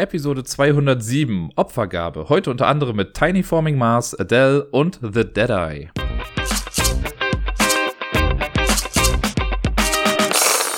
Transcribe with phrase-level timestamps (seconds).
[0.00, 2.30] Episode 207 Opfergabe.
[2.30, 5.90] Heute unter anderem mit Tiny Forming Mars, Adele und The Deadeye.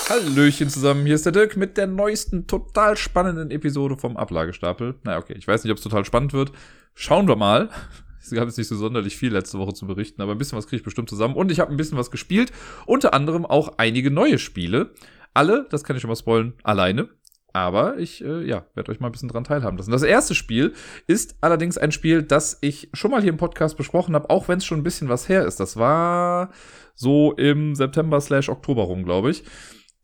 [0.09, 4.97] Hallöchen zusammen, hier ist der Dirk mit der neuesten, total spannenden Episode vom Ablagestapel.
[5.05, 6.51] Naja, okay, ich weiß nicht, ob es total spannend wird.
[6.95, 7.69] Schauen wir mal.
[8.25, 10.69] Es gab jetzt nicht so sonderlich viel letzte Woche zu berichten, aber ein bisschen was
[10.69, 11.35] kriege ich bestimmt zusammen.
[11.35, 12.53] Und ich habe ein bisschen was gespielt.
[12.87, 14.93] Unter anderem auch einige neue Spiele.
[15.35, 17.09] Alle, das kann ich schon mal spoilen, alleine.
[17.53, 19.91] Aber ich, äh, ja, werde euch mal ein bisschen dran teilhaben lassen.
[19.91, 20.73] Das erste Spiel
[21.07, 24.59] ist allerdings ein Spiel, das ich schon mal hier im Podcast besprochen habe, auch wenn
[24.59, 25.61] es schon ein bisschen was her ist.
[25.61, 26.51] Das war
[26.95, 29.45] so im September slash Oktober rum, glaube ich.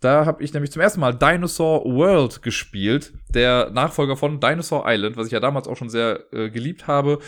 [0.00, 5.16] Da habe ich nämlich zum ersten Mal Dinosaur World gespielt, der Nachfolger von Dinosaur Island,
[5.16, 7.18] was ich ja damals auch schon sehr äh, geliebt habe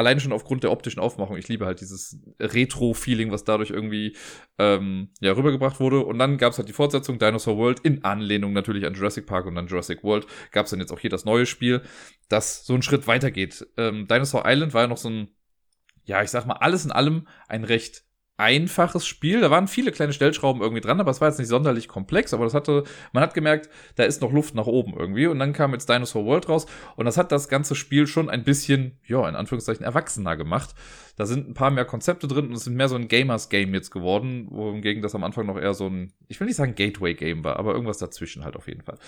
[0.00, 1.36] alleine schon aufgrund der optischen Aufmachung.
[1.36, 4.16] Ich liebe halt dieses Retro-Feeling, was dadurch irgendwie
[4.58, 6.00] ähm, ja, rübergebracht wurde.
[6.00, 9.46] Und dann gab es halt die Fortsetzung Dinosaur World in Anlehnung natürlich an Jurassic Park
[9.46, 10.26] und dann Jurassic World.
[10.50, 11.82] Gab es dann jetzt auch hier das neue Spiel,
[12.28, 13.66] das so einen Schritt weitergeht.
[13.76, 15.28] Ähm, Dinosaur Island war ja noch so ein,
[16.04, 18.04] ja, ich sag mal, alles in allem ein recht
[18.40, 19.40] einfaches Spiel.
[19.40, 22.44] Da waren viele kleine Stellschrauben irgendwie dran, aber es war jetzt nicht sonderlich komplex, aber
[22.44, 25.26] das hatte, man hat gemerkt, da ist noch Luft nach oben irgendwie.
[25.26, 28.42] Und dann kam jetzt Dinosaur World raus und das hat das ganze Spiel schon ein
[28.42, 30.74] bisschen, ja, in Anführungszeichen erwachsener gemacht.
[31.16, 33.90] Da sind ein paar mehr Konzepte drin und es sind mehr so ein Gamers-Game jetzt
[33.90, 37.56] geworden, wohingegen das am Anfang noch eher so ein, ich will nicht sagen Gateway-Game war,
[37.58, 38.98] aber irgendwas dazwischen halt auf jeden Fall.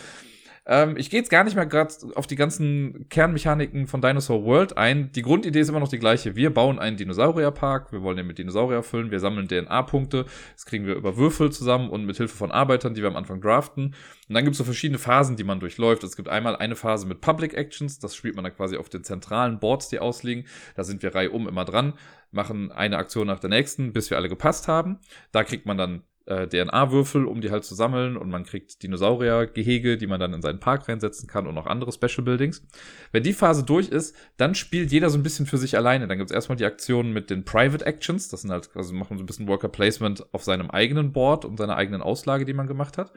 [0.65, 4.77] Ähm, ich gehe jetzt gar nicht mehr gerade auf die ganzen Kernmechaniken von Dinosaur World
[4.77, 5.11] ein.
[5.11, 6.37] Die Grundidee ist immer noch die gleiche.
[6.37, 10.25] Wir bauen einen Dinosaurierpark, wir wollen den mit Dinosaurier füllen, wir sammeln DNA-Punkte,
[10.55, 13.41] das kriegen wir über Würfel zusammen und mit Hilfe von Arbeitern, die wir am Anfang
[13.41, 13.87] draften.
[14.29, 16.05] Und dann gibt es so verschiedene Phasen, die man durchläuft.
[16.05, 19.03] Es gibt einmal eine Phase mit Public Actions, das spielt man dann quasi auf den
[19.03, 20.45] zentralen Boards, die ausliegen.
[20.77, 21.95] Da sind wir reihum immer dran,
[22.31, 25.01] machen eine Aktion nach der nächsten, bis wir alle gepasst haben.
[25.33, 29.97] Da kriegt man dann äh, DNA-Würfel, um die halt zu sammeln und man kriegt Dinosaurier-Gehege,
[29.97, 32.62] die man dann in seinen Park reinsetzen kann und noch andere Special Buildings.
[33.11, 36.06] Wenn die Phase durch ist, dann spielt jeder so ein bisschen für sich alleine.
[36.09, 39.19] Dann gibt es erstmal die Aktionen mit den Private Actions, das sind halt, also machen
[39.19, 42.66] so ein bisschen Worker Placement auf seinem eigenen Board und seiner eigenen Auslage, die man
[42.66, 43.12] gemacht hat.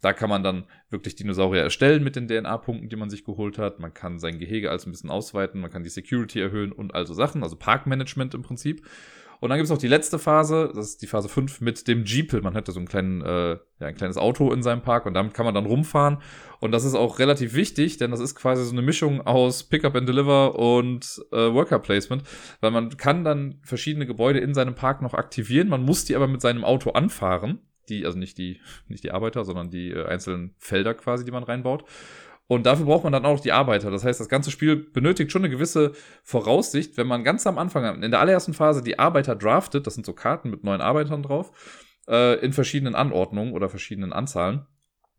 [0.00, 3.80] Da kann man dann wirklich Dinosaurier erstellen mit den DNA-Punkten, die man sich geholt hat.
[3.80, 7.12] Man kann sein Gehege als ein bisschen ausweiten, man kann die Security erhöhen und also
[7.12, 8.86] Sachen, also Parkmanagement im Prinzip.
[9.40, 12.04] Und dann gibt es noch die letzte Phase, das ist die Phase 5 mit dem
[12.04, 12.42] Jeepel.
[12.42, 15.32] Man hätte so einen kleinen, äh, ja, ein kleines Auto in seinem Park und damit
[15.32, 16.18] kann man dann rumfahren.
[16.60, 19.96] Und das ist auch relativ wichtig, denn das ist quasi so eine Mischung aus Pickup
[19.96, 22.22] and Deliver und äh, Worker Placement,
[22.60, 25.68] weil man kann dann verschiedene Gebäude in seinem Park noch aktivieren.
[25.68, 27.60] Man muss die aber mit seinem Auto anfahren.
[27.88, 31.42] Die, also nicht die, nicht die Arbeiter, sondern die äh, einzelnen Felder quasi, die man
[31.42, 31.84] reinbaut.
[32.50, 33.92] Und dafür braucht man dann auch die Arbeiter.
[33.92, 35.92] Das heißt, das ganze Spiel benötigt schon eine gewisse
[36.24, 36.96] Voraussicht.
[36.96, 40.14] Wenn man ganz am Anfang, in der allerersten Phase, die Arbeiter draftet, das sind so
[40.14, 41.52] Karten mit neuen Arbeitern drauf,
[42.08, 44.66] äh, in verschiedenen Anordnungen oder verschiedenen Anzahlen.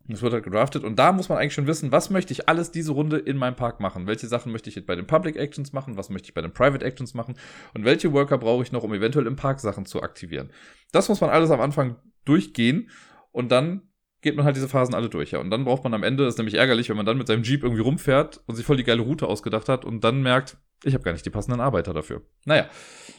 [0.09, 2.72] Das wird halt gedraftet und da muss man eigentlich schon wissen, was möchte ich alles
[2.72, 4.08] diese Runde in meinem Park machen?
[4.08, 5.96] Welche Sachen möchte ich bei den Public Actions machen?
[5.96, 7.36] Was möchte ich bei den Private Actions machen?
[7.74, 10.50] Und welche Worker brauche ich noch, um eventuell im Park Sachen zu aktivieren?
[10.91, 12.90] Das muss man alles am Anfang durchgehen
[13.31, 13.84] und dann
[14.22, 15.40] geht man halt diese Phasen alle durch, ja.
[15.40, 17.64] Und dann braucht man am Ende, ist nämlich ärgerlich, wenn man dann mit seinem Jeep
[17.64, 21.04] irgendwie rumfährt und sich voll die geile Route ausgedacht hat und dann merkt, ich habe
[21.04, 22.22] gar nicht die passenden Arbeiter dafür.
[22.46, 22.70] Naja,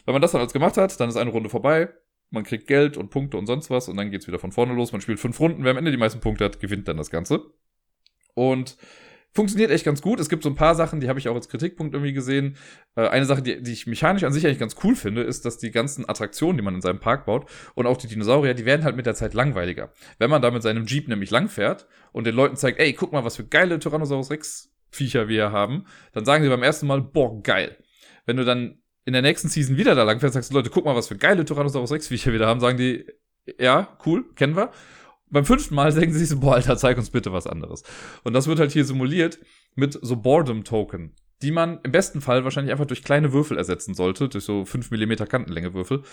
[0.05, 1.89] wenn man das dann alles gemacht hat, dann ist eine Runde vorbei,
[2.29, 4.91] man kriegt Geld und Punkte und sonst was und dann geht's wieder von vorne los.
[4.91, 7.41] Man spielt fünf Runden, wer am Ende die meisten Punkte hat, gewinnt dann das Ganze.
[8.33, 8.77] Und
[9.33, 10.19] funktioniert echt ganz gut.
[10.19, 12.55] Es gibt so ein paar Sachen, die habe ich auch als Kritikpunkt irgendwie gesehen.
[12.95, 15.57] Äh, eine Sache, die, die ich mechanisch an sich eigentlich ganz cool finde, ist, dass
[15.57, 18.83] die ganzen Attraktionen, die man in seinem Park baut und auch die Dinosaurier, die werden
[18.83, 19.91] halt mit der Zeit langweiliger.
[20.19, 23.25] Wenn man da mit seinem Jeep nämlich langfährt und den Leuten zeigt, ey, guck mal,
[23.25, 27.41] was für geile Tyrannosaurus Rex Viecher wir haben, dann sagen sie beim ersten Mal, boah,
[27.41, 27.77] geil.
[28.27, 30.95] Wenn du dann in der nächsten Season wieder da langfährst, sagst du, Leute, guck mal,
[30.95, 33.05] was für geile Tyrannosaurus Rex Viecher wir da haben, sagen die,
[33.59, 34.71] ja, cool, kennen wir
[35.33, 37.83] beim fünften Mal denken sie sich so, boah, Alter, zeig uns bitte was anderes.
[38.23, 39.39] Und das wird halt hier simuliert
[39.75, 44.29] mit so Boredom-Token, die man im besten Fall wahrscheinlich einfach durch kleine Würfel ersetzen sollte,
[44.29, 46.03] durch so 5 mm Kantenlänge Würfel.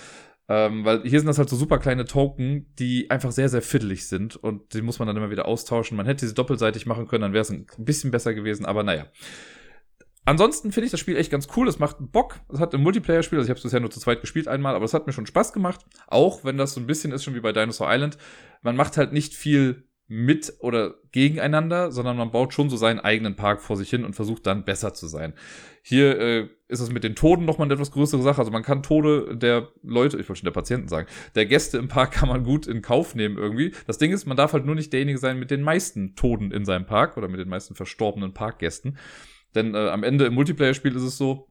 [0.48, 4.08] Ähm, weil hier sind das halt so super kleine Token, die einfach sehr, sehr fiddelig
[4.08, 5.96] sind und die muss man dann immer wieder austauschen.
[5.96, 9.06] Man hätte sie doppelseitig machen können, dann wäre es ein bisschen besser gewesen, aber naja.
[10.24, 11.66] Ansonsten finde ich das Spiel echt ganz cool.
[11.66, 12.40] Es macht Bock.
[12.52, 13.38] Es hat ein Multiplayer-Spiel.
[13.38, 15.26] Also ich habe es bisher nur zu zweit gespielt einmal, aber es hat mir schon
[15.26, 15.84] Spaß gemacht.
[16.06, 18.18] Auch wenn das so ein bisschen ist, schon wie bei Dinosaur Island.
[18.62, 23.36] Man macht halt nicht viel mit oder gegeneinander, sondern man baut schon so seinen eigenen
[23.36, 25.34] Park vor sich hin und versucht dann besser zu sein.
[25.82, 28.40] Hier äh, ist es mit den Toten nochmal eine etwas größere Sache.
[28.40, 31.06] Also man kann Tode der Leute, ich wollte schon der Patienten sagen,
[31.36, 33.72] der Gäste im Park kann man gut in Kauf nehmen irgendwie.
[33.86, 36.64] Das Ding ist, man darf halt nur nicht derjenige sein mit den meisten Toten in
[36.64, 38.98] seinem Park oder mit den meisten verstorbenen Parkgästen.
[39.54, 41.48] Denn äh, am Ende im Multiplayer-Spiel ist es so,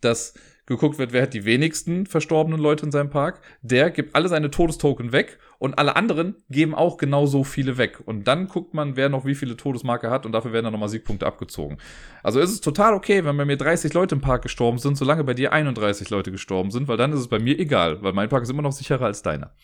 [0.00, 0.34] dass
[0.68, 3.40] geguckt wird, wer hat die wenigsten verstorbenen Leute in seinem Park.
[3.62, 8.02] Der gibt alle seine Todestoken weg und alle anderen geben auch genauso viele weg.
[8.04, 10.90] Und dann guckt man, wer noch wie viele Todesmarke hat und dafür werden dann nochmal
[10.90, 11.78] Siegpunkte abgezogen.
[12.22, 15.24] Also ist es total okay, wenn bei mir 30 Leute im Park gestorben sind, solange
[15.24, 18.28] bei dir 31 Leute gestorben sind, weil dann ist es bei mir egal, weil mein
[18.28, 19.54] Park ist immer noch sicherer als deiner.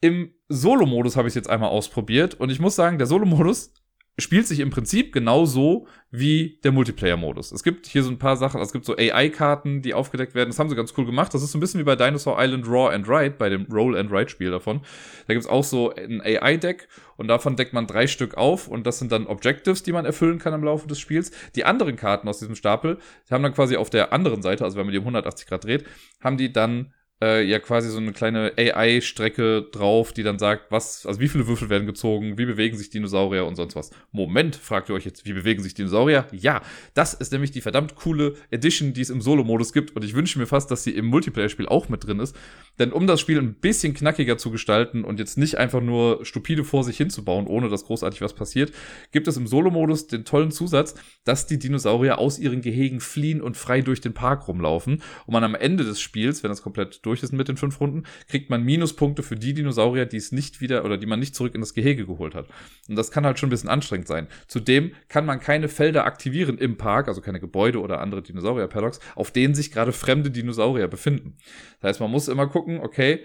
[0.00, 3.72] Im Solo-Modus habe ich es jetzt einmal ausprobiert und ich muss sagen, der Solo-Modus
[4.18, 7.50] spielt sich im Prinzip genauso wie der Multiplayer-Modus.
[7.50, 10.50] Es gibt hier so ein paar Sachen, also es gibt so AI-Karten, die aufgedeckt werden.
[10.50, 11.34] Das haben sie ganz cool gemacht.
[11.34, 13.98] Das ist so ein bisschen wie bei Dinosaur Island Raw and Ride, bei dem Roll
[13.98, 14.82] and Ride-Spiel davon.
[15.26, 19.00] Da gibt's auch so ein AI-Deck und davon deckt man drei Stück auf und das
[19.00, 21.32] sind dann Objectives, die man erfüllen kann im Laufe des Spiels.
[21.56, 24.76] Die anderen Karten aus diesem Stapel, die haben dann quasi auf der anderen Seite, also
[24.76, 25.84] wenn man die um 180 Grad dreht,
[26.20, 31.06] haben die dann äh, ja quasi so eine kleine AI-Strecke drauf, die dann sagt, was,
[31.06, 33.90] also wie viele Würfel werden gezogen, wie bewegen sich Dinosaurier und sonst was.
[34.10, 36.26] Moment, fragt ihr euch jetzt, wie bewegen sich Dinosaurier?
[36.32, 36.62] Ja,
[36.94, 40.38] das ist nämlich die verdammt coole Edition, die es im Solo-Modus gibt und ich wünsche
[40.38, 42.34] mir fast, dass sie im Multiplayer-Spiel auch mit drin ist.
[42.78, 46.64] Denn um das Spiel ein bisschen knackiger zu gestalten und jetzt nicht einfach nur stupide
[46.64, 48.72] vor sich hinzubauen, ohne dass großartig was passiert,
[49.12, 53.56] gibt es im Solo-Modus den tollen Zusatz, dass die Dinosaurier aus ihren Gehegen fliehen und
[53.56, 57.22] frei durch den Park rumlaufen und man am Ende des Spiels, wenn das komplett durch
[57.22, 60.84] ist mit den fünf Runden, kriegt man Minuspunkte für die Dinosaurier, die es nicht wieder
[60.84, 62.46] oder die man nicht zurück in das Gehege geholt hat.
[62.88, 64.28] Und das kann halt schon ein bisschen anstrengend sein.
[64.46, 69.30] Zudem kann man keine Felder aktivieren im Park, also keine Gebäude oder andere Dinosaurier-Paddocks, auf
[69.30, 71.36] denen sich gerade fremde Dinosaurier befinden.
[71.80, 73.20] Das heißt, man muss immer gucken, okay,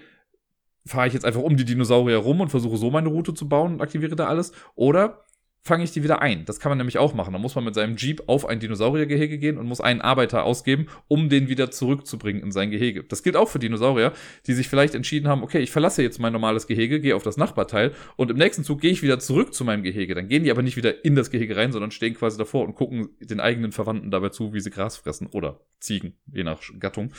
[0.86, 3.74] fahre ich jetzt einfach um die Dinosaurier rum und versuche so meine Route zu bauen
[3.74, 4.52] und aktiviere da alles?
[4.74, 5.24] Oder
[5.62, 6.44] fange ich die wieder ein.
[6.46, 7.32] Das kann man nämlich auch machen.
[7.32, 10.86] Da muss man mit seinem Jeep auf ein Dinosauriergehege gehen und muss einen Arbeiter ausgeben,
[11.06, 13.04] um den wieder zurückzubringen in sein Gehege.
[13.04, 14.12] Das gilt auch für Dinosaurier,
[14.46, 17.36] die sich vielleicht entschieden haben, okay, ich verlasse jetzt mein normales Gehege, gehe auf das
[17.36, 20.14] Nachbarteil und im nächsten Zug gehe ich wieder zurück zu meinem Gehege.
[20.14, 22.74] Dann gehen die aber nicht wieder in das Gehege rein, sondern stehen quasi davor und
[22.74, 27.12] gucken den eigenen Verwandten dabei zu, wie sie Gras fressen oder Ziegen, je nach Gattung.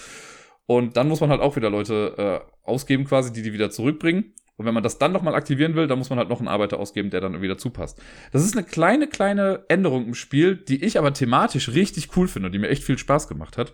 [0.66, 4.34] Und dann muss man halt auch wieder Leute äh, ausgeben quasi, die die wieder zurückbringen.
[4.62, 6.78] Und wenn man das dann nochmal aktivieren will, dann muss man halt noch einen Arbeiter
[6.78, 8.00] ausgeben, der dann wieder zupasst.
[8.32, 12.46] Das ist eine kleine, kleine Änderung im Spiel, die ich aber thematisch richtig cool finde
[12.46, 13.74] und die mir echt viel Spaß gemacht hat.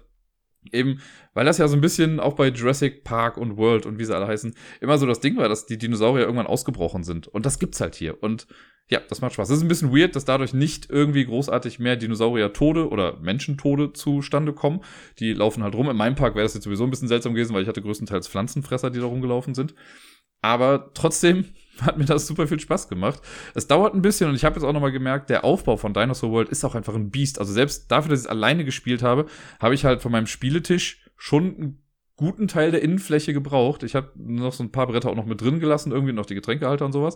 [0.71, 1.01] Eben,
[1.33, 4.15] weil das ja so ein bisschen auch bei Jurassic Park und World und wie sie
[4.15, 7.27] alle heißen, immer so das Ding war, dass die Dinosaurier irgendwann ausgebrochen sind.
[7.27, 8.23] Und das gibt's halt hier.
[8.23, 8.47] Und
[8.89, 9.49] ja, das macht Spaß.
[9.49, 14.53] Es ist ein bisschen weird, dass dadurch nicht irgendwie großartig mehr Dinosaurier-Tode oder Menschentode zustande
[14.53, 14.81] kommen.
[15.19, 15.89] Die laufen halt rum.
[15.89, 18.29] In meinem Park wäre das jetzt sowieso ein bisschen seltsam gewesen, weil ich hatte größtenteils
[18.29, 19.75] Pflanzenfresser, die da rumgelaufen sind.
[20.41, 21.45] Aber trotzdem
[21.81, 23.21] hat mir das super viel Spaß gemacht.
[23.53, 26.31] Es dauert ein bisschen und ich habe jetzt auch nochmal gemerkt, der Aufbau von Dinosaur
[26.31, 27.39] World ist auch einfach ein Biest.
[27.39, 29.27] Also selbst dafür, dass ich es alleine gespielt habe,
[29.59, 31.83] habe ich halt von meinem Spieletisch schon einen
[32.15, 33.83] guten Teil der Innenfläche gebraucht.
[33.83, 36.35] Ich habe noch so ein paar Bretter auch noch mit drin gelassen, irgendwie noch die
[36.35, 37.15] Getränkehalter und sowas.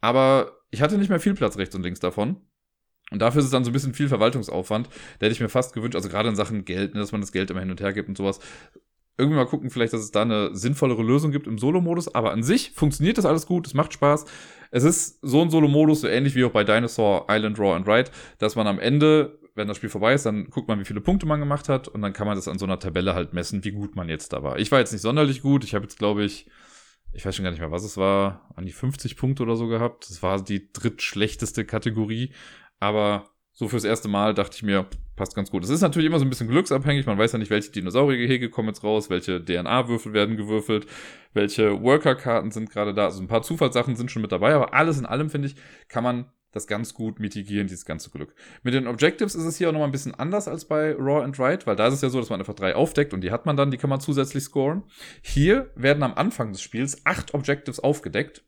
[0.00, 2.40] Aber ich hatte nicht mehr viel Platz rechts und links davon.
[3.10, 4.88] Und dafür ist es dann so ein bisschen viel Verwaltungsaufwand.
[5.18, 7.30] Da hätte ich mir fast gewünscht, also gerade in Sachen Geld, ne, dass man das
[7.30, 8.40] Geld immer hin und her gibt und sowas,
[9.18, 12.14] irgendwie mal gucken, vielleicht, dass es da eine sinnvollere Lösung gibt im Solo-Modus.
[12.14, 14.24] Aber an sich funktioniert das alles gut, es macht Spaß.
[14.70, 18.10] Es ist so ein Solo-Modus, so ähnlich wie auch bei Dinosaur Island Raw and Ride,
[18.38, 21.26] dass man am Ende, wenn das Spiel vorbei ist, dann guckt man, wie viele Punkte
[21.26, 23.72] man gemacht hat und dann kann man das an so einer Tabelle halt messen, wie
[23.72, 24.58] gut man jetzt da war.
[24.58, 25.62] Ich war jetzt nicht sonderlich gut.
[25.64, 26.48] Ich habe jetzt, glaube ich,
[27.12, 29.66] ich weiß schon gar nicht mehr, was es war, an die 50 Punkte oder so
[29.66, 30.08] gehabt.
[30.08, 32.32] Das war die drittschlechteste Kategorie.
[32.80, 34.86] Aber so fürs erste Mal dachte ich mir,
[35.16, 35.64] passt ganz gut.
[35.64, 37.06] Es ist natürlich immer so ein bisschen glücksabhängig.
[37.06, 40.86] Man weiß ja nicht, welche Dinosauriergehege kommen jetzt raus, welche DNA-Würfel werden gewürfelt,
[41.34, 43.04] welche Worker-Karten sind gerade da.
[43.04, 45.56] Also ein paar Zufallssachen sind schon mit dabei, aber alles in allem, finde ich,
[45.88, 48.34] kann man das ganz gut mitigieren, dieses ganze Glück.
[48.62, 51.38] Mit den Objectives ist es hier auch nochmal ein bisschen anders als bei Raw and
[51.38, 53.46] Ride, weil da ist es ja so, dass man einfach drei aufdeckt und die hat
[53.46, 54.84] man dann, die kann man zusätzlich scoren.
[55.22, 58.44] Hier werden am Anfang des Spiels acht Objectives aufgedeckt.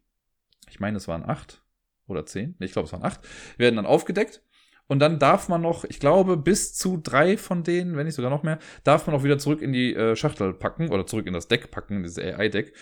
[0.68, 1.62] Ich meine, es waren acht
[2.06, 2.54] oder zehn.
[2.58, 3.20] Nee, ich glaube, es waren acht.
[3.56, 4.42] Werden dann aufgedeckt
[4.86, 8.30] und dann darf man noch, ich glaube, bis zu drei von denen, wenn nicht sogar
[8.30, 11.32] noch mehr, darf man auch wieder zurück in die äh, Schachtel packen oder zurück in
[11.32, 12.74] das Deck packen, dieses AI-Deck.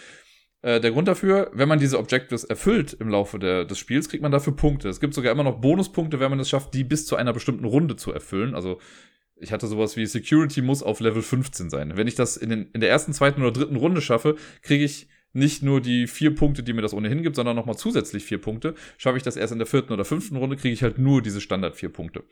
[0.62, 4.22] Äh, der Grund dafür, wenn man diese Objectives erfüllt im Laufe der, des Spiels, kriegt
[4.22, 4.88] man dafür Punkte.
[4.88, 7.64] Es gibt sogar immer noch Bonuspunkte, wenn man es schafft, die bis zu einer bestimmten
[7.64, 8.54] Runde zu erfüllen.
[8.54, 8.80] Also
[9.36, 11.96] ich hatte sowas wie Security muss auf Level 15 sein.
[11.96, 15.08] Wenn ich das in, den, in der ersten, zweiten oder dritten Runde schaffe, kriege ich
[15.32, 18.74] nicht nur die vier Punkte, die mir das ohnehin gibt, sondern nochmal zusätzlich vier Punkte.
[18.98, 21.40] Schaffe ich das erst in der vierten oder fünften Runde, kriege ich halt nur diese
[21.40, 22.24] Standard vier Punkte.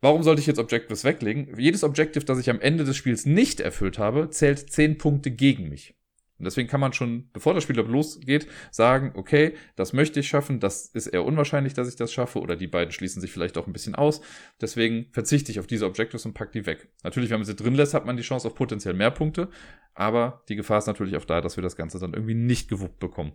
[0.00, 1.58] Warum sollte ich jetzt Objectives weglegen?
[1.58, 5.68] Jedes Objective, das ich am Ende des Spiels nicht erfüllt habe, zählt zehn Punkte gegen
[5.68, 5.97] mich.
[6.38, 10.60] Und deswegen kann man schon, bevor das Spiel losgeht, sagen, okay, das möchte ich schaffen,
[10.60, 13.66] das ist eher unwahrscheinlich, dass ich das schaffe, oder die beiden schließen sich vielleicht auch
[13.66, 14.20] ein bisschen aus.
[14.60, 16.88] Deswegen verzichte ich auf diese Objectives und pack die weg.
[17.02, 19.48] Natürlich, wenn man sie drin lässt, hat man die Chance auf potenziell mehr Punkte,
[19.94, 23.00] aber die Gefahr ist natürlich auch da, dass wir das Ganze dann irgendwie nicht gewuppt
[23.00, 23.32] bekommen.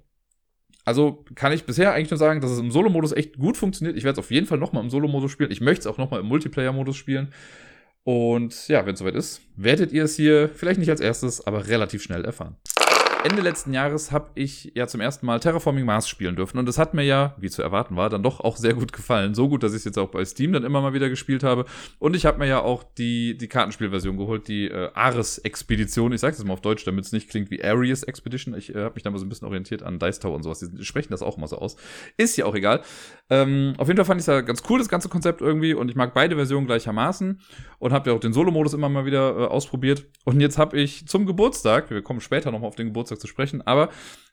[0.85, 3.97] Also kann ich bisher eigentlich nur sagen, dass es im Solo-Modus echt gut funktioniert.
[3.97, 5.51] Ich werde es auf jeden Fall nochmal im Solo-Modus spielen.
[5.51, 7.33] Ich möchte es auch nochmal im Multiplayer-Modus spielen.
[8.03, 11.67] Und ja, wenn es soweit ist, werdet ihr es hier vielleicht nicht als erstes, aber
[11.67, 12.57] relativ schnell erfahren.
[13.23, 16.77] Ende letzten Jahres habe ich ja zum ersten Mal Terraforming Mars spielen dürfen und das
[16.77, 19.33] hat mir ja, wie zu erwarten war, dann doch auch sehr gut gefallen.
[19.33, 21.63] So gut, dass ich es jetzt auch bei Steam dann immer mal wieder gespielt habe.
[21.99, 26.11] Und ich habe mir ja auch die, die Kartenspielversion geholt, die äh, Ares-Expedition.
[26.11, 28.55] Ich sage es mal auf Deutsch, damit es nicht klingt wie Arius Expedition.
[28.55, 30.59] Ich äh, habe mich da mal so ein bisschen orientiert an Dice Tower und sowas.
[30.59, 31.77] Die sprechen das auch immer so aus.
[32.17, 32.81] Ist ja auch egal.
[33.29, 35.73] Ähm, auf jeden Fall fand ich es ja ganz cool, das ganze Konzept irgendwie.
[35.73, 37.39] Und ich mag beide Versionen gleichermaßen.
[37.79, 40.05] Und habe ja auch den Solo-Modus immer mal wieder äh, ausprobiert.
[40.25, 43.27] Und jetzt habe ich zum Geburtstag, wir kommen später nochmal auf den Geburtstag Geburtstag zu
[43.27, 43.89] sprechen, aber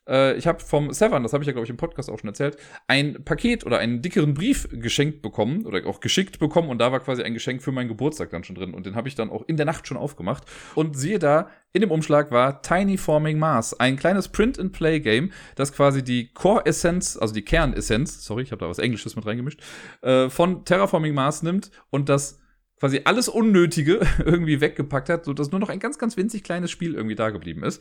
[0.07, 2.29] äh, ich habe vom Severn, das habe ich ja, glaube ich, im Podcast auch schon
[2.29, 2.57] erzählt,
[2.87, 6.99] ein Paket oder einen dickeren Brief geschenkt bekommen oder auch geschickt bekommen und da war
[6.99, 9.43] quasi ein Geschenk für meinen Geburtstag dann schon drin und den habe ich dann auch
[9.47, 10.43] in der Nacht schon aufgemacht
[10.75, 16.03] und siehe da, in dem Umschlag war Tiny Forming Mars, ein kleines Print-and-Play-Game, das quasi
[16.03, 19.61] die Core-Essenz, also die Kernessenz, sorry, ich habe da was Englisches mit reingemischt,
[20.01, 22.40] äh, von Terraforming Mars nimmt und das
[22.81, 26.95] quasi alles Unnötige irgendwie weggepackt hat, sodass nur noch ein ganz, ganz winzig kleines Spiel
[26.95, 27.79] irgendwie da geblieben ist.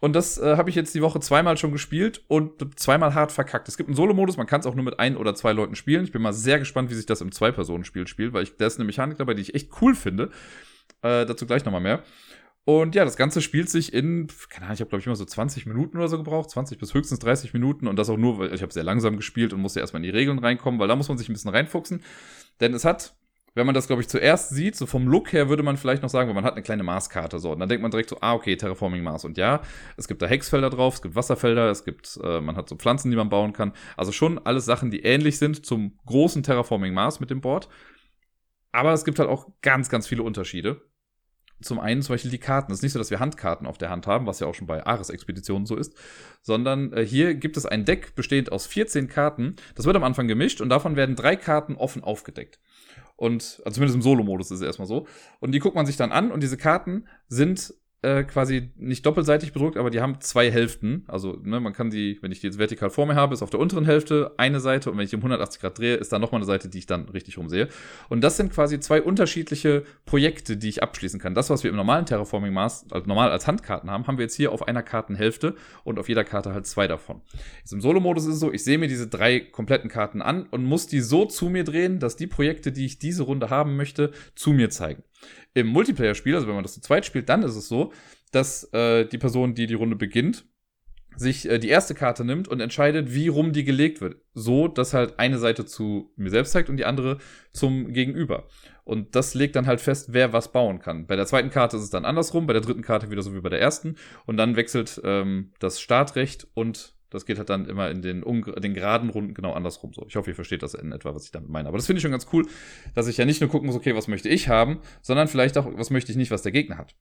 [0.00, 3.66] Und das äh, habe ich jetzt die Woche zweimal schon gespielt und zweimal hart verkackt.
[3.66, 6.04] Es gibt einen Solo-Modus, man kann es auch nur mit ein oder zwei Leuten spielen.
[6.04, 8.78] Ich bin mal sehr gespannt, wie sich das im Zwei-Personen-Spiel spielt, weil ich, da ist
[8.78, 10.30] eine Mechanik dabei, die ich echt cool finde.
[11.02, 12.04] Äh, dazu gleich nochmal mehr.
[12.64, 15.24] Und ja, das Ganze spielt sich in, keine Ahnung, ich habe glaube ich immer so
[15.24, 18.54] 20 Minuten oder so gebraucht, 20 bis höchstens 30 Minuten und das auch nur, weil
[18.54, 21.08] ich habe sehr langsam gespielt und musste erstmal in die Regeln reinkommen, weil da muss
[21.08, 22.02] man sich ein bisschen reinfuchsen.
[22.60, 23.16] Denn es hat
[23.56, 26.10] wenn man das, glaube ich, zuerst sieht, so vom Look her würde man vielleicht noch
[26.10, 27.52] sagen, weil man hat eine kleine Marskarte so.
[27.52, 29.24] Und dann denkt man direkt so, ah, okay, Terraforming Mars.
[29.24, 29.62] Und ja,
[29.96, 33.10] es gibt da Hexfelder drauf, es gibt Wasserfelder, es gibt, äh, man hat so Pflanzen,
[33.10, 33.72] die man bauen kann.
[33.96, 37.70] Also schon alles Sachen, die ähnlich sind zum großen Terraforming Mars mit dem Board.
[38.72, 40.82] Aber es gibt halt auch ganz, ganz viele Unterschiede.
[41.62, 42.70] Zum einen zum Beispiel die Karten.
[42.70, 44.66] Es ist nicht so, dass wir Handkarten auf der Hand haben, was ja auch schon
[44.66, 45.94] bei Ares-Expeditionen so ist,
[46.42, 49.56] sondern äh, hier gibt es ein Deck bestehend aus 14 Karten.
[49.74, 52.60] Das wird am Anfang gemischt und davon werden drei Karten offen aufgedeckt.
[53.16, 55.06] Und also zumindest im Solo-Modus ist es erstmal so.
[55.40, 59.52] Und die guckt man sich dann an und diese Karten sind äh, quasi nicht doppelseitig
[59.52, 61.04] bedruckt, aber die haben zwei Hälften.
[61.08, 63.50] Also ne, man kann die, wenn ich die jetzt vertikal vor mir habe, ist auf
[63.50, 66.40] der unteren Hälfte eine Seite und wenn ich um 180 Grad drehe, ist da nochmal
[66.40, 67.68] eine Seite, die ich dann richtig rumsehe.
[68.08, 71.34] Und das sind quasi zwei unterschiedliche Projekte, die ich abschließen kann.
[71.34, 74.36] Das, was wir im normalen Terraforming Maß, also normal als Handkarten haben, haben wir jetzt
[74.36, 77.22] hier auf einer Kartenhälfte und auf jeder Karte halt zwei davon.
[77.60, 80.64] Jetzt im Solo-Modus ist es so, ich sehe mir diese drei kompletten Karten an und
[80.64, 84.12] muss die so zu mir drehen, dass die Projekte, die ich diese Runde haben möchte,
[84.34, 85.02] zu mir zeigen.
[85.56, 87.90] Im Multiplayer-Spiel, also wenn man das zu zweit spielt, dann ist es so,
[88.30, 90.44] dass äh, die Person, die die Runde beginnt,
[91.16, 94.16] sich äh, die erste Karte nimmt und entscheidet, wie rum die gelegt wird.
[94.34, 97.16] So, dass halt eine Seite zu mir selbst zeigt und die andere
[97.52, 98.48] zum Gegenüber.
[98.84, 101.06] Und das legt dann halt fest, wer was bauen kann.
[101.06, 103.40] Bei der zweiten Karte ist es dann andersrum, bei der dritten Karte wieder so wie
[103.40, 103.96] bei der ersten.
[104.26, 108.74] Und dann wechselt ähm, das Startrecht und das geht halt dann immer in den, den
[108.74, 110.04] geraden Runden genau andersrum so.
[110.08, 111.68] Ich hoffe, ihr versteht das in etwa, was ich damit meine.
[111.68, 112.46] Aber das finde ich schon ganz cool,
[112.94, 115.66] dass ich ja nicht nur gucken muss, okay, was möchte ich haben, sondern vielleicht auch,
[115.76, 116.94] was möchte ich nicht, was der Gegner hat.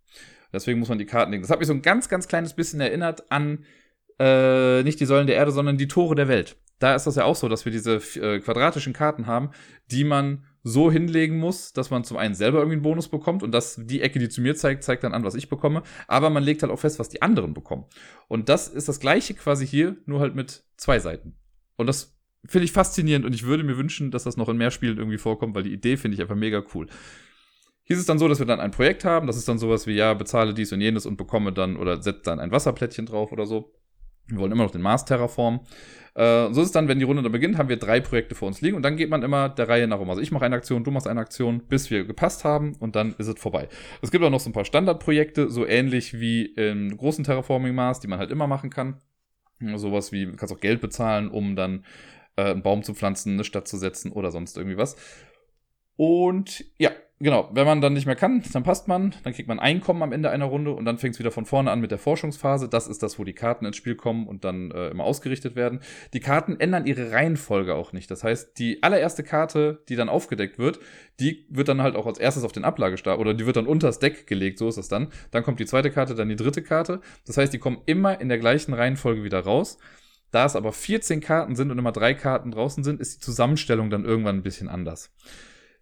[0.53, 1.41] Deswegen muss man die Karten legen.
[1.41, 3.65] Das hat mich so ein ganz, ganz kleines bisschen erinnert an
[4.19, 6.55] äh, nicht die Säulen der Erde, sondern die Tore der Welt.
[6.79, 9.51] Da ist das ja auch so, dass wir diese äh, quadratischen Karten haben,
[9.91, 13.51] die man so hinlegen muss, dass man zum einen selber irgendwie einen Bonus bekommt und
[13.51, 15.83] dass die Ecke, die zu mir zeigt, zeigt dann an, was ich bekomme.
[16.07, 17.85] Aber man legt halt auch fest, was die anderen bekommen.
[18.27, 21.35] Und das ist das gleiche quasi hier, nur halt mit zwei Seiten.
[21.77, 22.17] Und das
[22.47, 25.19] finde ich faszinierend und ich würde mir wünschen, dass das noch in mehr Spielen irgendwie
[25.19, 26.87] vorkommt, weil die Idee finde ich einfach mega cool.
[27.83, 29.27] Hier ist es dann so, dass wir dann ein Projekt haben.
[29.27, 32.23] Das ist dann sowas wie, ja, bezahle dies und jenes und bekomme dann oder setze
[32.23, 33.71] dann ein Wasserplättchen drauf oder so.
[34.27, 35.61] Wir wollen immer noch den Mars terraformen.
[36.15, 38.47] Äh, so ist es dann, wenn die Runde dann beginnt, haben wir drei Projekte vor
[38.47, 40.09] uns liegen und dann geht man immer der Reihe nach um.
[40.09, 43.13] Also ich mache eine Aktion, du machst eine Aktion, bis wir gepasst haben und dann
[43.17, 43.67] ist es vorbei.
[44.01, 47.99] Es gibt auch noch so ein paar Standardprojekte, so ähnlich wie im großen Terraforming Mars,
[47.99, 49.01] die man halt immer machen kann.
[49.75, 51.85] Sowas wie, du kannst auch Geld bezahlen, um dann
[52.37, 54.95] äh, einen Baum zu pflanzen, eine Stadt zu setzen oder sonst irgendwie was.
[55.97, 59.59] Und ja, genau, wenn man dann nicht mehr kann, dann passt man, dann kriegt man
[59.59, 61.97] Einkommen am Ende einer Runde und dann fängt es wieder von vorne an mit der
[61.97, 62.67] Forschungsphase.
[62.67, 65.79] Das ist das, wo die Karten ins Spiel kommen und dann äh, immer ausgerichtet werden.
[66.13, 68.11] Die Karten ändern ihre Reihenfolge auch nicht.
[68.11, 70.79] Das heißt, die allererste Karte, die dann aufgedeckt wird,
[71.19, 73.87] die wird dann halt auch als erstes auf den Ablagestapel oder die wird dann unter
[73.87, 75.07] das Deck gelegt, so ist das dann.
[75.31, 77.01] Dann kommt die zweite Karte, dann die dritte Karte.
[77.25, 79.77] Das heißt, die kommen immer in der gleichen Reihenfolge wieder raus.
[80.31, 83.89] Da es aber 14 Karten sind und immer drei Karten draußen sind, ist die Zusammenstellung
[83.89, 85.13] dann irgendwann ein bisschen anders.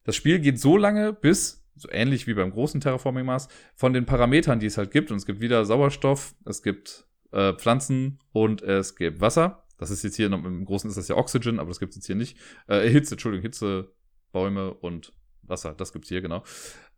[0.03, 4.05] Das Spiel geht so lange, bis, so ähnlich wie beim großen Terraforming Mars, von den
[4.05, 8.61] Parametern, die es halt gibt, und es gibt wieder Sauerstoff, es gibt äh, Pflanzen und
[8.61, 9.65] es gibt Wasser.
[9.77, 12.05] Das ist jetzt hier, im Großen ist das ja Oxygen, aber das gibt es jetzt
[12.05, 12.37] hier nicht.
[12.67, 13.91] Äh, Hitze, Entschuldigung, Hitze,
[14.31, 16.43] Bäume und Wasser, das gibt's hier, genau.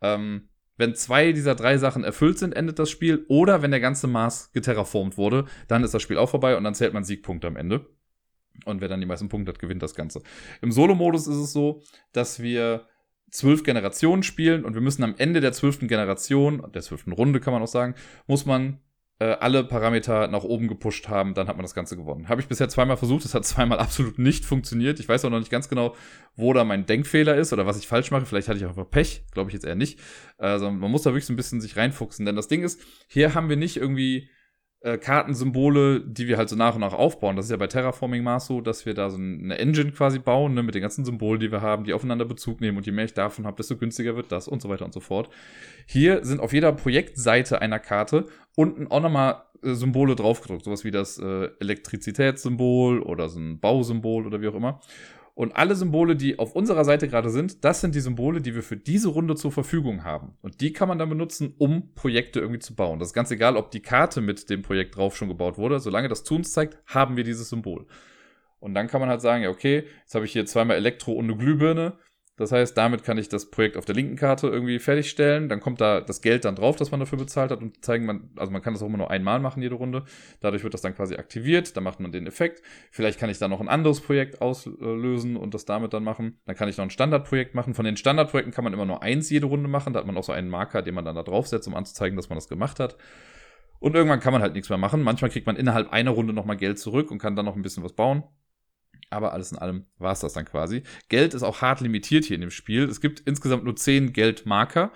[0.01, 3.25] Ähm, wenn zwei dieser drei Sachen erfüllt sind, endet das Spiel.
[3.29, 6.75] Oder wenn der ganze Mars geterraformt wurde, dann ist das Spiel auch vorbei und dann
[6.75, 7.87] zählt man Siegpunkte am Ende.
[8.65, 10.21] Und wer dann die meisten Punkte hat, gewinnt das Ganze.
[10.61, 11.81] Im Solo-Modus ist es so,
[12.11, 12.87] dass wir
[13.35, 17.53] zwölf Generationen spielen und wir müssen am Ende der zwölften Generation, der zwölften Runde kann
[17.53, 17.95] man auch sagen,
[18.27, 18.79] muss man
[19.19, 22.27] äh, alle Parameter nach oben gepusht haben, dann hat man das Ganze gewonnen.
[22.27, 24.99] Habe ich bisher zweimal versucht, es hat zweimal absolut nicht funktioniert.
[24.99, 25.95] Ich weiß auch noch nicht ganz genau,
[26.35, 28.25] wo da mein Denkfehler ist oder was ich falsch mache.
[28.25, 29.99] Vielleicht hatte ich einfach Pech, glaube ich jetzt eher nicht.
[30.37, 33.35] Also man muss da wirklich so ein bisschen sich reinfuchsen, denn das Ding ist, hier
[33.35, 34.29] haben wir nicht irgendwie
[34.85, 37.35] äh, Kartensymbole, die wir halt so nach und nach aufbauen.
[37.35, 40.53] Das ist ja bei Terraforming Mars so, dass wir da so eine Engine quasi bauen,
[40.53, 43.05] ne, mit den ganzen Symbolen, die wir haben, die aufeinander Bezug nehmen und je mehr
[43.05, 45.29] ich davon habe, desto günstiger wird das und so weiter und so fort.
[45.87, 48.25] Hier sind auf jeder Projektseite einer Karte
[48.55, 54.27] unten auch nochmal äh, Symbole draufgedruckt, sowas wie das äh, Elektrizitätssymbol oder so ein Bausymbol
[54.27, 54.81] oder wie auch immer.
[55.35, 58.63] Und alle Symbole, die auf unserer Seite gerade sind, das sind die Symbole, die wir
[58.63, 60.37] für diese Runde zur Verfügung haben.
[60.41, 62.99] Und die kann man dann benutzen, um Projekte irgendwie zu bauen.
[62.99, 65.81] Das ist ganz egal, ob die Karte mit dem Projekt drauf schon gebaut wurde.
[65.81, 67.85] Solange das zu uns zeigt, haben wir dieses Symbol.
[68.59, 71.25] Und dann kann man halt sagen, ja, okay, jetzt habe ich hier zweimal Elektro und
[71.25, 71.97] eine Glühbirne.
[72.37, 75.47] Das heißt, damit kann ich das Projekt auf der linken Karte irgendwie fertigstellen.
[75.47, 78.29] Dann kommt da das Geld dann drauf, das man dafür bezahlt hat und zeigen man,
[78.35, 80.03] also man kann das auch immer nur einmal machen, jede Runde.
[80.41, 82.61] Dadurch wird das dann quasi aktiviert, dann macht man den Effekt.
[82.91, 86.37] Vielleicht kann ich dann noch ein anderes Projekt auslösen und das damit dann machen.
[86.45, 87.73] Dann kann ich noch ein Standardprojekt machen.
[87.73, 89.93] Von den Standardprojekten kann man immer nur eins jede Runde machen.
[89.93, 92.27] Da hat man auch so einen Marker, den man dann da draufsetzt, um anzuzeigen, dass
[92.27, 92.97] man das gemacht hat.
[93.79, 95.03] Und irgendwann kann man halt nichts mehr machen.
[95.03, 97.83] Manchmal kriegt man innerhalb einer Runde nochmal Geld zurück und kann dann noch ein bisschen
[97.83, 98.23] was bauen.
[99.09, 100.83] Aber alles in allem war es das dann quasi.
[101.09, 102.83] Geld ist auch hart limitiert hier in dem Spiel.
[102.83, 104.91] Es gibt insgesamt nur 10 Geldmarker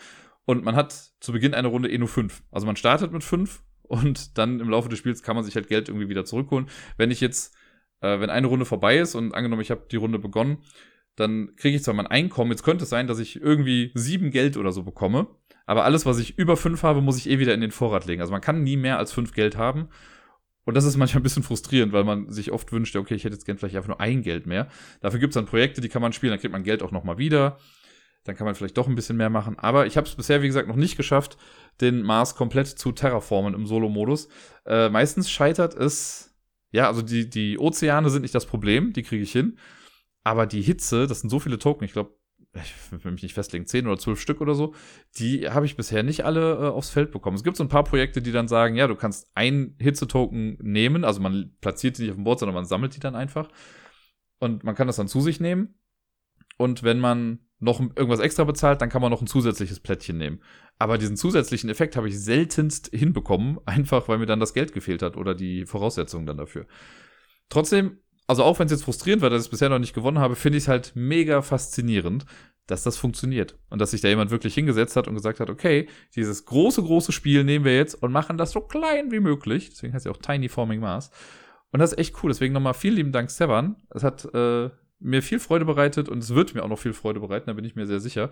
[0.46, 2.44] und man hat zu Beginn einer Runde eh nur 5.
[2.52, 5.68] Also man startet mit 5 und dann im Laufe des Spiels kann man sich halt
[5.68, 6.70] Geld irgendwie wieder zurückholen.
[6.98, 7.56] Wenn ich jetzt,
[8.02, 10.60] äh, wenn eine Runde vorbei ist und angenommen, ich habe die Runde begonnen,
[11.16, 12.52] dann kriege ich zwar mein Einkommen.
[12.52, 15.28] Jetzt könnte es sein, dass ich irgendwie 7 Geld oder so bekomme.
[15.66, 18.22] Aber alles, was ich über 5 habe, muss ich eh wieder in den Vorrat legen.
[18.22, 19.90] Also man kann nie mehr als 5 Geld haben.
[20.66, 23.36] Und das ist manchmal ein bisschen frustrierend, weil man sich oft wünscht, okay, ich hätte
[23.36, 24.68] jetzt gern vielleicht einfach nur ein Geld mehr.
[25.02, 27.18] Dafür gibt es dann Projekte, die kann man spielen, dann kriegt man Geld auch nochmal
[27.18, 27.58] wieder.
[28.26, 29.58] Dann kann man vielleicht doch ein bisschen mehr machen.
[29.58, 31.38] Aber ich habe es bisher, wie gesagt, noch nicht geschafft,
[31.82, 34.28] den Mars komplett zu terraformen im Solo-Modus.
[34.66, 36.36] Äh, meistens scheitert es,
[36.72, 39.58] ja, also die, die Ozeane sind nicht das Problem, die kriege ich hin.
[40.24, 42.19] Aber die Hitze, das sind so viele Token, ich glaube,
[42.54, 44.74] ich will mich nicht festlegen, 10 oder 12 Stück oder so,
[45.18, 47.36] die habe ich bisher nicht alle äh, aufs Feld bekommen.
[47.36, 51.04] Es gibt so ein paar Projekte, die dann sagen, ja, du kannst ein Hitzetoken nehmen,
[51.04, 53.50] also man platziert die nicht auf dem Board, sondern man sammelt die dann einfach.
[54.40, 55.76] Und man kann das dann zu sich nehmen.
[56.58, 60.42] Und wenn man noch irgendwas extra bezahlt, dann kann man noch ein zusätzliches Plättchen nehmen.
[60.78, 65.02] Aber diesen zusätzlichen Effekt habe ich seltenst hinbekommen, einfach weil mir dann das Geld gefehlt
[65.02, 66.66] hat oder die Voraussetzungen dann dafür.
[67.50, 70.36] Trotzdem also auch wenn es jetzt frustrierend war, dass ich bisher noch nicht gewonnen habe,
[70.36, 72.28] finde ich es halt mega faszinierend,
[72.68, 73.58] dass das funktioniert.
[73.72, 77.12] Und dass sich da jemand wirklich hingesetzt hat und gesagt hat, okay, dieses große, große
[77.12, 79.72] Spiel nehmen wir jetzt und machen das so klein wie möglich.
[79.72, 81.10] Deswegen heißt ja auch Tiny Forming Mars.
[81.72, 82.30] Und das ist echt cool.
[82.30, 83.78] Deswegen nochmal vielen lieben Dank, Sevan.
[83.90, 87.20] Es hat äh, mir viel Freude bereitet und es wird mir auch noch viel Freude
[87.20, 88.30] bereiten, da bin ich mir sehr sicher.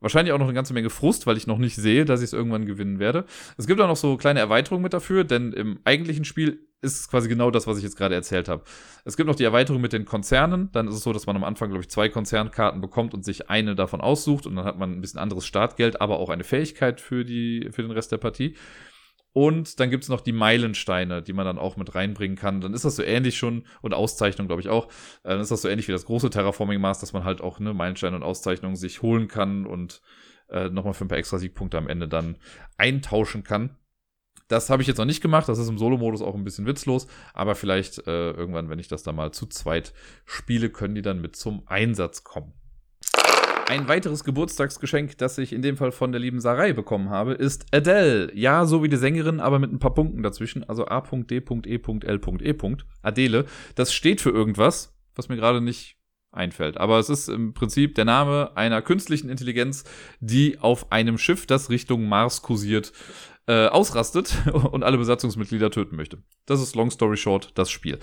[0.00, 2.32] Wahrscheinlich auch noch eine ganze Menge Frust, weil ich noch nicht sehe, dass ich es
[2.32, 3.26] irgendwann gewinnen werde.
[3.58, 7.08] Es gibt auch noch so kleine Erweiterungen mit dafür, denn im eigentlichen Spiel ist es
[7.08, 8.64] quasi genau das, was ich jetzt gerade erzählt habe.
[9.04, 10.70] Es gibt noch die Erweiterung mit den Konzernen.
[10.72, 13.50] Dann ist es so, dass man am Anfang, glaube ich, zwei Konzernkarten bekommt und sich
[13.50, 14.46] eine davon aussucht.
[14.46, 17.82] Und dann hat man ein bisschen anderes Startgeld, aber auch eine Fähigkeit für, die, für
[17.82, 18.54] den Rest der Partie.
[19.32, 22.60] Und dann gibt es noch die Meilensteine, die man dann auch mit reinbringen kann.
[22.60, 24.86] Dann ist das so ähnlich schon, und Auszeichnung, glaube ich, auch.
[25.22, 27.60] Äh, dann ist das so ähnlich wie das große Terraforming Maß, dass man halt auch
[27.60, 30.02] ne, Meilensteine und Auszeichnungen sich holen kann und
[30.48, 32.38] äh, nochmal für ein paar extra Siegpunkte am Ende dann
[32.76, 33.76] eintauschen kann.
[34.48, 35.48] Das habe ich jetzt noch nicht gemacht.
[35.48, 37.06] Das ist im Solo-Modus auch ein bisschen witzlos.
[37.32, 39.92] Aber vielleicht äh, irgendwann, wenn ich das da mal zu zweit
[40.24, 42.52] spiele, können die dann mit zum Einsatz kommen.
[43.70, 47.72] Ein weiteres Geburtstagsgeschenk, das ich in dem Fall von der lieben Sarai bekommen habe, ist
[47.72, 48.34] Adele.
[48.34, 50.64] Ja, so wie die Sängerin, aber mit ein paar Punkten dazwischen.
[50.64, 52.76] Also A.D.E.L.E.
[53.02, 53.44] Adele.
[53.76, 55.98] Das steht für irgendwas, was mir gerade nicht
[56.32, 56.78] einfällt.
[56.78, 59.84] Aber es ist im Prinzip der Name einer künstlichen Intelligenz,
[60.18, 62.92] die auf einem Schiff, das Richtung Mars kursiert,
[63.46, 64.34] äh, ausrastet
[64.72, 66.24] und alle Besatzungsmitglieder töten möchte.
[66.44, 68.00] Das ist Long Story Short das Spiel.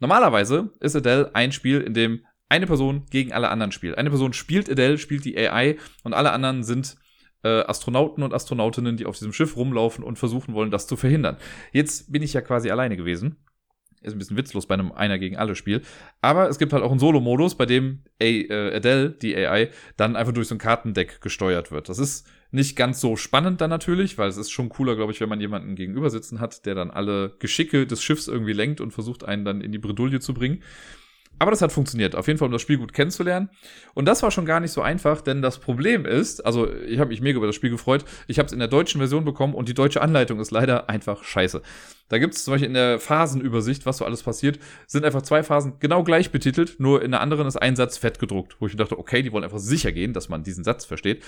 [0.00, 3.98] Normalerweise ist Adele ein Spiel, in dem eine Person gegen alle anderen spielt.
[3.98, 6.96] Eine Person spielt Adele, spielt die AI und alle anderen sind
[7.42, 11.36] äh, Astronauten und Astronautinnen, die auf diesem Schiff rumlaufen und versuchen wollen, das zu verhindern.
[11.72, 13.36] Jetzt bin ich ja quasi alleine gewesen.
[14.02, 15.80] Ist ein bisschen witzlos bei einem Einer gegen alle Spiel.
[16.20, 20.14] Aber es gibt halt auch einen Solo-Modus, bei dem A äh, Adele, die AI, dann
[20.14, 21.88] einfach durch so ein Kartendeck gesteuert wird.
[21.88, 25.20] Das ist nicht ganz so spannend dann natürlich, weil es ist schon cooler, glaube ich,
[25.20, 28.92] wenn man jemanden gegenüber sitzen hat, der dann alle Geschicke des Schiffs irgendwie lenkt und
[28.92, 30.62] versucht, einen dann in die Bredouille zu bringen.
[31.38, 33.50] Aber das hat funktioniert, auf jeden Fall, um das Spiel gut kennenzulernen.
[33.94, 37.08] Und das war schon gar nicht so einfach, denn das Problem ist, also ich habe
[37.08, 39.68] mich mega über das Spiel gefreut, ich habe es in der deutschen Version bekommen und
[39.68, 41.62] die deutsche Anleitung ist leider einfach scheiße.
[42.08, 45.42] Da gibt es zum Beispiel in der Phasenübersicht, was so alles passiert, sind einfach zwei
[45.42, 48.76] Phasen genau gleich betitelt, nur in der anderen ist ein Satz fett gedruckt, wo ich
[48.76, 51.22] dachte, okay, die wollen einfach sicher gehen, dass man diesen Satz versteht.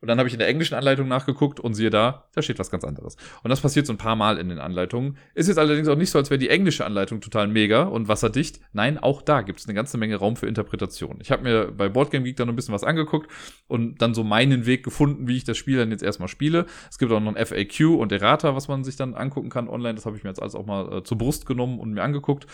[0.00, 2.70] Und dann habe ich in der englischen Anleitung nachgeguckt und siehe da, da steht was
[2.70, 3.16] ganz anderes.
[3.42, 5.16] Und das passiert so ein paar Mal in den Anleitungen.
[5.34, 8.60] Ist jetzt allerdings auch nicht so, als wäre die englische Anleitung total mega und wasserdicht.
[8.72, 11.18] Nein, auch da gibt es eine ganze Menge Raum für Interpretation.
[11.20, 13.30] Ich habe mir bei Boardgame Geek dann ein bisschen was angeguckt
[13.68, 16.66] und dann so meinen Weg gefunden, wie ich das Spiel dann jetzt erstmal spiele.
[16.90, 19.94] Es gibt auch noch ein FAQ und Errata, was man sich dann angucken kann online.
[19.94, 22.46] Das habe ich mir jetzt alles auch mal äh, zur Brust genommen und mir angeguckt.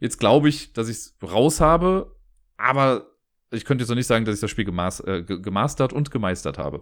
[0.00, 2.16] Jetzt glaube ich, dass ich es raus habe,
[2.56, 3.11] aber
[3.52, 6.58] ich könnte jetzt noch nicht sagen, dass ich das Spiel gemaß, äh, gemastert und gemeistert
[6.58, 6.80] habe.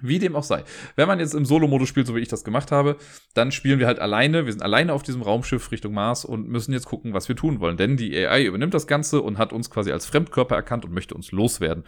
[0.00, 0.64] Wie dem auch sei.
[0.96, 2.96] Wenn man jetzt im Solo-Modus spielt, so wie ich das gemacht habe,
[3.32, 4.44] dann spielen wir halt alleine.
[4.44, 7.60] Wir sind alleine auf diesem Raumschiff Richtung Mars und müssen jetzt gucken, was wir tun
[7.60, 7.76] wollen.
[7.76, 11.14] Denn die AI übernimmt das Ganze und hat uns quasi als Fremdkörper erkannt und möchte
[11.14, 11.84] uns loswerden.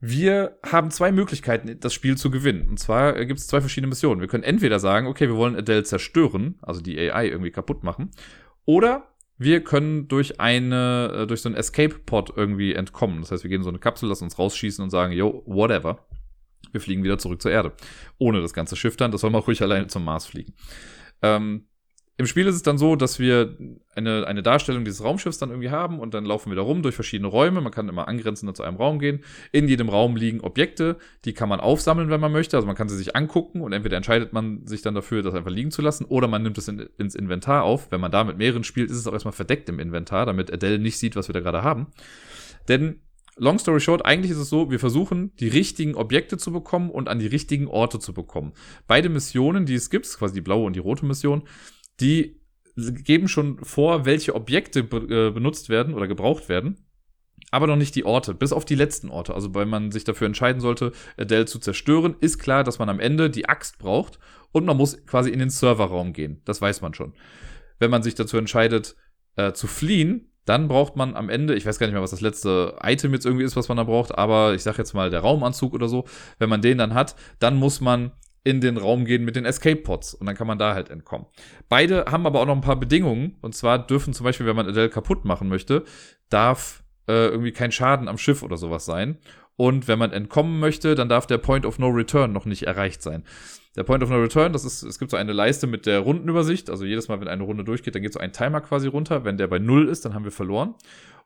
[0.00, 2.68] Wir haben zwei Möglichkeiten, das Spiel zu gewinnen.
[2.68, 4.20] Und zwar gibt es zwei verschiedene Missionen.
[4.20, 8.10] Wir können entweder sagen, okay, wir wollen Adele zerstören, also die AI irgendwie kaputt machen.
[8.64, 13.20] Oder wir können durch eine, äh, durch so einen Escape-Pod irgendwie entkommen.
[13.20, 16.06] Das heißt, wir gehen so eine Kapsel, lassen uns rausschießen und sagen, yo, whatever.
[16.70, 17.72] Wir fliegen wieder zurück zur Erde.
[18.18, 19.10] Ohne das ganze Schiff dann.
[19.10, 20.54] Das soll man ruhig alleine zum Mars fliegen.
[21.20, 21.66] Ähm,
[22.18, 23.56] im Spiel ist es dann so, dass wir
[23.94, 26.94] eine, eine Darstellung dieses Raumschiffs dann irgendwie haben und dann laufen wir da rum durch
[26.94, 27.62] verschiedene Räume.
[27.62, 29.24] Man kann immer angrenzend zu einem Raum gehen.
[29.50, 32.56] In jedem Raum liegen Objekte, die kann man aufsammeln, wenn man möchte.
[32.56, 35.50] Also man kann sie sich angucken und entweder entscheidet man sich dann dafür, das einfach
[35.50, 37.90] liegen zu lassen oder man nimmt es in, ins Inventar auf.
[37.90, 40.78] Wenn man da mit mehreren spielt, ist es auch erstmal verdeckt im Inventar, damit Adele
[40.78, 41.88] nicht sieht, was wir da gerade haben.
[42.68, 43.00] Denn
[43.36, 47.08] Long story short, eigentlich ist es so, wir versuchen, die richtigen Objekte zu bekommen und
[47.08, 48.52] an die richtigen Orte zu bekommen.
[48.86, 51.44] Beide Missionen, die es gibt, quasi die blaue und die rote Mission,
[52.00, 52.40] die
[52.76, 56.86] geben schon vor, welche Objekte be äh, benutzt werden oder gebraucht werden,
[57.50, 59.34] aber noch nicht die Orte, bis auf die letzten Orte.
[59.34, 63.00] Also, wenn man sich dafür entscheiden sollte, Adele zu zerstören, ist klar, dass man am
[63.00, 64.18] Ende die Axt braucht
[64.52, 66.40] und man muss quasi in den Serverraum gehen.
[66.44, 67.14] Das weiß man schon.
[67.78, 68.96] Wenn man sich dazu entscheidet,
[69.36, 72.20] äh, zu fliehen, dann braucht man am Ende, ich weiß gar nicht mehr, was das
[72.20, 75.20] letzte Item jetzt irgendwie ist, was man da braucht, aber ich sag jetzt mal der
[75.20, 76.04] Raumanzug oder so.
[76.38, 78.12] Wenn man den dann hat, dann muss man
[78.44, 81.26] in den Raum gehen mit den Escape Pods und dann kann man da halt entkommen.
[81.68, 84.66] Beide haben aber auch noch ein paar Bedingungen und zwar dürfen zum Beispiel, wenn man
[84.66, 85.84] Adele kaputt machen möchte,
[86.28, 89.18] darf äh, irgendwie kein Schaden am Schiff oder sowas sein.
[89.56, 93.02] Und wenn man entkommen möchte, dann darf der Point of No Return noch nicht erreicht
[93.02, 93.24] sein.
[93.76, 96.68] Der Point of No Return, das ist, es gibt so eine Leiste mit der Rundenübersicht.
[96.68, 99.24] Also jedes Mal, wenn eine Runde durchgeht, dann geht so ein Timer quasi runter.
[99.24, 100.74] Wenn der bei Null ist, dann haben wir verloren.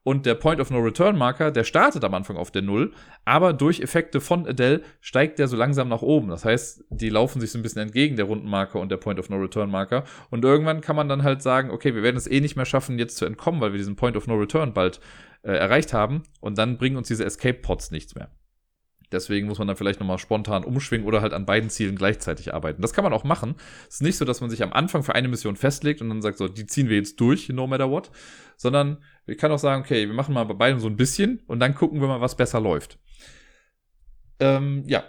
[0.07, 2.93] Und der Point of No Return Marker, der startet am Anfang auf der Null,
[3.25, 6.29] aber durch Effekte von Adele steigt der so langsam nach oben.
[6.29, 9.31] Das heißt, die laufen sich so ein bisschen entgegen, der Rundenmarker und der Point of
[9.31, 10.05] No Return Marker.
[10.31, 13.01] Und irgendwann kann man dann halt sagen, okay, wir werden es eh nicht mehr schaffen,
[13.01, 15.01] jetzt zu entkommen, weil wir diesen Point of No Return bald
[15.43, 16.23] äh, erreicht haben.
[16.39, 18.31] Und dann bringen uns diese Escape Pods nichts mehr.
[19.11, 22.83] Deswegen muss man dann vielleicht nochmal spontan umschwingen oder halt an beiden Zielen gleichzeitig arbeiten.
[22.83, 23.55] Das kann man auch machen.
[23.89, 26.23] Es ist nicht so, dass man sich am Anfang für eine Mission festlegt und dann
[26.23, 28.11] sagt, so, die ziehen wir jetzt durch, no matter what,
[28.57, 31.61] sondern wir können auch sagen, okay, wir machen mal bei beiden so ein bisschen und
[31.61, 32.99] dann gucken wir mal, was besser läuft.
[34.39, 35.05] Ähm, ja,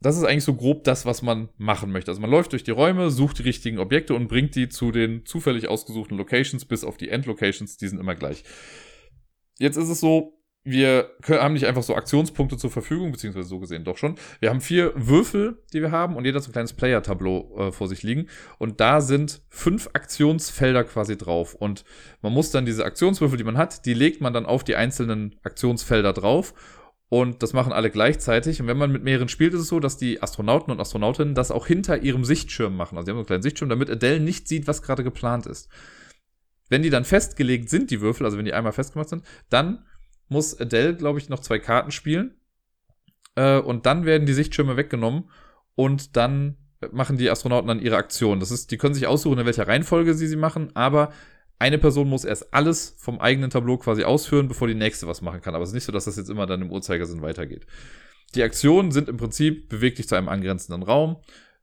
[0.00, 2.10] das ist eigentlich so grob das, was man machen möchte.
[2.10, 5.24] Also man läuft durch die Räume, sucht die richtigen Objekte und bringt die zu den
[5.24, 8.44] zufällig ausgesuchten Locations bis auf die Endlocations, die sind immer gleich.
[9.58, 13.82] Jetzt ist es so, wir haben nicht einfach so Aktionspunkte zur Verfügung, beziehungsweise so gesehen
[13.82, 14.14] doch schon.
[14.38, 17.88] Wir haben vier Würfel, die wir haben und jeder so ein kleines Player-Tableau äh, vor
[17.88, 18.28] sich liegen.
[18.58, 21.54] Und da sind fünf Aktionsfelder quasi drauf.
[21.54, 21.84] Und
[22.20, 25.34] man muss dann diese Aktionswürfel, die man hat, die legt man dann auf die einzelnen
[25.42, 26.54] Aktionsfelder drauf.
[27.08, 28.60] Und das machen alle gleichzeitig.
[28.60, 31.50] Und wenn man mit mehreren spielt, ist es so, dass die Astronauten und Astronautinnen das
[31.50, 32.96] auch hinter ihrem Sichtschirm machen.
[32.96, 35.68] Also sie haben so einen kleinen Sichtschirm, damit Adele nicht sieht, was gerade geplant ist.
[36.68, 39.84] Wenn die dann festgelegt sind, die Würfel, also wenn die einmal festgemacht sind, dann
[40.32, 42.34] muss Adele, glaube ich, noch zwei Karten spielen.
[43.36, 45.30] Äh, und dann werden die Sichtschirme weggenommen
[45.74, 46.56] und dann
[46.90, 48.40] machen die Astronauten dann ihre Aktion.
[48.40, 51.12] Das ist, die können sich aussuchen, in welcher Reihenfolge sie sie machen, aber
[51.58, 55.40] eine Person muss erst alles vom eigenen Tableau quasi ausführen, bevor die nächste was machen
[55.40, 55.54] kann.
[55.54, 57.66] Aber es ist nicht so, dass das jetzt immer dann im Uhrzeigersinn weitergeht.
[58.34, 61.18] Die Aktionen sind im Prinzip beweg dich zu einem angrenzenden Raum.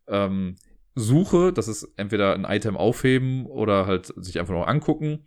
[0.08, 0.55] Ähm,
[0.95, 5.25] Suche, das ist entweder ein Item aufheben oder halt sich einfach noch angucken.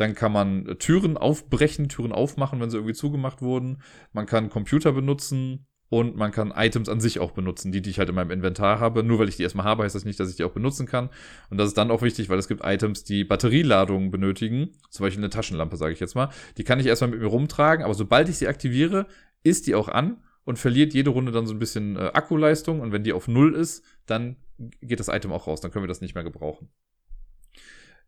[0.00, 3.82] Dann kann man Türen aufbrechen, Türen aufmachen, wenn sie irgendwie zugemacht wurden.
[4.14, 7.98] Man kann Computer benutzen und man kann Items an sich auch benutzen, die, die ich
[7.98, 9.02] halt in meinem Inventar habe.
[9.02, 11.10] Nur weil ich die erstmal habe, heißt das nicht, dass ich die auch benutzen kann.
[11.50, 14.70] Und das ist dann auch wichtig, weil es gibt Items, die Batterieladungen benötigen.
[14.88, 16.30] Zum Beispiel eine Taschenlampe, sage ich jetzt mal.
[16.56, 19.06] Die kann ich erstmal mit mir rumtragen, aber sobald ich sie aktiviere,
[19.42, 22.80] ist die auch an und verliert jede Runde dann so ein bisschen äh, Akkuleistung.
[22.80, 24.36] Und wenn die auf Null ist, dann
[24.80, 25.60] geht das Item auch raus.
[25.60, 26.70] Dann können wir das nicht mehr gebrauchen.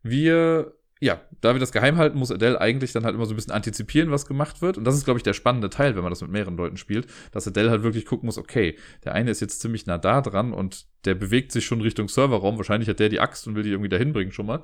[0.01, 3.35] Wir ja, da wir das geheim halten, muss Adele eigentlich dann halt immer so ein
[3.35, 4.77] bisschen antizipieren, was gemacht wird.
[4.77, 7.07] Und das ist, glaube ich, der spannende Teil, wenn man das mit mehreren Leuten spielt,
[7.31, 10.53] dass Adele halt wirklich gucken muss, okay, der eine ist jetzt ziemlich nah da dran
[10.53, 12.55] und der bewegt sich schon Richtung Serverraum.
[12.55, 14.61] Wahrscheinlich hat der die Axt und will die irgendwie dahin bringen schon mal.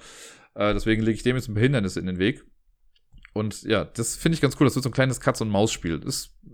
[0.56, 2.46] Äh, deswegen lege ich dem jetzt ein Behindernis in den Weg.
[3.34, 4.66] Und ja, das finde ich ganz cool.
[4.66, 6.02] Das wird so ein kleines Katz-und-Maus-Spiel.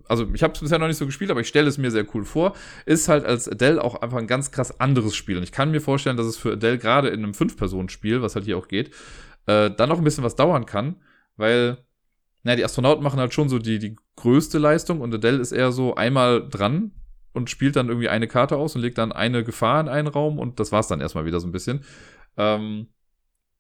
[0.07, 2.05] Also, ich habe es bisher noch nicht so gespielt, aber ich stelle es mir sehr
[2.13, 2.53] cool vor.
[2.85, 5.37] Ist halt als Adele auch einfach ein ganz krass anderes Spiel.
[5.37, 8.45] Und ich kann mir vorstellen, dass es für Adele gerade in einem Fünf-Personen-Spiel, was halt
[8.45, 8.91] hier auch geht,
[9.47, 10.97] äh, dann noch ein bisschen was dauern kann,
[11.37, 11.77] weil,
[12.43, 15.71] naja, die Astronauten machen halt schon so die, die größte Leistung und Adele ist eher
[15.71, 16.91] so einmal dran
[17.33, 20.39] und spielt dann irgendwie eine Karte aus und legt dann eine Gefahr in einen Raum
[20.39, 21.83] und das war's dann erstmal wieder so ein bisschen.
[22.37, 22.87] Ähm,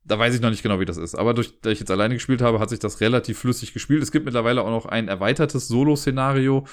[0.05, 1.15] da weiß ich noch nicht genau, wie das ist.
[1.15, 4.03] Aber durch, da ich jetzt alleine gespielt habe, hat sich das relativ flüssig gespielt.
[4.03, 6.65] Es gibt mittlerweile auch noch ein erweitertes Solo-Szenario,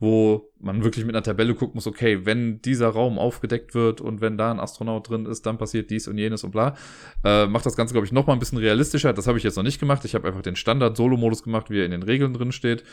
[0.00, 4.20] wo man wirklich mit einer Tabelle gucken muss, okay, wenn dieser Raum aufgedeckt wird und
[4.20, 6.76] wenn da ein Astronaut drin ist, dann passiert dies und jenes und bla.
[7.24, 9.12] Äh, macht das Ganze, glaube ich, noch mal ein bisschen realistischer.
[9.12, 10.04] Das habe ich jetzt noch nicht gemacht.
[10.04, 12.84] Ich habe einfach den Standard-Solo-Modus gemacht, wie er in den Regeln drin steht.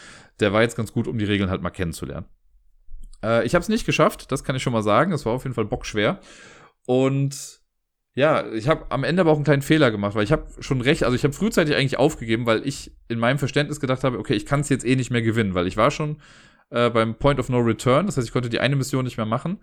[0.42, 2.26] Der war jetzt ganz gut, um die Regeln halt mal kennenzulernen.
[3.24, 5.14] Äh, ich habe es nicht geschafft, das kann ich schon mal sagen.
[5.14, 6.20] Es war auf jeden Fall bockschwer.
[6.86, 7.62] Und
[8.16, 10.80] ja, ich habe am Ende aber auch einen kleinen Fehler gemacht, weil ich habe schon
[10.80, 14.34] recht, also ich habe frühzeitig eigentlich aufgegeben, weil ich in meinem Verständnis gedacht habe, okay,
[14.34, 16.18] ich kann es jetzt eh nicht mehr gewinnen, weil ich war schon
[16.70, 19.26] äh, beim Point of No Return, das heißt, ich konnte die eine Mission nicht mehr
[19.26, 19.60] machen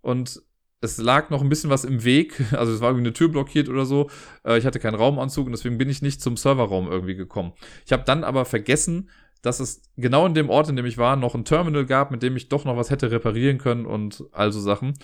[0.00, 0.42] und
[0.80, 3.68] es lag noch ein bisschen was im Weg, also es war irgendwie eine Tür blockiert
[3.68, 4.08] oder so.
[4.44, 7.52] Äh, ich hatte keinen Raumanzug und deswegen bin ich nicht zum Serverraum irgendwie gekommen.
[7.84, 9.10] Ich habe dann aber vergessen,
[9.42, 12.22] dass es genau in dem Ort, in dem ich war, noch ein Terminal gab, mit
[12.22, 14.94] dem ich doch noch was hätte reparieren können und also Sachen.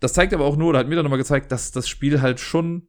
[0.00, 2.40] Das zeigt aber auch nur, oder hat mir dann nochmal gezeigt, dass das Spiel halt
[2.40, 2.88] schon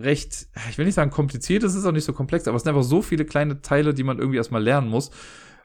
[0.00, 2.70] recht, ich will nicht sagen kompliziert, es ist auch nicht so komplex, aber es sind
[2.70, 5.10] einfach so viele kleine Teile, die man irgendwie erstmal lernen muss.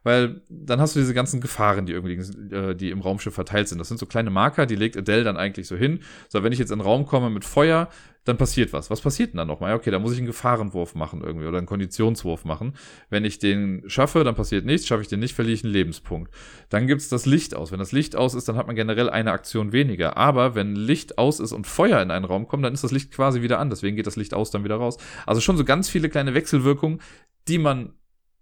[0.03, 3.79] Weil dann hast du diese ganzen Gefahren, die irgendwie, äh, die im Raumschiff verteilt sind.
[3.79, 5.99] Das sind so kleine Marker, die legt Adele dann eigentlich so hin.
[6.29, 7.89] So, wenn ich jetzt in den Raum komme mit Feuer,
[8.25, 8.89] dann passiert was.
[8.89, 9.73] Was passiert denn dann nochmal?
[9.73, 12.73] Okay, da muss ich einen Gefahrenwurf machen irgendwie oder einen Konditionswurf machen.
[13.09, 14.87] Wenn ich den schaffe, dann passiert nichts.
[14.87, 16.33] Schaffe ich den nicht, verliere ich einen Lebenspunkt.
[16.69, 17.71] Dann gibt's das Licht aus.
[17.71, 20.15] Wenn das Licht aus ist, dann hat man generell eine Aktion weniger.
[20.15, 23.11] Aber wenn Licht aus ist und Feuer in einen Raum kommt, dann ist das Licht
[23.11, 23.69] quasi wieder an.
[23.69, 24.97] Deswegen geht das Licht aus, dann wieder raus.
[25.25, 27.01] Also schon so ganz viele kleine Wechselwirkungen,
[27.49, 27.93] die man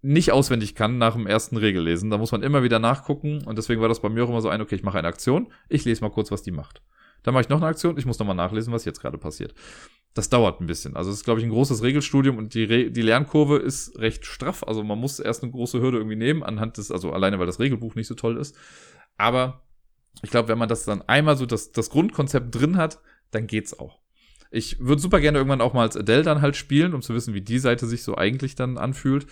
[0.02, 2.10] nicht auswendig kann nach dem ersten Regellesen.
[2.10, 4.48] Da muss man immer wieder nachgucken und deswegen war das bei mir auch immer so
[4.48, 6.82] ein, okay, ich mache eine Aktion, ich lese mal kurz, was die macht.
[7.22, 9.54] Dann mache ich noch eine Aktion, ich muss nochmal nachlesen, was jetzt gerade passiert.
[10.12, 10.96] Das dauert ein bisschen.
[10.96, 14.26] Also es ist, glaube ich, ein großes Regelstudium und die, Re die Lernkurve ist recht
[14.26, 14.64] straff.
[14.66, 17.60] Also man muss erst eine große Hürde irgendwie nehmen, anhand des, also alleine, weil das
[17.60, 18.56] Regelbuch nicht so toll ist.
[19.16, 19.62] Aber
[20.22, 23.78] ich glaube, wenn man das dann einmal so das, das Grundkonzept drin hat, dann geht's
[23.78, 24.00] auch.
[24.50, 27.32] Ich würde super gerne irgendwann auch mal als Adele dann halt spielen, um zu wissen,
[27.32, 29.26] wie die Seite sich so eigentlich dann anfühlt.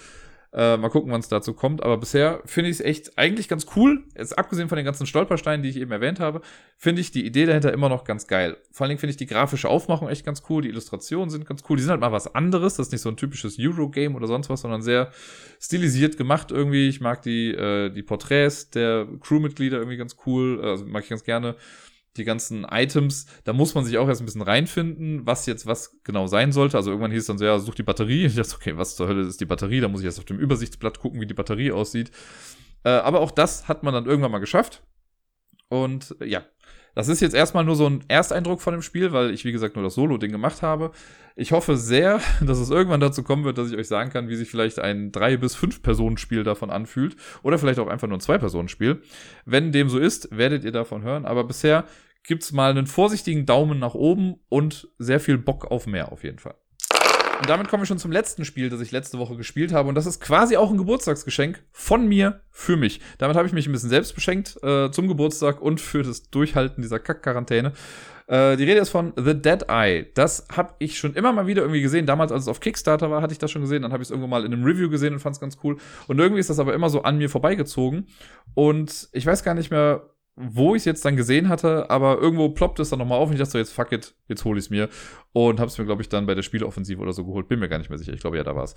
[0.52, 1.82] Äh, mal gucken, wann es dazu kommt.
[1.82, 4.02] Aber bisher finde ich es echt eigentlich ganz cool.
[4.16, 6.40] Jetzt abgesehen von den ganzen Stolpersteinen, die ich eben erwähnt habe,
[6.76, 8.56] finde ich die Idee dahinter immer noch ganz geil.
[8.72, 10.62] Vor allen Dingen finde ich die grafische Aufmachung echt ganz cool.
[10.62, 11.76] Die Illustrationen sind ganz cool.
[11.76, 12.74] Die sind halt mal was anderes.
[12.74, 15.12] Das ist nicht so ein typisches Eurogame oder sonst was, sondern sehr
[15.60, 16.88] stilisiert gemacht irgendwie.
[16.88, 20.60] Ich mag die, äh, die Porträts der Crewmitglieder irgendwie ganz cool.
[20.64, 21.54] Also mag ich ganz gerne
[22.16, 26.00] die ganzen Items, da muss man sich auch erst ein bisschen reinfinden, was jetzt was
[26.02, 26.76] genau sein sollte.
[26.76, 28.26] Also irgendwann hieß es dann so, ja, such die Batterie.
[28.26, 29.80] Ich dachte, okay, was zur Hölle ist die Batterie?
[29.80, 32.10] Da muss ich erst auf dem Übersichtsblatt gucken, wie die Batterie aussieht.
[32.84, 34.82] Äh, aber auch das hat man dann irgendwann mal geschafft.
[35.68, 36.44] Und äh, ja,
[36.94, 39.76] das ist jetzt erstmal nur so ein Ersteindruck von dem Spiel, weil ich, wie gesagt,
[39.76, 40.92] nur das Solo-Ding gemacht habe.
[41.36, 44.36] Ich hoffe sehr, dass es irgendwann dazu kommen wird, dass ich euch sagen kann, wie
[44.36, 47.16] sich vielleicht ein drei bis fünf Personen Spiel davon anfühlt.
[47.42, 49.02] Oder vielleicht auch einfach nur ein Zwei-Personen-Spiel.
[49.44, 51.26] Wenn dem so ist, werdet ihr davon hören.
[51.26, 51.84] Aber bisher
[52.24, 56.38] gibt's mal einen vorsichtigen Daumen nach oben und sehr viel Bock auf mehr auf jeden
[56.38, 56.56] Fall.
[57.40, 59.88] Und damit kommen wir schon zum letzten Spiel, das ich letzte Woche gespielt habe.
[59.88, 63.00] Und das ist quasi auch ein Geburtstagsgeschenk von mir für mich.
[63.16, 66.82] Damit habe ich mich ein bisschen selbst beschenkt äh, zum Geburtstag und für das Durchhalten
[66.82, 67.72] dieser Kack-Quarantäne.
[68.26, 70.06] Äh, die Rede ist von The Dead Eye.
[70.12, 72.04] Das habe ich schon immer mal wieder irgendwie gesehen.
[72.04, 73.80] Damals, als es auf Kickstarter war, hatte ich das schon gesehen.
[73.82, 75.78] Dann habe ich es irgendwo mal in einem Review gesehen und fand es ganz cool.
[76.08, 78.06] Und irgendwie ist das aber immer so an mir vorbeigezogen.
[78.52, 80.02] Und ich weiß gar nicht mehr,
[80.42, 83.34] wo ich es jetzt dann gesehen hatte, aber irgendwo ploppt es dann nochmal auf und
[83.34, 84.88] ich dachte so, jetzt fuck it, jetzt hole ich es mir.
[85.32, 87.48] Und habe es mir, glaube ich, dann bei der Spieleoffensive oder so geholt.
[87.48, 88.12] Bin mir gar nicht mehr sicher.
[88.12, 88.74] Ich glaube, ja, da war es.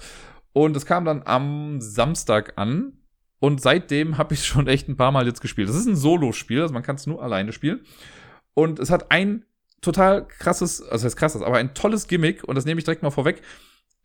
[0.52, 2.94] Und es kam dann am Samstag an.
[3.40, 5.70] Und seitdem habe ich schon echt ein paar Mal jetzt gespielt.
[5.70, 7.82] Das ist ein Solo-Spiel, also man kann es nur alleine spielen.
[8.54, 9.46] Und es hat ein
[9.82, 12.44] total krasses, also heißt krasses, aber ein tolles Gimmick.
[12.44, 13.42] Und das nehme ich direkt mal vorweg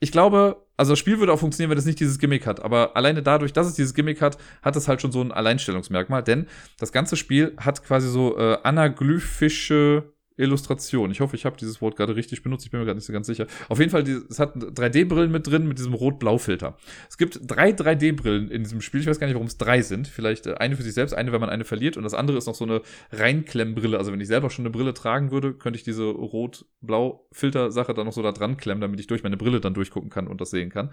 [0.00, 2.60] ich glaube, also das Spiel würde auch funktionieren, wenn es nicht dieses Gimmick hat.
[2.60, 6.22] Aber alleine dadurch, dass es dieses Gimmick hat, hat es halt schon so ein Alleinstellungsmerkmal.
[6.22, 6.46] Denn
[6.78, 11.10] das ganze Spiel hat quasi so äh, anaglyphische Illustration.
[11.10, 12.64] Ich hoffe, ich habe dieses Wort gerade richtig benutzt.
[12.64, 13.46] Ich bin mir gerade nicht so ganz sicher.
[13.68, 16.76] Auf jeden Fall, es hat 3D-Brillen mit drin mit diesem Rot-Blau-Filter.
[17.08, 19.00] Es gibt drei 3D-Brillen in diesem Spiel.
[19.00, 20.08] Ich weiß gar nicht, warum es drei sind.
[20.08, 21.96] Vielleicht äh, eine für sich selbst, eine, wenn man eine verliert.
[21.96, 23.98] Und das andere ist noch so eine Reinklemmenbrille.
[23.98, 28.12] Also wenn ich selber schon eine Brille tragen würde, könnte ich diese Rot-Blau-Filter-Sache dann noch
[28.12, 30.70] so da dran klemmen, damit ich durch meine Brille dann durchgucken kann und das sehen
[30.70, 30.90] kann.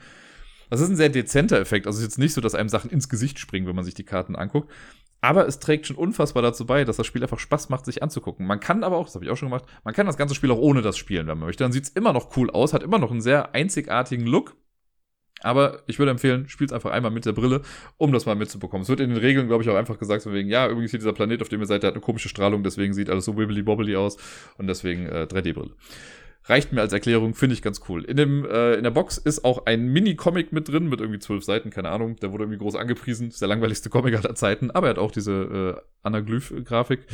[0.70, 1.88] Das ist ein sehr dezenter Effekt.
[1.88, 3.94] Also es ist jetzt nicht so, dass einem Sachen ins Gesicht springen, wenn man sich
[3.94, 4.72] die Karten anguckt.
[5.22, 8.46] Aber es trägt schon unfassbar dazu bei, dass das Spiel einfach Spaß macht, sich anzugucken.
[8.46, 10.52] Man kann aber auch, das habe ich auch schon gemacht, man kann das ganze Spiel
[10.52, 11.64] auch ohne das spielen, wenn man möchte.
[11.64, 14.56] Dann sieht es immer noch cool aus, hat immer noch einen sehr einzigartigen Look.
[15.42, 17.62] Aber ich würde empfehlen, spielt einfach einmal mit der Brille,
[17.98, 18.84] um das mal mitzubekommen.
[18.84, 21.00] Es wird in den Regeln, glaube ich, auch einfach gesagt, von wegen, ja, übrigens hier
[21.00, 23.38] dieser Planet, auf dem ihr seid, der hat eine komische Strahlung, deswegen sieht alles so
[23.38, 24.18] wibbly-bobbly aus
[24.58, 25.76] und deswegen äh, 3D-Brille
[26.46, 28.04] reicht mir als Erklärung, finde ich ganz cool.
[28.04, 31.44] In, dem, äh, in der Box ist auch ein Mini-Comic mit drin, mit irgendwie zwölf
[31.44, 32.16] Seiten, keine Ahnung.
[32.18, 33.30] Der wurde irgendwie groß angepriesen.
[33.30, 35.32] Ist der langweiligste Comic aller Zeiten, aber er hat auch diese
[35.78, 37.08] äh, Anaglyph-Grafik.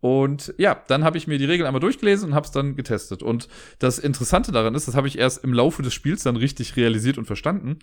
[0.00, 3.22] Und ja, dann habe ich mir die Regeln einmal durchgelesen und habe es dann getestet.
[3.22, 6.76] Und das Interessante daran ist, das habe ich erst im Laufe des Spiels dann richtig
[6.76, 7.78] realisiert und verstanden.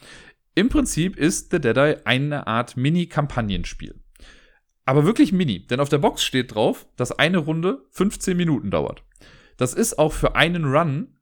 [0.56, 3.96] Im Prinzip ist The Dead Eye eine Art Mini-Kampagnenspiel.
[4.86, 9.04] Aber wirklich mini, denn auf der Box steht drauf, dass eine Runde 15 Minuten dauert.
[9.58, 11.20] Das ist auch für einen Run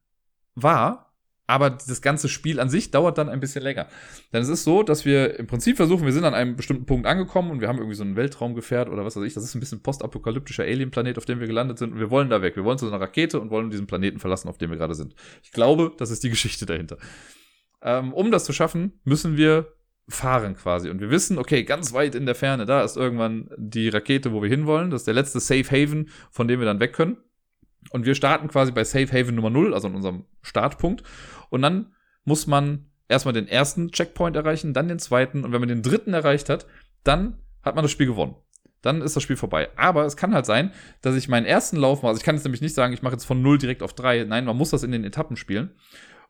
[0.55, 1.11] wahr,
[1.47, 3.87] aber das ganze Spiel an sich dauert dann ein bisschen länger.
[4.31, 7.05] Denn es ist so, dass wir im Prinzip versuchen, wir sind an einem bestimmten Punkt
[7.05, 9.33] angekommen und wir haben irgendwie so ein Weltraumgefährt oder was weiß ich.
[9.33, 12.41] Das ist ein bisschen postapokalyptischer Alien-Planet, auf dem wir gelandet sind und wir wollen da
[12.41, 12.55] weg.
[12.55, 15.13] Wir wollen zu einer Rakete und wollen diesen Planeten verlassen, auf dem wir gerade sind.
[15.43, 16.97] Ich glaube, das ist die Geschichte dahinter.
[17.81, 19.73] Ähm, um das zu schaffen, müssen wir
[20.07, 20.89] fahren quasi.
[20.89, 24.41] Und wir wissen, okay, ganz weit in der Ferne, da ist irgendwann die Rakete, wo
[24.41, 24.89] wir hinwollen.
[24.89, 27.17] Das ist der letzte Safe Haven, von dem wir dann weg können.
[27.89, 31.03] Und wir starten quasi bei Safe Haven Nummer 0, also in unserem Startpunkt.
[31.49, 35.43] Und dann muss man erstmal den ersten Checkpoint erreichen, dann den zweiten.
[35.43, 36.65] Und wenn man den dritten erreicht hat,
[37.03, 38.35] dann hat man das Spiel gewonnen.
[38.81, 39.69] Dann ist das Spiel vorbei.
[39.75, 42.09] Aber es kann halt sein, dass ich meinen ersten Lauf mache.
[42.09, 44.23] Also ich kann jetzt nämlich nicht sagen, ich mache jetzt von 0 direkt auf 3.
[44.23, 45.71] Nein, man muss das in den Etappen spielen.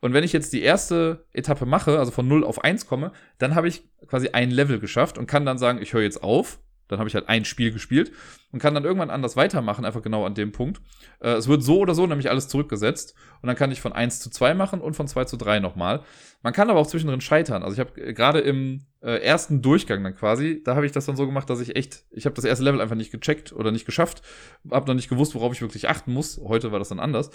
[0.00, 3.54] Und wenn ich jetzt die erste Etappe mache, also von 0 auf 1 komme, dann
[3.54, 6.98] habe ich quasi ein Level geschafft und kann dann sagen, ich höre jetzt auf dann
[6.98, 8.12] habe ich halt ein Spiel gespielt
[8.52, 10.80] und kann dann irgendwann anders weitermachen, einfach genau an dem Punkt.
[11.20, 14.20] Äh, es wird so oder so nämlich alles zurückgesetzt und dann kann ich von 1
[14.20, 16.02] zu 2 machen und von 2 zu 3 nochmal.
[16.42, 17.62] Man kann aber auch zwischendrin scheitern.
[17.62, 21.06] Also ich habe äh, gerade im äh, ersten Durchgang dann quasi, da habe ich das
[21.06, 23.70] dann so gemacht, dass ich echt, ich habe das erste Level einfach nicht gecheckt oder
[23.70, 24.22] nicht geschafft,
[24.70, 26.40] habe noch nicht gewusst, worauf ich wirklich achten muss.
[26.44, 27.30] Heute war das dann anders.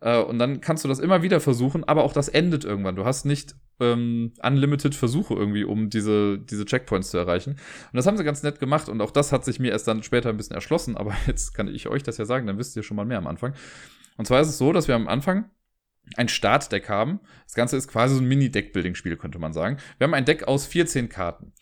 [0.00, 2.96] Äh, und dann kannst du das immer wieder versuchen, aber auch das endet irgendwann.
[2.96, 7.52] Du hast nicht ähm, unlimited Versuche irgendwie, um diese, diese Checkpoints zu erreichen.
[7.52, 10.02] Und das haben sie ganz nett gemacht und auch das hat sich mir erst dann
[10.02, 12.82] später ein bisschen erschlossen, aber jetzt kann ich euch das ja sagen, dann wisst ihr
[12.82, 13.54] schon mal mehr am Anfang.
[14.16, 15.50] Und zwar ist es so, dass wir am Anfang
[16.16, 17.20] ein Startdeck haben.
[17.44, 19.76] Das Ganze ist quasi so ein Mini-Deck-Building-Spiel, könnte man sagen.
[19.98, 21.52] Wir haben ein Deck aus 14 Karten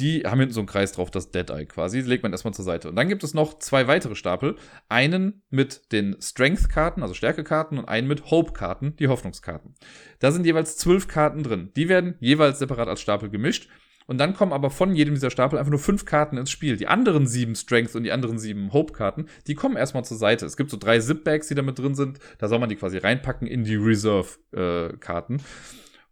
[0.00, 2.02] die haben hinten so einen Kreis drauf, das Dead Eye quasi.
[2.02, 2.88] Die legt man erstmal zur Seite.
[2.88, 4.56] Und dann gibt es noch zwei weitere Stapel.
[4.88, 9.74] Einen mit den Strength-Karten, also Stärke-Karten, und einen mit Hope-Karten, die Hoffnungskarten.
[10.18, 11.70] Da sind jeweils zwölf Karten drin.
[11.76, 13.68] Die werden jeweils separat als Stapel gemischt.
[14.06, 16.76] Und dann kommen aber von jedem dieser Stapel einfach nur fünf Karten ins Spiel.
[16.76, 20.46] Die anderen sieben Strength und die anderen sieben Hope-Karten, die kommen erstmal zur Seite.
[20.46, 22.18] Es gibt so drei Zip-Bags, die da mit drin sind.
[22.38, 25.42] Da soll man die quasi reinpacken in die Reserve-Karten.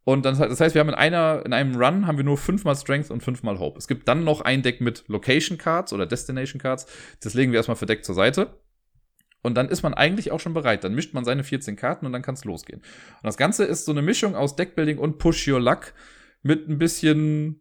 [0.09, 2.75] Und dann, das heißt, wir haben in einer, in einem Run haben wir nur fünfmal
[2.75, 3.79] Strength und fünfmal Hope.
[3.79, 6.87] Es gibt dann noch ein Deck mit Location Cards oder Destination Cards.
[7.21, 8.59] Das legen wir erstmal verdeckt zur Seite.
[9.43, 10.83] Und dann ist man eigentlich auch schon bereit.
[10.83, 12.81] Dann mischt man seine 14 Karten und dann kann es losgehen.
[12.81, 15.93] Und das Ganze ist so eine Mischung aus Deckbuilding und Push Your Luck
[16.41, 17.61] mit ein bisschen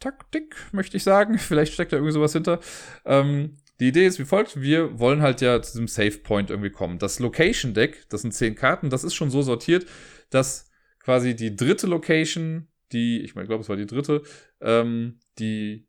[0.00, 1.38] Taktik, möchte ich sagen.
[1.38, 2.58] Vielleicht steckt da irgendwie sowas hinter.
[3.04, 6.70] Ähm, die Idee ist wie folgt: Wir wollen halt ja zu diesem Save Point irgendwie
[6.70, 6.98] kommen.
[6.98, 9.86] Das Location Deck, das sind 10 Karten, das ist schon so sortiert,
[10.30, 10.66] dass
[11.06, 14.22] quasi die dritte Location, die, ich meine, glaube, es war die dritte,
[14.60, 15.86] ähm, die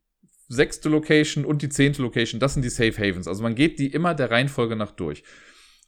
[0.47, 3.27] sechste Location und die zehnte Location, das sind die Safe Havens.
[3.27, 5.23] Also man geht die immer der Reihenfolge nach durch.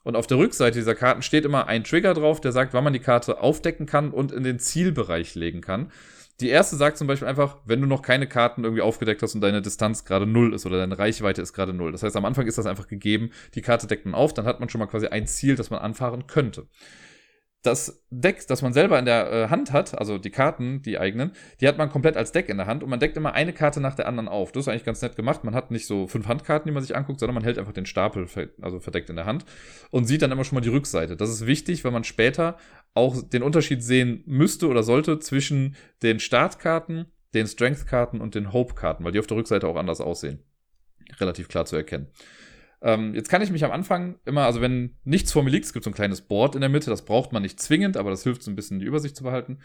[0.03, 2.93] Und auf der Rückseite dieser Karten steht immer ein Trigger drauf, der sagt, wann man
[2.93, 5.91] die Karte aufdecken kann und in den Zielbereich legen kann.
[6.39, 9.41] Die erste sagt zum Beispiel einfach, wenn du noch keine Karten irgendwie aufgedeckt hast und
[9.41, 11.91] deine Distanz gerade null ist oder deine Reichweite ist gerade null.
[11.91, 14.59] Das heißt, am Anfang ist das einfach gegeben, die Karte deckt man auf, dann hat
[14.59, 16.65] man schon mal quasi ein Ziel, das man anfahren könnte
[17.61, 21.31] das Deck, das man selber in der äh, Hand hat, also die Karten, die eigenen,
[21.59, 23.81] die hat man komplett als Deck in der Hand und man deckt immer eine Karte
[23.81, 24.53] nach der anderen auf.
[24.53, 25.43] Das ist eigentlich ganz nett gemacht.
[25.43, 27.85] Man hat nicht so fünf Handkarten, die man sich anguckt, sondern man hält einfach den
[27.85, 28.27] Stapel
[28.61, 29.45] also verdeckt in der Hand
[29.91, 31.17] und sieht dann immer schon mal die Rückseite.
[31.17, 32.57] Das ist wichtig, weil man später
[32.93, 39.03] auch den Unterschied sehen müsste oder sollte zwischen den Startkarten, den Strength-Karten und den Hope-Karten,
[39.03, 40.39] weil die auf der Rückseite auch anders aussehen.
[41.19, 42.07] Relativ klar zu erkennen.
[42.81, 45.73] Ähm, jetzt kann ich mich am Anfang immer, also wenn nichts vor mir liegt, es
[45.73, 48.23] gibt so ein kleines Board in der Mitte, das braucht man nicht zwingend, aber das
[48.23, 49.59] hilft so ein bisschen die Übersicht zu behalten.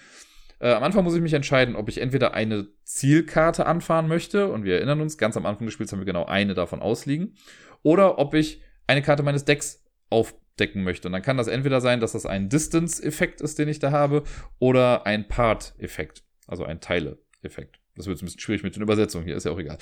[0.58, 4.64] Äh, am Anfang muss ich mich entscheiden, ob ich entweder eine Zielkarte anfahren möchte, und
[4.64, 7.36] wir erinnern uns, ganz am Anfang des Spiels haben wir genau eine davon ausliegen,
[7.82, 11.08] oder ob ich eine Karte meines Decks aufdecken möchte.
[11.08, 14.24] Und dann kann das entweder sein, dass das ein Distance-Effekt ist, den ich da habe,
[14.58, 17.80] oder ein Part-Effekt, also ein Teile-Effekt.
[17.96, 19.78] Das wird ein bisschen schwierig mit den Übersetzungen hier, ist ja auch egal.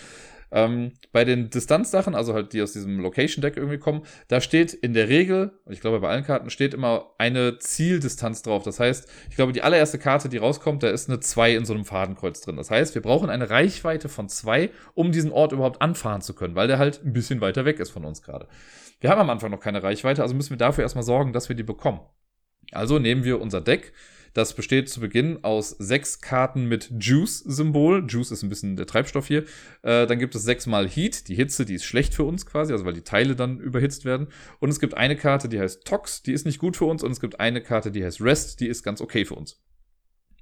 [0.50, 4.92] Ähm, bei den Distanzsachen, also halt die aus diesem Location-Deck irgendwie kommen, da steht in
[4.92, 8.62] der Regel, und ich glaube bei allen Karten, steht immer eine Zieldistanz drauf.
[8.64, 11.72] Das heißt, ich glaube, die allererste Karte, die rauskommt, da ist eine 2 in so
[11.72, 12.56] einem Fadenkreuz drin.
[12.56, 16.54] Das heißt, wir brauchen eine Reichweite von 2, um diesen Ort überhaupt anfahren zu können,
[16.54, 18.46] weil der halt ein bisschen weiter weg ist von uns gerade.
[19.00, 21.56] Wir haben am Anfang noch keine Reichweite, also müssen wir dafür erstmal sorgen, dass wir
[21.56, 22.00] die bekommen.
[22.72, 23.92] Also nehmen wir unser Deck,
[24.34, 28.06] das besteht zu Beginn aus sechs Karten mit Juice-Symbol.
[28.08, 29.44] Juice ist ein bisschen der Treibstoff hier.
[29.82, 31.28] Äh, dann gibt es sechsmal Heat.
[31.28, 34.28] Die Hitze, die ist schlecht für uns quasi, also weil die Teile dann überhitzt werden.
[34.58, 37.02] Und es gibt eine Karte, die heißt Tox, die ist nicht gut für uns.
[37.02, 39.62] Und es gibt eine Karte, die heißt Rest, die ist ganz okay für uns.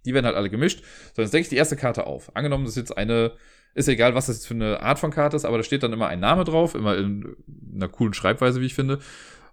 [0.05, 0.83] Die werden halt alle gemischt.
[1.15, 2.35] So, jetzt denke ich die erste Karte auf.
[2.37, 3.33] Angenommen, das ist jetzt eine,
[3.75, 5.93] ist egal, was das jetzt für eine Art von Karte ist, aber da steht dann
[5.93, 7.37] immer ein Name drauf, immer in
[7.75, 9.01] einer coolen Schreibweise, wie ich finde.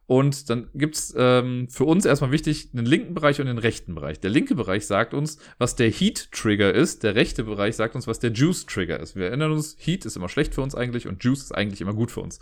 [0.08, 4.22] Und dann gibt's ähm, für uns erstmal wichtig einen linken Bereich und einen rechten Bereich.
[4.22, 7.04] Der linke Bereich sagt uns, was der Heat-Trigger ist.
[7.04, 9.18] Der rechte Bereich sagt uns, was der Juice-Trigger ist.
[9.18, 11.94] Wir erinnern uns, Heat ist immer schlecht für uns eigentlich und Juice ist eigentlich immer
[11.94, 12.40] gut für uns.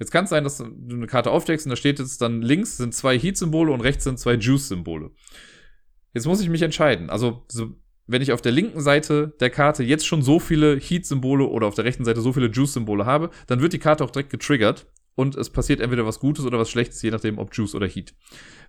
[0.00, 2.78] Jetzt kann es sein, dass du eine Karte aufdeckst und da steht jetzt dann links
[2.78, 5.12] sind zwei Heat-Symbole und rechts sind zwei Juice-Symbole.
[6.14, 7.10] Jetzt muss ich mich entscheiden.
[7.10, 7.76] Also, so,
[8.08, 11.76] wenn ich auf der linken Seite der Karte jetzt schon so viele Heat-Symbole oder auf
[11.76, 15.34] der rechten Seite so viele Juice-Symbole habe, dann wird die Karte auch direkt getriggert und
[15.36, 18.14] es passiert entweder was Gutes oder was Schlechtes, je nachdem, ob Juice oder Heat.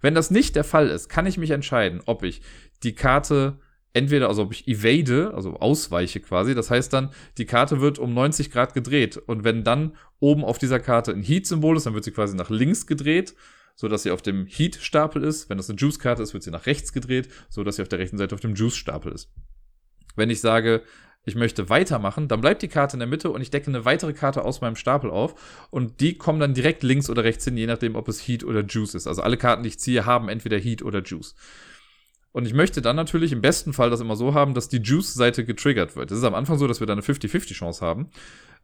[0.02, 2.42] Wenn das nicht der Fall ist, kann ich mich entscheiden, ob ich
[2.84, 3.60] die Karte
[3.94, 8.14] entweder, also ob ich evade, also ausweiche quasi, das heißt dann, die Karte wird um
[8.14, 12.04] 90 Grad gedreht und wenn dann oben auf dieser Karte ein Heat-Symbol ist, dann wird
[12.04, 13.36] sie quasi nach links gedreht,
[13.76, 15.50] so dass sie auf dem Heat-Stapel ist.
[15.50, 18.00] Wenn das eine Juice-Karte ist, wird sie nach rechts gedreht, so dass sie auf der
[18.00, 19.32] rechten Seite auf dem Juice-Stapel ist.
[20.16, 20.84] Wenn ich sage,
[21.26, 24.14] ich möchte weitermachen, dann bleibt die Karte in der Mitte und ich decke eine weitere
[24.14, 27.68] Karte aus meinem Stapel auf und die kommen dann direkt links oder rechts hin, je
[27.68, 29.08] nachdem, ob es Heat oder Juice ist.
[29.08, 31.36] Also alle Karten, die ich ziehe, haben entweder Heat oder Juice.
[32.34, 35.46] Und ich möchte dann natürlich im besten Fall das immer so haben, dass die Juice-Seite
[35.46, 36.10] getriggert wird.
[36.10, 38.10] Das ist am Anfang so, dass wir da eine 50-50-Chance haben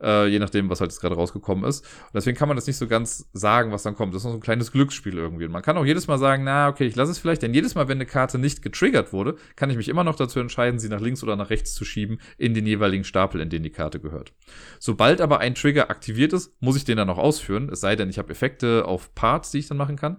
[0.01, 1.83] äh, je nachdem, was halt jetzt gerade rausgekommen ist.
[1.83, 4.13] Und deswegen kann man das nicht so ganz sagen, was dann kommt.
[4.13, 5.45] Das ist noch so ein kleines Glücksspiel irgendwie.
[5.45, 7.75] Und man kann auch jedes Mal sagen, na, okay, ich lasse es vielleicht, denn jedes
[7.75, 10.89] Mal, wenn eine Karte nicht getriggert wurde, kann ich mich immer noch dazu entscheiden, sie
[10.89, 13.99] nach links oder nach rechts zu schieben in den jeweiligen Stapel, in den die Karte
[13.99, 14.33] gehört.
[14.79, 18.09] Sobald aber ein Trigger aktiviert ist, muss ich den dann auch ausführen, es sei denn,
[18.09, 20.17] ich habe Effekte auf Parts, die ich dann machen kann.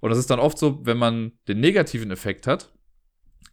[0.00, 2.72] Und das ist dann oft so, wenn man den negativen Effekt hat,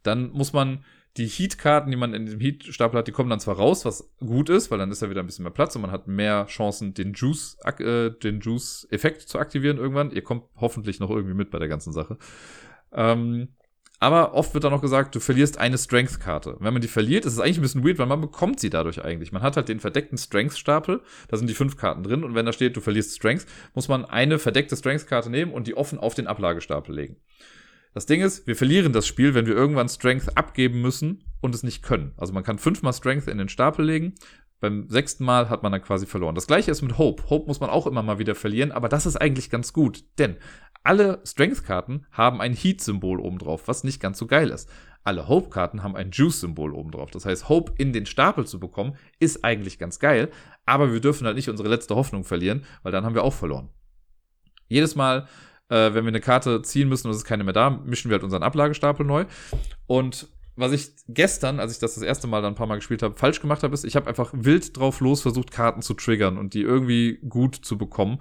[0.02, 0.84] dann muss man
[1.16, 4.50] die Heat-Karten, die man in dem Heat-Stapel hat, die kommen dann zwar raus, was gut
[4.50, 6.94] ist, weil dann ist ja wieder ein bisschen mehr Platz und man hat mehr Chancen,
[6.94, 10.10] den Juice, äh, den Juice-Effekt zu aktivieren irgendwann.
[10.10, 12.18] Ihr kommt hoffentlich noch irgendwie mit bei der ganzen Sache.
[12.92, 13.48] Ähm,
[13.98, 16.56] aber oft wird dann auch gesagt, du verlierst eine Strength-Karte.
[16.60, 19.02] Wenn man die verliert, ist es eigentlich ein bisschen weird, weil man bekommt sie dadurch
[19.02, 19.32] eigentlich.
[19.32, 22.52] Man hat halt den verdeckten Strength-Stapel, da sind die fünf Karten drin und wenn da
[22.52, 26.26] steht, du verlierst Strength, muss man eine verdeckte Strength-Karte nehmen und die offen auf den
[26.26, 27.16] Ablagestapel legen.
[27.96, 31.62] Das Ding ist, wir verlieren das Spiel, wenn wir irgendwann Strength abgeben müssen und es
[31.62, 32.12] nicht können.
[32.18, 34.12] Also man kann fünfmal Strength in den Stapel legen.
[34.60, 36.34] Beim sechsten Mal hat man dann quasi verloren.
[36.34, 37.30] Das gleiche ist mit Hope.
[37.30, 40.36] Hope muss man auch immer mal wieder verlieren, aber das ist eigentlich ganz gut, denn
[40.84, 44.68] alle Strength-Karten haben ein Heat-Symbol obendrauf, was nicht ganz so geil ist.
[45.02, 47.10] Alle Hope-Karten haben ein Juice-Symbol obendrauf.
[47.12, 50.30] Das heißt, Hope in den Stapel zu bekommen, ist eigentlich ganz geil,
[50.66, 53.70] aber wir dürfen halt nicht unsere letzte Hoffnung verlieren, weil dann haben wir auch verloren.
[54.68, 55.28] Jedes Mal,
[55.68, 58.16] äh, wenn wir eine Karte ziehen müssen und es ist keine mehr da, mischen wir
[58.16, 59.26] halt unseren Ablagestapel neu.
[59.86, 63.02] Und was ich gestern, als ich das das erste Mal dann ein paar Mal gespielt
[63.02, 66.38] habe, falsch gemacht habe, ist, ich habe einfach wild drauf los versucht, Karten zu triggern
[66.38, 68.20] und die irgendwie gut zu bekommen.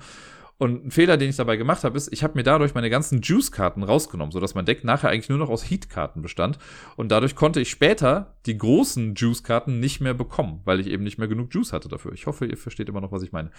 [0.57, 3.21] Und ein Fehler, den ich dabei gemacht habe, ist, ich habe mir dadurch meine ganzen
[3.21, 6.59] Juice-Karten rausgenommen, sodass mein Deck nachher eigentlich nur noch aus Heat-Karten bestand.
[6.95, 11.17] Und dadurch konnte ich später die großen Juice-Karten nicht mehr bekommen, weil ich eben nicht
[11.17, 12.13] mehr genug Juice hatte dafür.
[12.13, 13.51] Ich hoffe, ihr versteht immer noch, was ich meine.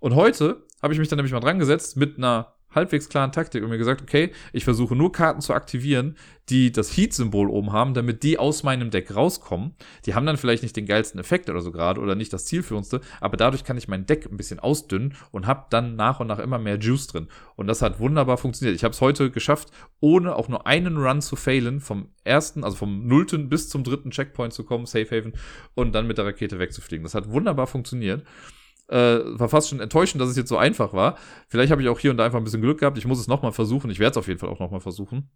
[0.00, 3.62] Und heute habe ich mich dann nämlich mal dran gesetzt mit einer halbwegs klaren Taktik
[3.62, 6.16] und mir gesagt, okay, ich versuche nur Karten zu aktivieren,
[6.50, 9.74] die das Heat-Symbol oben haben, damit die aus meinem Deck rauskommen.
[10.04, 13.00] Die haben dann vielleicht nicht den geilsten Effekt oder so gerade oder nicht das zielführendste,
[13.20, 16.38] aber dadurch kann ich mein Deck ein bisschen ausdünnen und habe dann nach und nach
[16.38, 17.28] immer mehr Juice drin.
[17.56, 18.76] Und das hat wunderbar funktioniert.
[18.76, 19.70] Ich habe es heute geschafft,
[20.00, 24.10] ohne auch nur einen Run zu failen, vom ersten, also vom nullten bis zum dritten
[24.10, 25.32] Checkpoint zu kommen, Safe Haven,
[25.74, 27.04] und dann mit der Rakete wegzufliegen.
[27.04, 28.24] Das hat wunderbar funktioniert.
[28.88, 31.16] Äh, war fast schon enttäuschend, dass es jetzt so einfach war.
[31.48, 32.98] Vielleicht habe ich auch hier und da einfach ein bisschen Glück gehabt.
[32.98, 33.90] Ich muss es nochmal versuchen.
[33.90, 35.30] Ich werde es auf jeden Fall auch nochmal versuchen.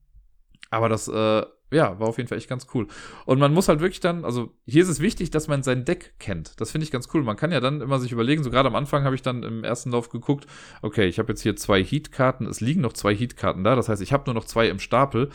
[0.70, 2.86] Aber das, äh, ja, war auf jeden Fall echt ganz cool.
[3.26, 6.14] Und man muss halt wirklich dann, also hier ist es wichtig, dass man sein Deck
[6.18, 6.61] kennt.
[6.61, 7.22] Das finde ich ganz cool.
[7.22, 9.64] Man kann ja dann immer sich überlegen, so gerade am Anfang habe ich dann im
[9.64, 10.46] ersten Lauf geguckt,
[10.82, 14.03] okay, ich habe jetzt hier zwei Heat-Karten, es liegen noch zwei Heat-Karten da, das heißt,
[14.03, 15.30] ich habe nur noch zwei im Stapel.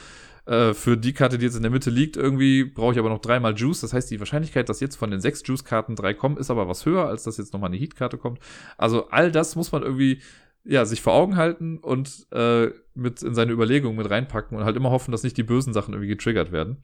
[0.46, 3.20] Äh, für die Karte, die jetzt in der Mitte liegt, irgendwie brauche ich aber noch
[3.20, 3.82] dreimal Juice.
[3.82, 6.86] Das heißt, die Wahrscheinlichkeit, dass jetzt von den sechs Juice-Karten drei kommen, ist aber was
[6.86, 8.40] höher, als dass jetzt nochmal eine Heat-Karte kommt.
[8.78, 10.22] Also all das muss man irgendwie
[10.66, 14.78] ja, sich vor Augen halten und äh, mit in seine Überlegungen mit reinpacken und halt
[14.78, 16.84] immer hoffen, dass nicht die bösen Sachen irgendwie getriggert werden.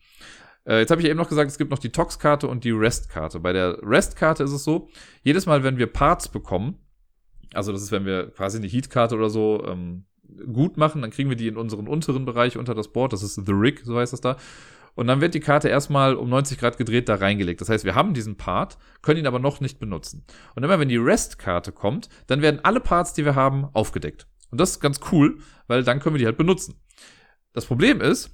[0.66, 3.39] Äh, jetzt habe ich eben noch gesagt, es gibt noch die Tox-Karte und die Rest-Karte.
[3.39, 4.89] Bei der Rest-Karte ist es so,
[5.24, 6.80] jedes Mal, wenn wir Parts bekommen,
[7.53, 10.05] also das ist, wenn wir quasi eine Heat-Karte oder so ähm,
[10.52, 13.14] gut machen, dann kriegen wir die in unseren unteren Bereich unter das Board.
[13.14, 14.38] Das ist The Rig, so heißt das da.
[14.96, 17.62] Und dann wird die Karte erstmal um 90 Grad gedreht da reingelegt.
[17.62, 20.26] Das heißt, wir haben diesen Part, können ihn aber noch nicht benutzen.
[20.56, 24.28] Und immer wenn die Rest-Karte kommt, dann werden alle Parts, die wir haben, aufgedeckt.
[24.52, 26.76] Und das ist ganz cool, weil dann können wir die halt benutzen.
[27.54, 28.32] Das Problem ist,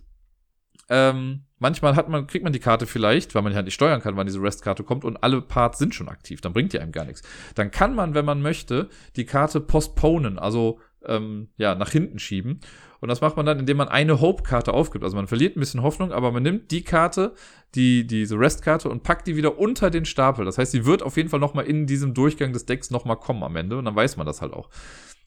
[0.89, 4.15] ähm, manchmal hat man, kriegt man die Karte vielleicht, weil man halt nicht steuern kann,
[4.15, 6.41] wann diese Rest-Karte kommt und alle Parts sind schon aktiv.
[6.41, 7.21] Dann bringt die einem gar nichts.
[7.55, 12.59] Dann kann man, wenn man möchte, die Karte postponen, also ähm, ja, nach hinten schieben.
[13.01, 15.03] Und das macht man dann, indem man eine Hope-Karte aufgibt.
[15.03, 17.33] Also man verliert ein bisschen Hoffnung, aber man nimmt die Karte,
[17.75, 20.45] die, diese Rest-Karte und packt die wieder unter den Stapel.
[20.45, 23.43] Das heißt, sie wird auf jeden Fall nochmal in diesem Durchgang des Decks nochmal kommen
[23.43, 24.69] am Ende und dann weiß man das halt auch.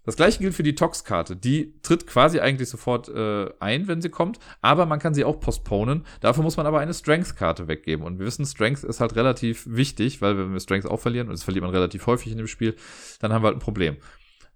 [0.09, 1.37] Das gleiche gilt für die Tox-Karte.
[1.37, 5.39] Die tritt quasi eigentlich sofort äh, ein, wenn sie kommt, aber man kann sie auch
[5.39, 6.07] postponen.
[6.23, 8.07] Dafür muss man aber eine Strength-Karte weggeben.
[8.07, 11.35] Und wir wissen, Strength ist halt relativ wichtig, weil wenn wir Strength auch verlieren, und
[11.35, 12.75] das verliert man relativ häufig in dem Spiel,
[13.21, 13.99] dann haben wir halt ein Problem.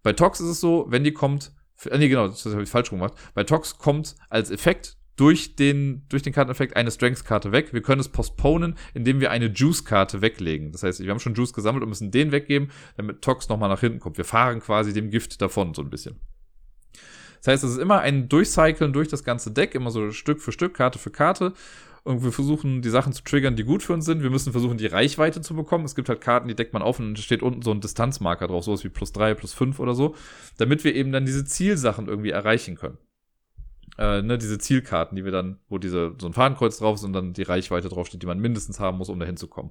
[0.03, 1.53] Bei Tox ist es so, wenn die kommt,
[1.85, 3.15] äh, nee, genau, das habe ich falsch gemacht.
[3.35, 7.73] Bei Tox kommt als Effekt durch den, durch den Karteneffekt eine Strengths-Karte weg.
[7.73, 10.73] Wir können es postponen, indem wir eine Juice-Karte weglegen.
[10.73, 13.81] Das heißt, wir haben schon Juice gesammelt und müssen den weggeben, damit Tox nochmal nach
[13.81, 14.17] hinten kommt.
[14.17, 16.19] Wir fahren quasi dem Gift davon, so ein bisschen.
[17.39, 20.53] Das heißt, es ist immer ein Durchcyclen durch das ganze Deck, immer so Stück für
[20.53, 21.53] Stück, Karte für Karte.
[22.05, 24.23] Und wir versuchen, die Sachen zu triggern, die gut für uns sind.
[24.23, 25.85] Wir müssen versuchen, die Reichweite zu bekommen.
[25.85, 28.49] Es gibt halt Karten, die deckt man auf und dann steht unten so ein Distanzmarker
[28.49, 30.17] drauf, sowas wie plus drei, plus fünf oder so,
[30.59, 32.99] damit wir eben dann diese Zielsachen irgendwie erreichen können.
[33.99, 37.13] Äh, ne, diese Zielkarten, die wir dann, wo diese, so ein Fadenkreuz drauf ist und
[37.13, 39.71] dann die Reichweite draufsteht, die man mindestens haben muss, um da hinzukommen.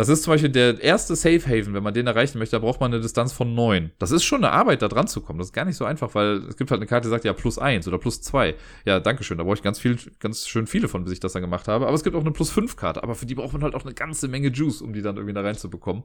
[0.00, 2.80] Das ist zum Beispiel der erste Safe Haven, wenn man den erreichen möchte, da braucht
[2.80, 3.90] man eine Distanz von 9.
[3.98, 5.38] Das ist schon eine Arbeit, da dran zu kommen.
[5.38, 7.34] Das ist gar nicht so einfach, weil es gibt halt eine Karte, die sagt ja
[7.34, 8.54] plus 1 oder plus 2.
[8.86, 9.36] Ja, dankeschön.
[9.36, 11.86] Da brauche ich ganz viel, ganz schön viele von, bis ich das dann gemacht habe.
[11.86, 13.02] Aber es gibt auch eine plus 5 Karte.
[13.02, 15.34] Aber für die braucht man halt auch eine ganze Menge Juice, um die dann irgendwie
[15.34, 16.02] da reinzubekommen.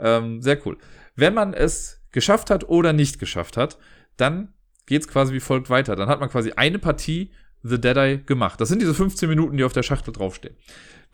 [0.00, 0.76] Ähm, sehr cool.
[1.16, 3.78] Wenn man es geschafft hat oder nicht geschafft hat,
[4.18, 4.52] dann
[4.84, 5.96] geht's quasi wie folgt weiter.
[5.96, 7.30] Dann hat man quasi eine Partie
[7.62, 8.60] The Dead Eye gemacht.
[8.60, 10.54] Das sind diese 15 Minuten, die auf der Schachtel draufstehen.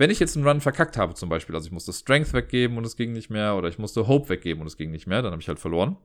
[0.01, 2.87] Wenn ich jetzt einen Run verkackt habe, zum Beispiel, also ich musste Strength weggeben und
[2.87, 5.33] es ging nicht mehr, oder ich musste Hope weggeben und es ging nicht mehr, dann
[5.33, 5.99] habe ich halt verloren.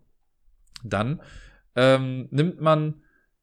[0.84, 1.22] Dann
[1.78, 2.96] ähm, nimmt man,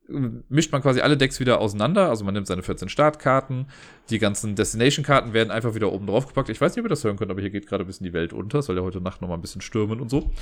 [0.07, 2.11] mischt man quasi alle Decks wieder auseinander.
[2.11, 3.69] Also man nimmt seine 14 Startkarten,
[4.11, 6.51] die ganzen Destination-Karten werden einfach wieder oben drauf gepackt.
[6.51, 8.13] Ich weiß nicht, ob ihr das hören könnt, aber hier geht gerade ein bisschen die
[8.13, 8.59] Welt unter.
[8.59, 10.33] Es soll ja heute Nacht nochmal ein bisschen stürmen und so.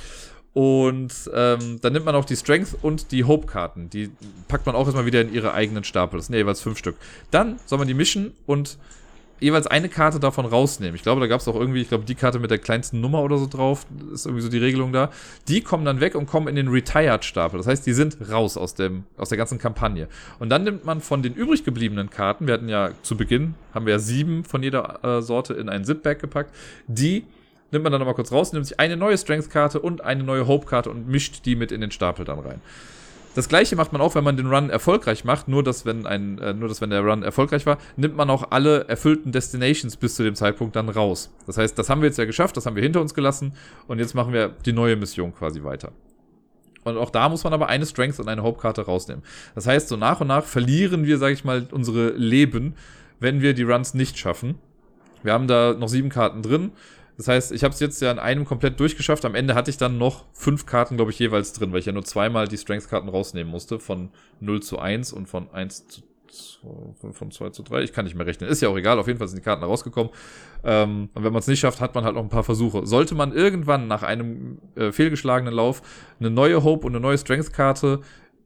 [0.51, 3.89] Und ähm, dann nimmt man auch die Strength und die Hope-Karten.
[3.89, 4.11] Die
[4.49, 6.17] packt man auch erstmal wieder in ihre eigenen Stapel.
[6.17, 6.97] Das sind ja jeweils fünf Stück.
[7.31, 8.77] Dann soll man die mischen und
[9.41, 10.95] jeweils eine Karte davon rausnehmen.
[10.95, 13.21] Ich glaube, da gab es auch irgendwie, ich glaube, die Karte mit der kleinsten Nummer
[13.23, 15.09] oder so drauf, ist irgendwie so die Regelung da.
[15.47, 17.57] Die kommen dann weg und kommen in den Retired-Stapel.
[17.57, 20.07] Das heißt, die sind raus aus, dem, aus der ganzen Kampagne.
[20.39, 23.85] Und dann nimmt man von den übrig gebliebenen Karten, wir hatten ja zu Beginn, haben
[23.85, 26.55] wir ja sieben von jeder äh, Sorte in ein Zip-Bag gepackt,
[26.87, 27.25] die
[27.71, 30.89] nimmt man dann nochmal kurz raus, nimmt sich eine neue Strength-Karte und eine neue Hope-Karte
[30.89, 32.61] und mischt die mit in den Stapel dann rein.
[33.33, 36.37] Das gleiche macht man auch, wenn man den Run erfolgreich macht, nur dass wenn ein,
[36.39, 40.15] äh, nur dass wenn der Run erfolgreich war, nimmt man auch alle erfüllten Destinations bis
[40.15, 41.33] zu dem Zeitpunkt dann raus.
[41.47, 43.53] Das heißt, das haben wir jetzt ja geschafft, das haben wir hinter uns gelassen
[43.87, 45.93] und jetzt machen wir die neue Mission quasi weiter.
[46.83, 49.23] Und auch da muss man aber eine Strength und eine Hope-Karte rausnehmen.
[49.55, 52.75] Das heißt, so nach und nach verlieren wir, sage ich mal, unsere Leben,
[53.19, 54.55] wenn wir die Runs nicht schaffen.
[55.23, 56.71] Wir haben da noch sieben Karten drin.
[57.21, 59.25] Das heißt, ich habe es jetzt ja in einem komplett durchgeschafft.
[59.25, 61.91] Am Ende hatte ich dann noch fünf Karten, glaube ich, jeweils drin, weil ich ja
[61.91, 63.79] nur zweimal die Strength-Karten rausnehmen musste.
[63.79, 64.09] Von
[64.39, 66.01] 0 zu 1 und von 1 zu
[67.11, 67.83] von 2 zu 3.
[67.83, 68.49] Ich kann nicht mehr rechnen.
[68.49, 68.97] Ist ja auch egal.
[68.97, 70.11] Auf jeden Fall sind die Karten rausgekommen.
[70.63, 72.87] Ähm, und wenn man es nicht schafft, hat man halt noch ein paar Versuche.
[72.87, 75.83] Sollte man irgendwann nach einem äh, fehlgeschlagenen Lauf
[76.19, 77.99] eine neue Hope und eine neue Strength-Karte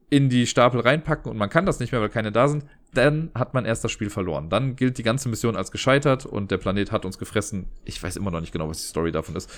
[0.08, 3.30] in die Stapel reinpacken und man kann das nicht mehr, weil keine da sind, dann
[3.34, 4.48] hat man erst das Spiel verloren.
[4.48, 7.66] Dann gilt die ganze Mission als gescheitert und der Planet hat uns gefressen.
[7.84, 9.50] Ich weiß immer noch nicht genau, was die Story davon ist.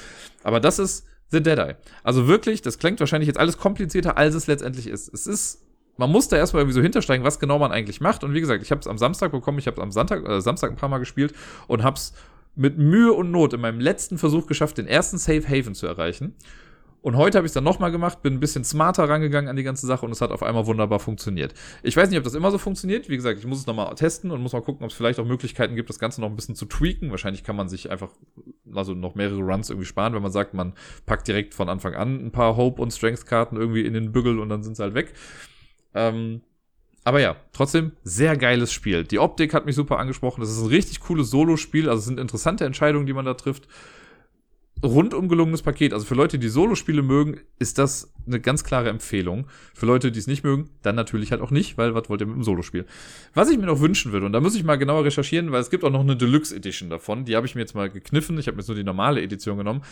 [0.42, 1.76] Aber das ist The Dead Eye.
[2.03, 5.12] Also wirklich, das klingt wahrscheinlich jetzt alles komplizierter, als es letztendlich ist.
[5.12, 5.62] Es ist,
[5.99, 8.24] man muss da erstmal irgendwie so hintersteigen, was genau man eigentlich macht.
[8.24, 10.40] Und wie gesagt, ich habe es am Samstag bekommen, ich habe es am Sonntag, äh,
[10.40, 11.34] Samstag ein paar Mal gespielt
[11.66, 12.14] und habe es
[12.57, 16.34] mit Mühe und Not in meinem letzten Versuch geschafft, den ersten Safe Haven zu erreichen.
[17.09, 19.63] Und heute habe ich es dann nochmal gemacht, bin ein bisschen smarter rangegangen an die
[19.63, 21.55] ganze Sache und es hat auf einmal wunderbar funktioniert.
[21.83, 23.09] Ich weiß nicht, ob das immer so funktioniert.
[23.09, 25.25] Wie gesagt, ich muss es nochmal testen und muss mal gucken, ob es vielleicht auch
[25.25, 27.11] Möglichkeiten gibt, das Ganze noch ein bisschen zu tweaken.
[27.11, 28.11] Wahrscheinlich kann man sich einfach,
[28.75, 30.75] also noch mehrere Runs irgendwie sparen, wenn man sagt, man
[31.07, 34.51] packt direkt von Anfang an ein paar Hope- und Strength-Karten irgendwie in den Bügel und
[34.51, 35.15] dann sind sie halt weg.
[35.95, 36.43] Ähm,
[37.05, 39.05] aber ja, trotzdem sehr geiles Spiel.
[39.05, 40.43] Die Optik hat mich super angesprochen.
[40.43, 41.89] Das ist ein richtig cooles Solo-Spiel.
[41.89, 43.67] Also es sind interessante Entscheidungen, die man da trifft
[44.83, 45.93] rundum gelungenes Paket.
[45.93, 49.47] Also für Leute, die Solo-Spiele mögen, ist das eine ganz klare Empfehlung.
[49.74, 52.26] Für Leute, die es nicht mögen, dann natürlich halt auch nicht, weil was wollt ihr
[52.26, 52.87] mit dem Solo-Spiel?
[53.35, 55.70] Was ich mir noch wünschen würde, und da muss ich mal genauer recherchieren, weil es
[55.70, 58.39] gibt auch noch eine Deluxe Edition davon, die habe ich mir jetzt mal gekniffen.
[58.39, 59.83] Ich habe mir jetzt nur die normale Edition genommen.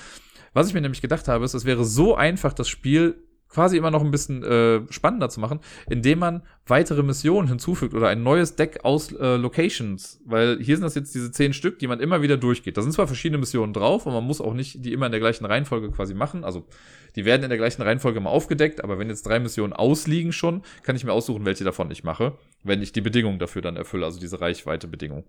[0.53, 3.16] Was ich mir nämlich gedacht habe, ist, es wäre so einfach, das Spiel
[3.57, 8.09] quasi immer noch ein bisschen äh, spannender zu machen, indem man weitere Missionen hinzufügt oder
[8.09, 11.86] ein neues Deck aus äh, Locations, weil hier sind das jetzt diese zehn Stück, die
[11.86, 12.76] man immer wieder durchgeht.
[12.76, 15.22] Da sind zwar verschiedene Missionen drauf und man muss auch nicht die immer in der
[15.22, 16.66] gleichen Reihenfolge quasi machen, also
[17.14, 20.61] die werden in der gleichen Reihenfolge mal aufgedeckt, aber wenn jetzt drei Missionen ausliegen schon,
[20.82, 24.04] kann ich mir aussuchen, welche davon ich mache, wenn ich die Bedingungen dafür dann erfülle,
[24.04, 25.24] also diese Reichweite-Bedingung.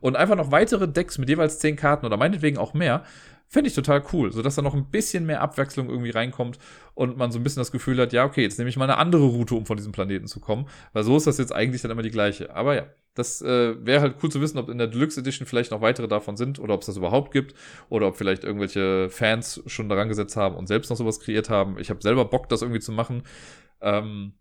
[0.00, 3.02] Und einfach noch weitere Decks mit jeweils zehn Karten oder meinetwegen auch mehr,
[3.50, 6.58] Finde ich total cool, sodass da noch ein bisschen mehr Abwechslung irgendwie reinkommt
[6.94, 8.98] und man so ein bisschen das Gefühl hat, ja, okay, jetzt nehme ich mal eine
[8.98, 11.90] andere Route, um von diesem Planeten zu kommen, weil so ist das jetzt eigentlich dann
[11.90, 12.54] immer die gleiche.
[12.54, 15.70] Aber ja, das äh, wäre halt cool zu wissen, ob in der Deluxe Edition vielleicht
[15.70, 17.54] noch weitere davon sind oder ob es das überhaupt gibt
[17.88, 21.78] oder ob vielleicht irgendwelche Fans schon daran gesetzt haben und selbst noch sowas kreiert haben.
[21.78, 23.22] Ich habe selber Bock, das irgendwie zu machen.
[23.80, 24.34] Ähm,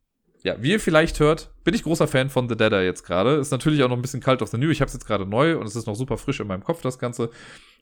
[0.43, 3.36] ja, wie ihr vielleicht hört, bin ich großer Fan von The Deader jetzt gerade.
[3.36, 4.70] Ist natürlich auch noch ein bisschen kalt auf the New.
[4.70, 6.82] Ich habe es jetzt gerade neu und es ist noch super frisch in meinem Kopf,
[6.82, 7.32] das Ganze.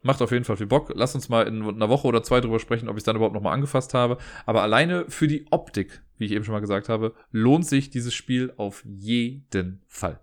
[0.05, 0.91] Macht auf jeden Fall viel Bock.
[0.93, 3.33] Lass uns mal in einer Woche oder zwei drüber sprechen, ob ich es dann überhaupt
[3.33, 4.19] nochmal angefasst habe.
[4.45, 8.13] Aber alleine für die Optik, wie ich eben schon mal gesagt habe, lohnt sich dieses
[8.13, 10.19] Spiel auf jeden Fall.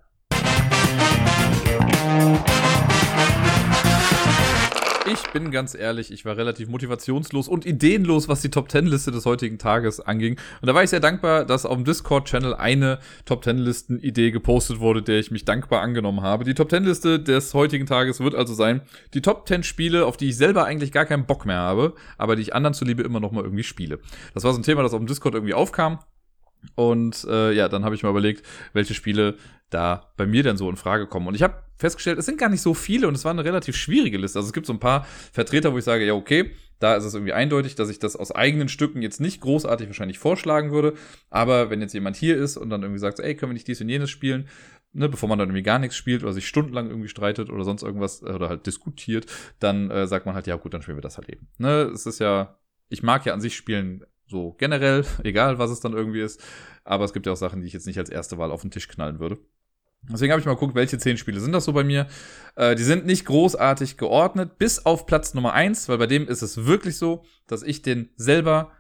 [5.13, 9.11] Ich bin ganz ehrlich, ich war relativ motivationslos und ideenlos, was die Top 10 Liste
[9.11, 10.39] des heutigen Tages anging.
[10.63, 14.81] Und da war ich sehr dankbar, dass auf dem Discord-Channel eine Top 10 Listen-Idee gepostet
[14.81, 16.45] wurde, der ich mich dankbar angenommen habe.
[16.45, 18.81] Die Top 10 Liste des heutigen Tages wird also sein,
[19.13, 22.35] die Top 10 Spiele, auf die ich selber eigentlich gar keinen Bock mehr habe, aber
[22.35, 23.99] die ich anderen zuliebe immer noch mal irgendwie spiele.
[24.33, 25.99] Das war so ein Thema, das auf dem Discord irgendwie aufkam.
[26.75, 29.37] Und äh, ja, dann habe ich mal überlegt, welche Spiele
[29.71, 31.27] da bei mir dann so in Frage kommen.
[31.27, 33.77] Und ich habe festgestellt, es sind gar nicht so viele und es war eine relativ
[33.77, 34.39] schwierige Liste.
[34.39, 37.15] Also es gibt so ein paar Vertreter, wo ich sage, ja, okay, da ist es
[37.15, 40.95] irgendwie eindeutig, dass ich das aus eigenen Stücken jetzt nicht großartig wahrscheinlich vorschlagen würde.
[41.31, 43.81] Aber wenn jetzt jemand hier ist und dann irgendwie sagt, ey, können wir nicht dies
[43.81, 44.49] und jenes spielen,
[44.93, 47.83] ne, bevor man dann irgendwie gar nichts spielt oder sich stundenlang irgendwie streitet oder sonst
[47.83, 49.27] irgendwas äh, oder halt diskutiert,
[49.61, 51.49] dann äh, sagt man halt, ja gut, dann spielen wir das halt eben.
[51.59, 52.59] Ne, es ist ja,
[52.89, 56.43] ich mag ja an sich Spielen so generell, egal was es dann irgendwie ist.
[56.83, 58.73] Aber es gibt ja auch Sachen, die ich jetzt nicht als erste Wahl auf den
[58.73, 59.39] Tisch knallen würde.
[60.11, 62.09] Deswegen habe ich mal geguckt, welche zehn Spiele sind das so bei mir.
[62.57, 66.43] Äh, die sind nicht großartig geordnet, bis auf Platz Nummer eins, weil bei dem ist
[66.43, 68.73] es wirklich so, dass ich den selber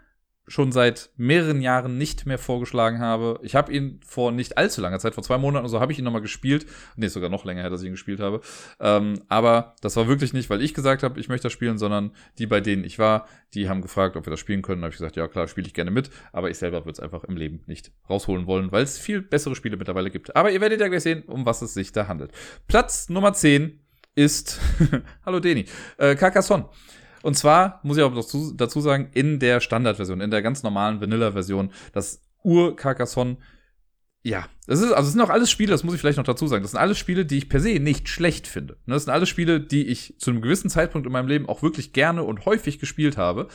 [0.49, 3.38] schon seit mehreren Jahren nicht mehr vorgeschlagen habe.
[3.43, 5.99] Ich habe ihn vor nicht allzu langer Zeit, vor zwei Monaten oder so, habe ich
[5.99, 6.66] ihn nochmal gespielt.
[6.97, 8.40] Nee, sogar noch länger her, dass ich ihn gespielt habe.
[8.80, 12.11] Ähm, aber das war wirklich nicht, weil ich gesagt habe, ich möchte das spielen, sondern
[12.38, 14.80] die, bei denen ich war, die haben gefragt, ob wir das spielen können.
[14.80, 16.11] Da habe ich gesagt, ja klar, spiele ich gerne mit.
[16.32, 19.55] Aber ich selber würde es einfach im Leben nicht rausholen wollen, weil es viel bessere
[19.55, 20.34] Spiele mittlerweile gibt.
[20.34, 22.32] Aber ihr werdet ja gleich sehen, um was es sich da handelt.
[22.66, 23.78] Platz Nummer 10
[24.16, 24.61] ist,
[25.24, 25.66] hallo Deni,
[25.99, 26.68] äh, Carcassonne.
[27.23, 31.01] Und zwar, muss ich auch dazu, dazu sagen, in der Standardversion, in der ganz normalen
[31.01, 33.37] Vanilla-Version, das Ur-Carcassonne
[34.25, 36.47] ja, das ist, also es sind auch alles Spiele, das muss ich vielleicht noch dazu
[36.47, 36.62] sagen.
[36.62, 38.75] Das sind alles Spiele, die ich per se nicht schlecht finde.
[38.87, 41.62] Ne, das sind alles Spiele, die ich zu einem gewissen Zeitpunkt in meinem Leben auch
[41.62, 43.49] wirklich gerne und häufig gespielt habe.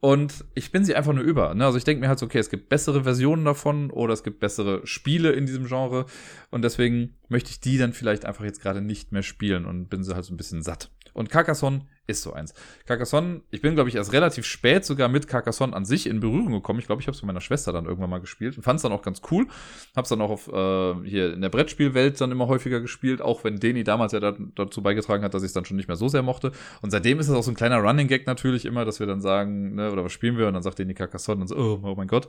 [0.00, 1.54] Und ich bin sie einfach nur über.
[1.54, 1.64] Ne?
[1.64, 4.40] Also ich denke mir halt so, okay, es gibt bessere Versionen davon oder es gibt
[4.40, 6.06] bessere Spiele in diesem Genre.
[6.50, 10.02] Und deswegen möchte ich die dann vielleicht einfach jetzt gerade nicht mehr spielen und bin
[10.02, 10.90] sie halt so ein bisschen satt.
[11.12, 12.54] Und Carcassonne ist so eins.
[12.86, 16.52] Carcassonne, ich bin, glaube ich, erst relativ spät sogar mit Carcassonne an sich in Berührung
[16.52, 16.80] gekommen.
[16.80, 18.82] Ich glaube, ich habe es mit meiner Schwester dann irgendwann mal gespielt und fand es
[18.82, 19.46] dann auch ganz cool.
[19.94, 23.44] Habe es dann auch auf, äh, hier in der Brettspielwelt dann immer häufiger gespielt, auch
[23.44, 25.96] wenn Deni damals ja da, dazu beigetragen hat, dass ich es dann schon nicht mehr
[25.96, 26.52] so sehr mochte.
[26.80, 29.20] Und seitdem ist es auch so ein kleiner Running Gag natürlich immer, dass wir dann
[29.20, 30.48] sagen, ne, oder was spielen wir?
[30.48, 32.28] Und dann sagt Deni Carcassonne und so, oh, oh mein Gott.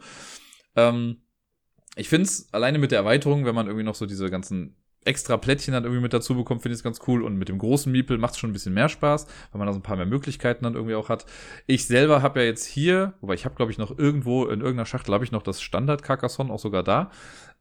[0.75, 1.17] Ähm,
[1.95, 4.75] ich finde es alleine mit der Erweiterung, wenn man irgendwie noch so diese ganzen
[5.05, 7.23] extra Plättchen dann irgendwie mit dazu bekommt, finde ich es ganz cool.
[7.23, 9.73] Und mit dem großen Miepel macht es schon ein bisschen mehr Spaß, weil man da
[9.73, 11.25] so ein paar mehr Möglichkeiten dann irgendwie auch hat.
[11.67, 14.85] Ich selber habe ja jetzt hier, wobei ich habe, glaube ich, noch irgendwo in irgendeiner
[14.85, 17.11] Schachtel habe ich noch das Standard Carcassonne auch sogar da.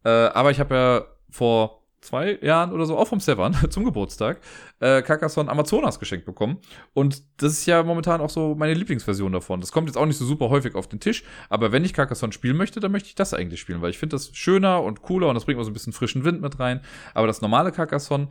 [0.05, 4.41] Äh, aber ich habe ja vor zwei Jahren oder so, auch vom Sevan zum Geburtstag,
[4.81, 6.59] äh, Carcassonne Amazonas geschenkt bekommen.
[6.93, 9.61] Und das ist ja momentan auch so meine Lieblingsversion davon.
[9.61, 12.33] Das kommt jetzt auch nicht so super häufig auf den Tisch, aber wenn ich Carcassonne
[12.33, 15.29] spielen möchte, dann möchte ich das eigentlich spielen, weil ich finde das schöner und cooler
[15.29, 16.81] und das bringt auch so ein bisschen frischen Wind mit rein.
[17.15, 18.29] Aber das normale Carcassonne,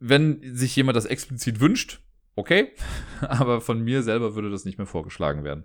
[0.00, 2.00] wenn sich jemand das explizit wünscht,
[2.40, 2.72] okay,
[3.20, 5.64] aber von mir selber würde das nicht mehr vorgeschlagen werden.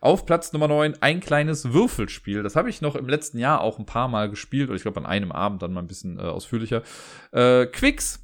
[0.00, 2.42] Auf Platz Nummer 9 ein kleines Würfelspiel.
[2.42, 5.00] Das habe ich noch im letzten Jahr auch ein paar Mal gespielt, oder ich glaube
[5.00, 6.82] an einem Abend dann mal ein bisschen äh, ausführlicher.
[7.32, 8.22] Äh, Quicks.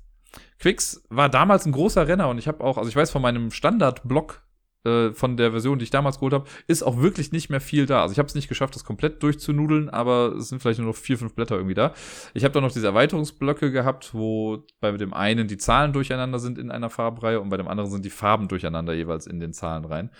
[0.58, 3.50] Quicks war damals ein großer Renner und ich habe auch, also ich weiß von meinem
[3.50, 4.42] Standard-Blog
[4.84, 7.86] äh, von der Version, die ich damals geholt habe, ist auch wirklich nicht mehr viel
[7.86, 8.02] da.
[8.02, 10.96] Also ich habe es nicht geschafft, das komplett durchzunudeln, aber es sind vielleicht nur noch
[10.96, 11.92] vier, fünf Blätter irgendwie da.
[12.34, 16.58] Ich habe da noch diese Erweiterungsblöcke gehabt, wo bei dem einen die Zahlen durcheinander sind
[16.58, 19.84] in einer Farbreihe und bei dem anderen sind die Farben durcheinander jeweils in den Zahlen
[19.84, 20.10] rein.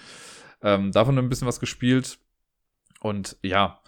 [0.62, 2.18] Ähm, davon ein bisschen was gespielt.
[3.00, 3.80] Und ja,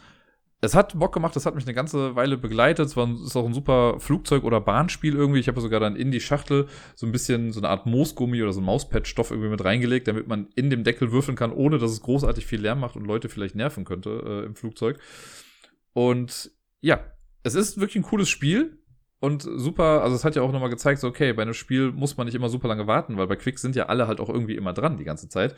[0.65, 2.87] es hat Bock gemacht, das hat mich eine ganze Weile begleitet.
[2.87, 5.41] Es war ist auch ein super Flugzeug- oder Bahnspiel irgendwie.
[5.41, 8.53] Ich habe sogar dann in die Schachtel so ein bisschen so eine Art Moosgummi oder
[8.53, 11.91] so ein Mauspad-Stoff irgendwie mit reingelegt, damit man in dem Deckel würfeln kann, ohne dass
[11.91, 14.99] es großartig viel Lärm macht und Leute vielleicht nerven könnte äh, im Flugzeug.
[15.93, 16.51] Und
[16.81, 17.01] ja,
[17.43, 18.79] es ist wirklich ein cooles Spiel.
[19.21, 22.19] Und super, also es hat ja auch nochmal gezeigt, so, okay, bei einem Spiel muss
[22.19, 24.55] man nicht immer super lange warten, weil bei Quick sind ja alle halt auch irgendwie
[24.55, 25.55] immer dran die ganze Zeit.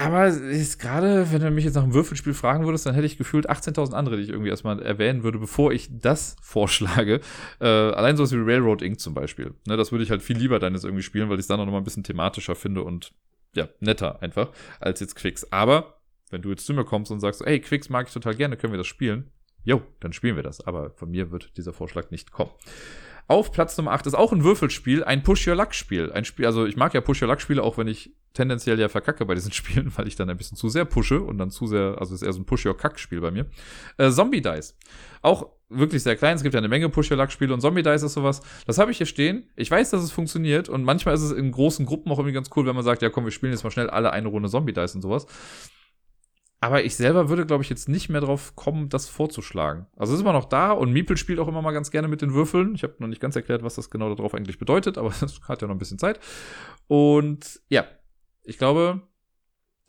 [0.00, 3.18] Aber ist gerade, wenn du mich jetzt nach einem Würfelspiel fragen würdest, dann hätte ich
[3.18, 7.20] gefühlt 18.000 andere, die ich irgendwie erstmal erwähnen würde, bevor ich das vorschlage.
[7.60, 9.00] Äh, allein sowas wie Railroad Inc.
[9.00, 9.54] zum Beispiel.
[9.66, 11.60] Ne, das würde ich halt viel lieber dann jetzt irgendwie spielen, weil ich es dann
[11.60, 13.12] auch nochmal ein bisschen thematischer finde und
[13.54, 15.50] ja, netter einfach als jetzt Quicks.
[15.52, 18.56] Aber wenn du jetzt zu mir kommst und sagst, ey, Quicks mag ich total gerne,
[18.56, 19.30] können wir das spielen?
[19.64, 20.66] Jo, dann spielen wir das.
[20.66, 22.52] Aber von mir wird dieser Vorschlag nicht kommen.
[23.30, 26.10] Auf Platz Nummer 8 ist auch ein Würfelspiel, ein Push-Your-Luck-Spiel.
[26.10, 29.52] Ein Spiel, also ich mag ja Push-Your-Luck-Spiele, auch wenn ich tendenziell ja verkacke bei diesen
[29.52, 32.22] Spielen, weil ich dann ein bisschen zu sehr pushe und dann zu sehr, also ist
[32.22, 33.46] eher so ein Push-Your-Kack-Spiel bei mir.
[33.98, 34.76] Äh, Zombie Dice.
[35.22, 36.34] Auch wirklich sehr klein.
[36.34, 38.42] Es gibt ja eine Menge Push-Your-Luck-Spiele und Zombie Dice ist sowas.
[38.66, 39.48] Das habe ich hier stehen.
[39.54, 42.50] Ich weiß, dass es funktioniert und manchmal ist es in großen Gruppen auch irgendwie ganz
[42.56, 44.72] cool, wenn man sagt, ja komm, wir spielen jetzt mal schnell alle eine Runde Zombie
[44.72, 45.28] Dice und sowas.
[46.62, 49.86] Aber ich selber würde, glaube ich, jetzt nicht mehr drauf kommen, das vorzuschlagen.
[49.96, 52.20] Also es ist immer noch da und Miepel spielt auch immer mal ganz gerne mit
[52.20, 52.74] den Würfeln.
[52.74, 55.62] Ich habe noch nicht ganz erklärt, was das genau darauf eigentlich bedeutet, aber das hat
[55.62, 56.20] ja noch ein bisschen Zeit.
[56.86, 57.86] Und ja,
[58.44, 59.00] ich glaube,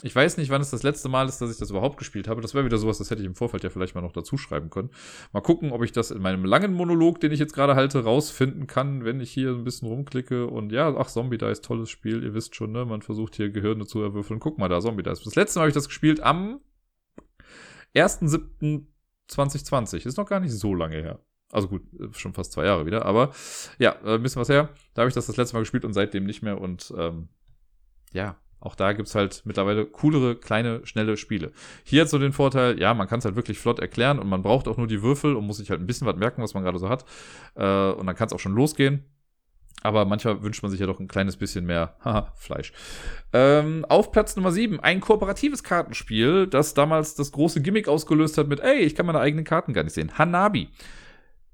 [0.04, 2.42] ich weiß nicht, wann es das letzte Mal ist, dass ich das überhaupt gespielt habe.
[2.42, 4.70] Das wäre wieder sowas, das hätte ich im Vorfeld ja vielleicht mal noch dazu schreiben
[4.70, 4.90] können.
[5.32, 8.68] Mal gucken, ob ich das in meinem langen Monolog, den ich jetzt gerade halte, rausfinden
[8.68, 10.48] kann, wenn ich hier ein bisschen rumklicke.
[10.48, 12.24] Und ja, ach, Zombie Dice, tolles Spiel.
[12.24, 12.86] Ihr wisst schon, ne?
[12.86, 14.40] Man versucht hier Gehirne zu erwürfeln.
[14.40, 15.24] Guck mal da, Zombie Dice.
[15.24, 16.62] Das letzte Mal habe ich das gespielt am
[17.96, 20.06] 1.7.2020.
[20.06, 21.20] Ist noch gar nicht so lange her.
[21.52, 21.84] Also gut,
[22.14, 23.06] schon fast zwei Jahre wieder.
[23.06, 23.32] Aber
[23.78, 24.70] ja, ein bisschen was her.
[24.94, 26.60] Da habe ich das das letzte Mal gespielt und seitdem nicht mehr.
[26.60, 27.30] Und ähm,
[28.14, 31.52] ja, auch da gibt's halt mittlerweile coolere, kleine, schnelle Spiele.
[31.84, 34.44] Hier hat so den Vorteil, ja, man kann es halt wirklich flott erklären und man
[34.44, 36.64] braucht auch nur die Würfel und muss sich halt ein bisschen was merken, was man
[36.64, 37.04] gerade so hat.
[37.56, 39.04] Äh, und dann kann es auch schon losgehen.
[39.82, 42.72] Aber manchmal wünscht man sich ja doch ein kleines bisschen mehr haha, Fleisch.
[43.34, 48.48] Ähm, auf Platz Nummer 7, ein kooperatives Kartenspiel, das damals das große Gimmick ausgelöst hat
[48.48, 50.20] mit, ey, ich kann meine eigenen Karten gar nicht sehen.
[50.20, 50.70] Hanabi.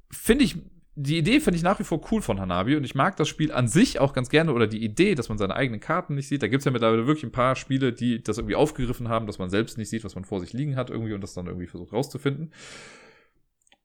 [0.10, 0.58] Finde ich
[1.00, 3.52] die Idee finde ich nach wie vor cool von Hanabi und ich mag das Spiel
[3.52, 6.42] an sich auch ganz gerne oder die Idee, dass man seine eigenen Karten nicht sieht.
[6.42, 9.52] Da gibt's ja mittlerweile wirklich ein paar Spiele, die das irgendwie aufgegriffen haben, dass man
[9.52, 11.94] selbst nicht sieht, was man vor sich liegen hat irgendwie und das dann irgendwie versucht
[11.94, 12.52] rauszufinden.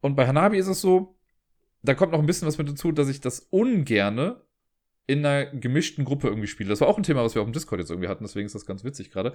[0.00, 1.18] Und bei Hanabi ist es so,
[1.82, 4.40] da kommt noch ein bisschen was mit dazu, dass ich das ungerne
[5.06, 6.70] in einer gemischten Gruppe irgendwie spiele.
[6.70, 8.54] Das war auch ein Thema, was wir auf dem Discord jetzt irgendwie hatten, deswegen ist
[8.54, 9.32] das ganz witzig gerade.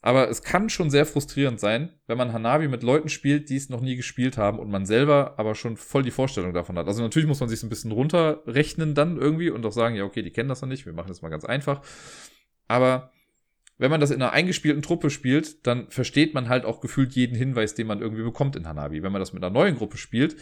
[0.00, 3.68] Aber es kann schon sehr frustrierend sein, wenn man Hanabi mit Leuten spielt, die es
[3.68, 6.88] noch nie gespielt haben und man selber aber schon voll die Vorstellung davon hat.
[6.88, 10.04] Also natürlich muss man sich so ein bisschen runterrechnen dann irgendwie und auch sagen, ja,
[10.04, 11.82] okay, die kennen das noch nicht, wir machen das mal ganz einfach.
[12.66, 13.12] Aber
[13.78, 17.36] wenn man das in einer eingespielten Truppe spielt, dann versteht man halt auch gefühlt jeden
[17.36, 19.02] Hinweis, den man irgendwie bekommt in Hanabi.
[19.02, 20.36] Wenn man das mit einer neuen Gruppe spielt,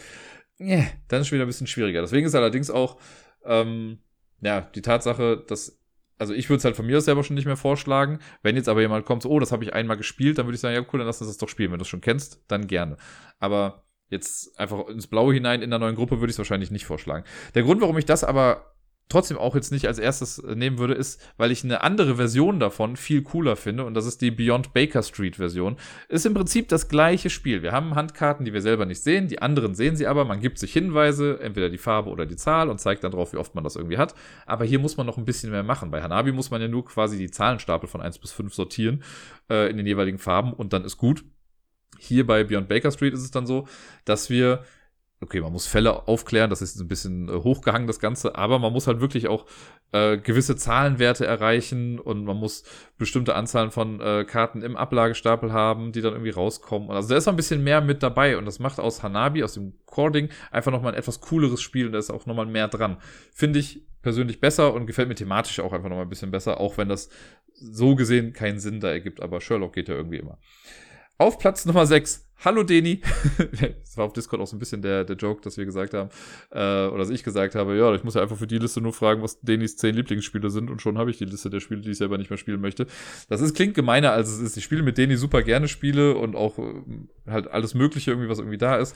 [0.59, 2.01] yeah, dann ist es wieder ein bisschen schwieriger.
[2.01, 2.97] Deswegen ist allerdings auch
[3.45, 3.99] ähm,
[4.41, 5.79] ja, die Tatsache, dass,
[6.17, 8.19] also ich würde es halt von mir aus selber schon nicht mehr vorschlagen.
[8.43, 10.61] Wenn jetzt aber jemand kommt, so, oh, das habe ich einmal gespielt, dann würde ich
[10.61, 11.71] sagen, ja cool, dann lass uns das doch spielen.
[11.71, 12.97] Wenn du es schon kennst, dann gerne.
[13.39, 16.85] Aber jetzt einfach ins Blaue hinein in der neuen Gruppe würde ich es wahrscheinlich nicht
[16.85, 17.25] vorschlagen.
[17.55, 18.70] Der Grund, warum ich das aber
[19.11, 22.59] trotzdem auch jetzt nicht als erstes äh, nehmen würde, ist, weil ich eine andere Version
[22.59, 25.77] davon viel cooler finde und das ist die Beyond Baker Street Version.
[26.09, 27.61] Ist im Prinzip das gleiche Spiel.
[27.61, 30.25] Wir haben Handkarten, die wir selber nicht sehen, die anderen sehen sie aber.
[30.25, 33.37] Man gibt sich Hinweise, entweder die Farbe oder die Zahl und zeigt dann drauf, wie
[33.37, 34.15] oft man das irgendwie hat.
[34.45, 35.91] Aber hier muss man noch ein bisschen mehr machen.
[35.91, 39.03] Bei Hanabi muss man ja nur quasi die Zahlenstapel von 1 bis 5 sortieren
[39.49, 41.23] äh, in den jeweiligen Farben und dann ist gut.
[41.99, 43.67] Hier bei Beyond Baker Street ist es dann so,
[44.05, 44.63] dass wir
[45.21, 48.73] okay, man muss Fälle aufklären, das ist ein bisschen äh, hochgehangen, das Ganze, aber man
[48.73, 49.45] muss halt wirklich auch
[49.91, 52.63] äh, gewisse Zahlenwerte erreichen und man muss
[52.97, 56.89] bestimmte Anzahlen von äh, Karten im Ablagestapel haben, die dann irgendwie rauskommen.
[56.89, 59.53] Also da ist noch ein bisschen mehr mit dabei und das macht aus Hanabi, aus
[59.53, 62.97] dem Cording, einfach nochmal ein etwas cooleres Spiel und da ist auch nochmal mehr dran.
[63.33, 66.77] Finde ich persönlich besser und gefällt mir thematisch auch einfach nochmal ein bisschen besser, auch
[66.77, 67.09] wenn das
[67.53, 70.39] so gesehen keinen Sinn da ergibt, aber Sherlock geht ja irgendwie immer.
[71.19, 73.01] Auf Platz Nummer 6 Hallo Deni.
[73.83, 76.09] das war auf Discord auch so ein bisschen der, der Joke, dass wir gesagt haben,
[76.49, 78.93] äh, oder dass ich gesagt habe, ja, ich muss ja einfach für die Liste nur
[78.93, 81.91] fragen, was Denis zehn Lieblingsspiele sind und schon habe ich die Liste der Spiele, die
[81.91, 82.87] ich selber nicht mehr spielen möchte.
[83.29, 84.57] Das ist, klingt gemeiner, als es ist.
[84.57, 86.73] Ich spiele mit Deni super gerne Spiele und auch äh,
[87.27, 88.95] halt alles Mögliche irgendwie, was irgendwie da ist.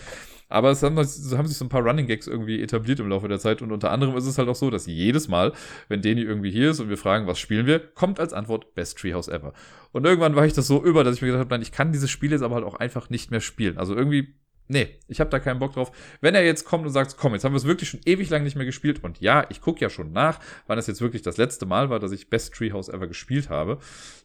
[0.49, 1.05] Aber es haben, haben
[1.47, 4.15] sich so ein paar Running Gags irgendwie etabliert im Laufe der Zeit und unter anderem
[4.15, 5.53] ist es halt auch so, dass jedes Mal,
[5.87, 8.97] wenn Deni irgendwie hier ist und wir fragen, was spielen wir, kommt als Antwort Best
[8.97, 9.53] Treehouse Ever.
[9.95, 11.93] Und irgendwann war ich das so über, dass ich mir gedacht habe, nein, ich kann
[11.93, 13.77] dieses Spiel jetzt aber halt auch einfach nicht mehr spielen.
[13.77, 14.35] Also irgendwie
[14.67, 15.91] Nee, ich habe da keinen Bock drauf.
[16.19, 18.43] Wenn er jetzt kommt und sagt, komm, jetzt haben wir es wirklich schon ewig lang
[18.43, 21.37] nicht mehr gespielt und ja, ich gucke ja schon nach, wann es jetzt wirklich das
[21.37, 23.77] letzte Mal war, dass ich Best Treehouse ever gespielt habe.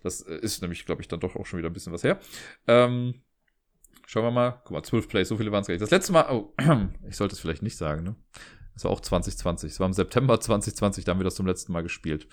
[0.03, 2.19] Das äh, ist nämlich, glaube ich, dann doch auch schon wieder ein bisschen was her.
[2.67, 3.23] Ähm,
[4.07, 4.61] Schauen wir mal.
[4.65, 5.83] Guck mal, 12 Plays, so viele waren es gar nicht.
[5.83, 6.53] Das letzte Mal, oh,
[7.09, 8.17] ich sollte es vielleicht nicht sagen, ne?
[8.75, 9.71] Das war auch 2020.
[9.71, 12.27] Es war im September 2020, da haben wir das zum letzten Mal gespielt.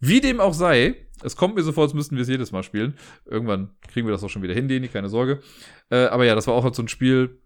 [0.00, 2.62] Wie dem auch sei, es kommt mir so vor, als müssten wir es jedes Mal
[2.62, 2.94] spielen.
[3.26, 5.40] Irgendwann kriegen wir das auch schon wieder hin, Deni, keine Sorge.
[5.90, 7.38] Äh, aber ja, das war auch halt so ein Spiel.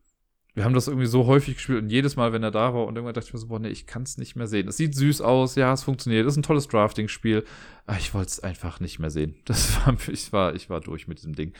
[0.54, 2.94] Wir haben das irgendwie so häufig gespielt und jedes Mal, wenn er da war und
[2.94, 4.68] irgendwann dachte ich mir so, boah, nee, ich kann es nicht mehr sehen.
[4.68, 7.44] Es sieht süß aus, ja, es funktioniert, es ist ein tolles Drafting-Spiel.
[7.86, 9.34] Aber ich wollte es einfach nicht mehr sehen.
[9.46, 11.54] Das war, ich war, ich war durch mit diesem Ding.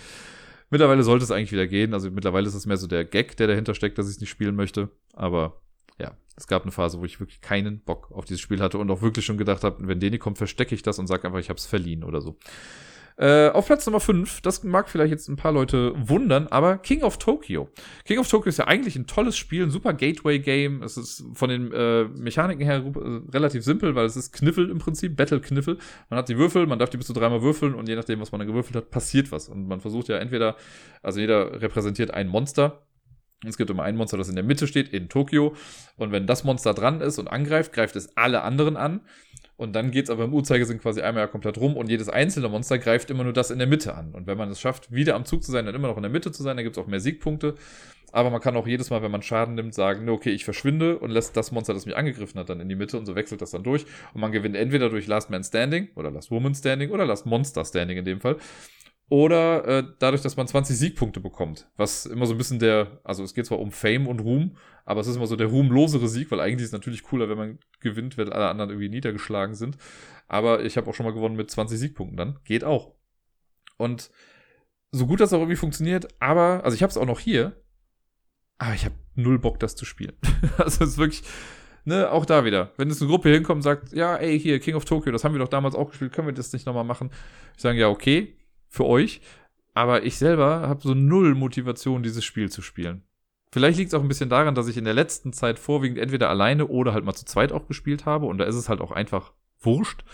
[0.71, 1.93] Mittlerweile sollte es eigentlich wieder gehen.
[1.93, 4.31] Also mittlerweile ist es mehr so der Gag, der dahinter steckt, dass ich es nicht
[4.31, 4.91] spielen möchte.
[5.13, 5.61] Aber
[5.99, 8.91] ja, es gab eine Phase, wo ich wirklich keinen Bock auf dieses Spiel hatte und
[8.91, 11.49] auch wirklich schon gedacht habe, wenn Deni kommt, verstecke ich das und sage einfach, ich
[11.49, 12.37] habe es verliehen oder so.
[13.17, 17.03] Äh, auf Platz Nummer 5, das mag vielleicht jetzt ein paar Leute wundern, aber King
[17.03, 17.69] of Tokyo.
[18.05, 20.83] King of Tokyo ist ja eigentlich ein tolles Spiel, ein super Gateway-Game.
[20.83, 24.79] Es ist von den äh, Mechaniken her äh, relativ simpel, weil es ist Kniffel im
[24.79, 25.79] Prinzip, Battle-Kniffel.
[26.11, 28.33] Man hat die Würfel, man darf die bis zu dreimal würfeln und je nachdem, was
[28.33, 29.49] man gewürfelt hat, passiert was.
[29.49, 30.57] Und man versucht ja entweder,
[31.01, 32.83] also jeder repräsentiert ein Monster
[33.47, 35.55] es gibt immer ein Monster, das in der Mitte steht, in Tokio.
[35.97, 39.01] Und wenn das Monster dran ist und angreift, greift es alle anderen an.
[39.57, 42.49] Und dann geht es aber im Uhrzeigersinn quasi einmal ja komplett rum und jedes einzelne
[42.49, 44.13] Monster greift immer nur das in der Mitte an.
[44.13, 46.11] Und wenn man es schafft, wieder am Zug zu sein, dann immer noch in der
[46.11, 47.55] Mitte zu sein, dann gibt es auch mehr Siegpunkte.
[48.11, 51.11] Aber man kann auch jedes Mal, wenn man Schaden nimmt, sagen, okay, ich verschwinde und
[51.11, 53.51] lässt das Monster, das mich angegriffen hat, dann in die Mitte und so wechselt das
[53.51, 53.87] dann durch.
[54.13, 57.65] Und man gewinnt entweder durch Last Man Standing oder Last Woman Standing oder Last Monster
[57.65, 58.37] Standing in dem Fall.
[59.11, 61.69] Oder äh, dadurch, dass man 20 Siegpunkte bekommt.
[61.77, 65.01] Was immer so ein bisschen der, also es geht zwar um Fame und Ruhm, aber
[65.01, 67.59] es ist immer so der ruhmlosere Sieg, weil eigentlich ist es natürlich cooler, wenn man
[67.81, 69.77] gewinnt, wenn alle anderen irgendwie niedergeschlagen sind.
[70.27, 72.39] Aber ich habe auch schon mal gewonnen mit 20 Siegpunkten dann.
[72.45, 72.95] Geht auch.
[73.77, 74.11] Und
[74.91, 77.61] so gut das auch irgendwie funktioniert, aber, also ich habe es auch noch hier,
[78.59, 80.17] aber ich habe null Bock, das zu spielen.
[80.59, 81.25] also es ist wirklich,
[81.85, 82.73] ne, auch da wieder.
[82.77, 85.35] Wenn jetzt eine Gruppe hinkommt und sagt, ja, ey, hier, King of Tokyo, das haben
[85.35, 87.11] wir doch damals auch gespielt, können wir das nicht nochmal machen?
[87.57, 88.37] Ich sage, ja, okay,
[88.75, 89.21] für euch.
[89.73, 93.03] Aber ich selber habe so null Motivation, dieses Spiel zu spielen.
[93.51, 96.29] Vielleicht liegt es auch ein bisschen daran, dass ich in der letzten Zeit vorwiegend entweder
[96.29, 98.27] alleine oder halt mal zu zweit auch gespielt habe.
[98.27, 100.05] Und da ist es halt auch einfach wurscht.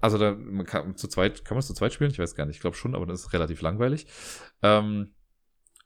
[0.00, 2.10] Also da kann, zu zweit, kann man es zu zweit spielen?
[2.10, 2.56] Ich weiß gar nicht.
[2.56, 4.06] Ich glaube schon, aber das ist relativ langweilig.
[4.62, 5.14] Ähm,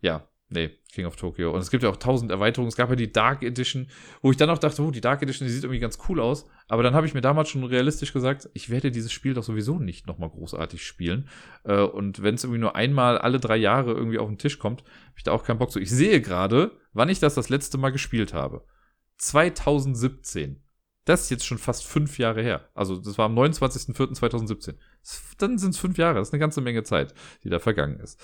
[0.00, 1.52] ja, Nee, King of Tokyo.
[1.52, 2.68] Und es gibt ja auch tausend Erweiterungen.
[2.68, 3.88] Es gab ja die Dark Edition,
[4.20, 6.46] wo ich dann auch dachte, oh, die Dark Edition, die sieht irgendwie ganz cool aus.
[6.68, 9.78] Aber dann habe ich mir damals schon realistisch gesagt, ich werde dieses Spiel doch sowieso
[9.78, 11.28] nicht nochmal großartig spielen.
[11.64, 14.82] Äh, und wenn es irgendwie nur einmal alle drei Jahre irgendwie auf den Tisch kommt,
[14.82, 15.80] habe ich da auch keinen Bock zu.
[15.80, 18.64] Ich sehe gerade, wann ich das das letzte Mal gespielt habe.
[19.16, 20.62] 2017.
[21.04, 22.68] Das ist jetzt schon fast fünf Jahre her.
[22.74, 24.74] Also das war am 29.04.2017.
[25.38, 26.18] Dann sind es fünf Jahre.
[26.18, 28.20] Das ist eine ganze Menge Zeit, die da vergangen ist.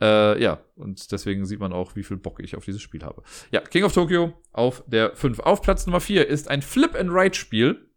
[0.00, 3.22] Äh, ja, und deswegen sieht man auch, wie viel Bock ich auf dieses Spiel habe.
[3.52, 5.38] Ja, King of Tokyo auf der 5.
[5.40, 7.88] Auf Platz Nummer 4 ist ein Flip-and-Ride-Spiel,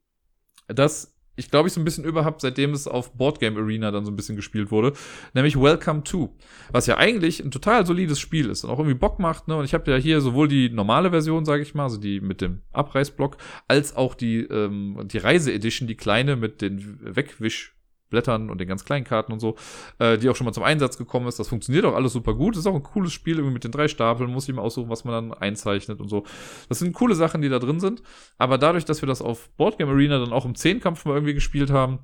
[0.67, 4.11] das ich glaube, ich so ein bisschen überhaupt, seitdem es auf Boardgame Arena dann so
[4.11, 4.93] ein bisschen gespielt wurde,
[5.33, 6.35] nämlich Welcome to,
[6.71, 9.55] was ja eigentlich ein total solides Spiel ist und auch irgendwie Bock macht, ne?
[9.55, 12.41] Und ich habe ja hier sowohl die normale Version, sage ich mal, also die mit
[12.41, 13.37] dem Abreißblock,
[13.67, 17.78] als auch die ähm, die Reise Edition, die kleine mit den Wegwisch
[18.10, 19.55] Blättern und den ganz kleinen Karten und so,
[19.99, 21.39] äh, die auch schon mal zum Einsatz gekommen ist.
[21.39, 22.57] Das funktioniert auch alles super gut.
[22.57, 24.32] Ist auch ein cooles Spiel irgendwie mit den drei Stapeln.
[24.32, 26.24] Muss ich mal aussuchen, was man dann einzeichnet und so.
[26.68, 28.01] Das sind coole Sachen, die da drin sind.
[28.38, 31.72] Aber dadurch, dass wir das auf Boardgame Arena dann auch im Zehnkampf mal irgendwie gespielt
[31.72, 31.99] haben,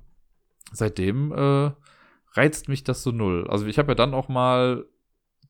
[0.71, 1.71] seitdem äh,
[2.33, 3.47] reizt mich das so null.
[3.49, 4.85] Also ich habe ja dann auch mal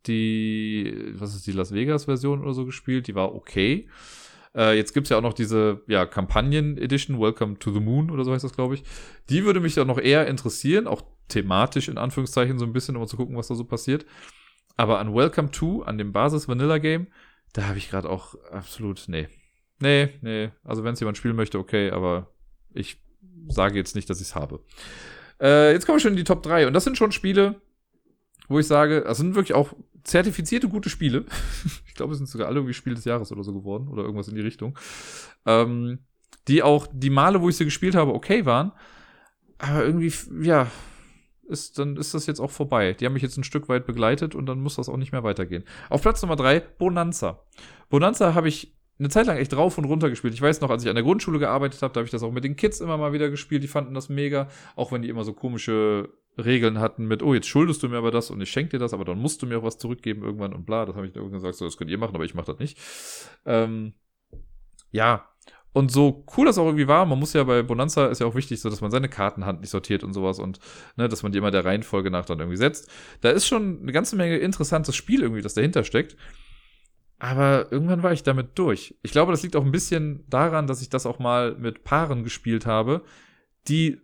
[0.08, 3.08] die, was ist die Las Vegas Version oder so gespielt.
[3.08, 3.90] Die war okay.
[4.56, 8.32] Äh, jetzt gibt's ja auch noch diese ja, Kampagnen-Edition, Welcome to the Moon oder so
[8.32, 8.84] heißt das, glaube ich.
[9.30, 13.06] Die würde mich dann noch eher interessieren, auch thematisch in Anführungszeichen so ein bisschen, um
[13.08, 14.06] zu gucken, was da so passiert.
[14.78, 17.08] Aber an Welcome to, an dem Basis-Vanilla-Game,
[17.54, 19.28] da habe ich gerade auch absolut, nee.
[19.80, 20.52] Nee, nee.
[20.64, 22.32] Also wenn es jemand spielen möchte, okay, aber
[22.74, 22.98] ich
[23.48, 24.62] sage jetzt nicht, dass ich es habe.
[25.42, 27.62] Äh, jetzt kommen wir schon in die Top 3 und das sind schon Spiele,
[28.48, 29.74] wo ich sage, das sind wirklich auch
[30.06, 31.26] zertifizierte gute Spiele.
[31.86, 34.30] ich glaube, es sind sogar alle irgendwie Spiel des Jahres oder so geworden oder irgendwas
[34.30, 34.78] in die Richtung.
[35.46, 36.00] Ähm,
[36.48, 38.72] die auch die Male, wo ich sie gespielt habe, okay waren.
[39.58, 40.68] Aber irgendwie, ja,
[41.48, 42.94] ist, dann ist das jetzt auch vorbei.
[42.94, 45.24] Die haben mich jetzt ein Stück weit begleitet und dann muss das auch nicht mehr
[45.24, 45.64] weitergehen.
[45.90, 47.44] Auf Platz Nummer drei Bonanza.
[47.90, 50.34] Bonanza habe ich eine Zeit lang echt drauf und runter gespielt.
[50.34, 52.32] Ich weiß noch, als ich an der Grundschule gearbeitet habe, da habe ich das auch
[52.32, 53.62] mit den Kids immer mal wieder gespielt.
[53.64, 57.48] Die fanden das mega, auch wenn die immer so komische Regeln hatten mit, oh, jetzt
[57.48, 59.60] schuldest du mir aber das und ich schenke dir das, aber dann musst du mir
[59.60, 60.86] auch was zurückgeben irgendwann und bla.
[60.86, 62.60] Das habe ich dann irgendwann gesagt, so, das könnt ihr machen, aber ich mache das
[62.60, 62.78] nicht.
[63.46, 63.94] Ähm,
[64.92, 65.28] ja,
[65.76, 68.36] und so cool das auch irgendwie war, man muss ja bei Bonanza ist ja auch
[68.36, 70.60] wichtig, so dass man seine Kartenhand nicht sortiert und sowas und
[70.96, 72.90] ne, dass man die immer der Reihenfolge nach dann irgendwie setzt.
[73.20, 76.16] Da ist schon eine ganze Menge interessantes Spiel irgendwie, das dahinter steckt.
[77.18, 78.96] Aber irgendwann war ich damit durch.
[79.02, 82.24] Ich glaube, das liegt auch ein bisschen daran, dass ich das auch mal mit Paaren
[82.24, 83.04] gespielt habe,
[83.68, 84.02] die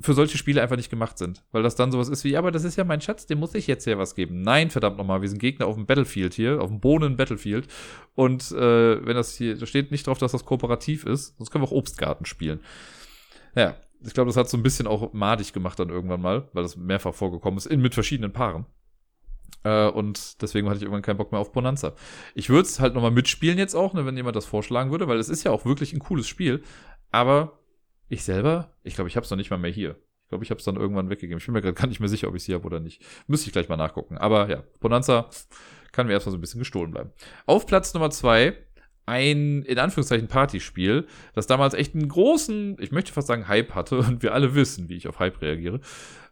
[0.00, 1.44] für solche Spiele einfach nicht gemacht sind.
[1.50, 3.66] Weil das dann sowas ist wie, aber das ist ja mein Schatz, dem muss ich
[3.66, 4.42] jetzt ja was geben.
[4.42, 7.66] Nein, verdammt nochmal, wir sind Gegner auf dem Battlefield hier, auf dem Bohnen Battlefield.
[8.14, 11.64] Und äh, wenn das hier, da steht nicht drauf, dass das kooperativ ist, sonst können
[11.64, 12.60] wir auch Obstgarten spielen.
[13.56, 13.74] Ja,
[14.04, 16.76] ich glaube, das hat so ein bisschen auch madig gemacht dann irgendwann mal, weil das
[16.76, 18.66] mehrfach vorgekommen ist, in, mit verschiedenen Paaren.
[19.64, 21.94] Äh, und deswegen hatte ich irgendwann keinen Bock mehr auf Bonanza.
[22.34, 25.18] Ich würde es halt nochmal mitspielen jetzt auch, ne, wenn jemand das vorschlagen würde, weil
[25.18, 26.62] es ist ja auch wirklich ein cooles Spiel.
[27.10, 27.58] Aber
[28.08, 29.96] ich selber, ich glaube, ich habe es noch nicht mal mehr hier.
[30.24, 31.38] Ich glaube, ich habe es dann irgendwann weggegeben.
[31.38, 33.02] Ich bin mir gerade gar nicht mehr sicher, ob ich es hier habe oder nicht.
[33.26, 34.18] Müsste ich gleich mal nachgucken.
[34.18, 35.30] Aber ja, Bonanza
[35.90, 37.12] kann mir erstmal so ein bisschen gestohlen bleiben.
[37.46, 38.56] Auf Platz Nummer zwei
[39.06, 43.98] ein, in Anführungszeichen, Partyspiel, das damals echt einen großen, ich möchte fast sagen, Hype hatte
[43.98, 45.80] und wir alle wissen, wie ich auf Hype reagiere.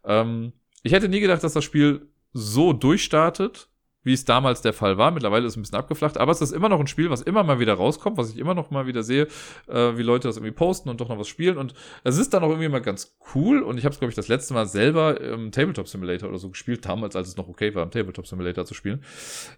[0.05, 0.53] Ähm,
[0.83, 3.69] ich hätte nie gedacht, dass das Spiel so durchstartet,
[4.03, 5.11] wie es damals der Fall war.
[5.11, 7.43] Mittlerweile ist es ein bisschen abgeflacht, aber es ist immer noch ein Spiel, was immer
[7.43, 9.27] mal wieder rauskommt, was ich immer noch mal wieder sehe,
[9.67, 11.59] äh, wie Leute das irgendwie posten und doch noch was spielen.
[11.59, 11.75] Und
[12.05, 13.63] es ist dann auch irgendwie mal ganz cool.
[13.63, 16.51] Und ich habe es, glaube ich, das letzte Mal selber im Tabletop Simulator oder so
[16.51, 19.03] gespielt, damals, als es noch okay war, im Tabletop Simulator zu spielen.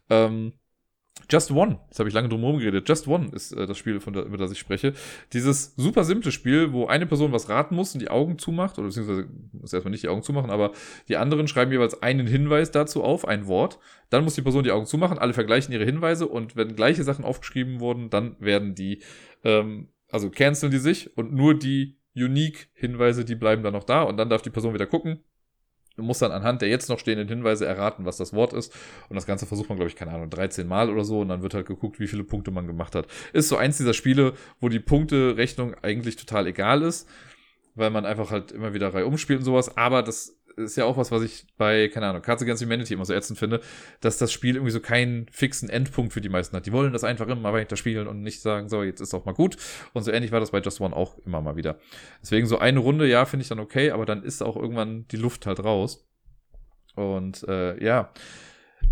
[0.09, 0.55] Ähm,
[1.31, 2.89] Just One, das habe ich lange drum herum geredet.
[2.89, 4.95] Just One ist äh, das Spiel, von der, über das ich spreche.
[5.33, 8.89] Dieses super simple Spiel, wo eine Person was raten muss und die Augen zumacht, oder
[8.89, 10.73] beziehungsweise muss erstmal nicht die Augen zumachen, aber
[11.09, 13.79] die anderen schreiben jeweils einen Hinweis dazu auf, ein Wort.
[14.11, 17.25] Dann muss die Person die Augen zumachen, alle vergleichen ihre Hinweise und wenn gleiche Sachen
[17.25, 19.03] aufgeschrieben wurden, dann werden die,
[19.45, 24.17] ähm, also canceln die sich und nur die Unique-Hinweise, die bleiben dann noch da und
[24.17, 25.21] dann darf die Person wieder gucken,
[25.99, 28.73] Du musst dann anhand der jetzt noch stehenden Hinweise erraten, was das Wort ist.
[29.09, 31.19] Und das Ganze versucht man, glaube ich, keine Ahnung, 13 Mal oder so.
[31.19, 33.09] Und dann wird halt geguckt, wie viele Punkte man gemacht hat.
[33.33, 37.09] Ist so eins dieser Spiele, wo die Punkterechnung eigentlich total egal ist,
[37.75, 39.77] weil man einfach halt immer wieder Reihe umspielt und sowas.
[39.77, 43.05] Aber das ist ja auch was, was ich bei, keine Ahnung, Cards Against Humanity immer
[43.05, 43.61] so ätzend finde,
[44.01, 46.67] dass das Spiel irgendwie so keinen fixen Endpunkt für die meisten hat.
[46.67, 49.33] Die wollen das einfach immer weiter spielen und nicht sagen, so, jetzt ist auch mal
[49.33, 49.57] gut.
[49.93, 51.79] Und so ähnlich war das bei Just One auch immer mal wieder.
[52.23, 55.17] Deswegen so eine Runde, ja, finde ich dann okay, aber dann ist auch irgendwann die
[55.17, 56.07] Luft halt raus.
[56.95, 58.13] Und äh, ja,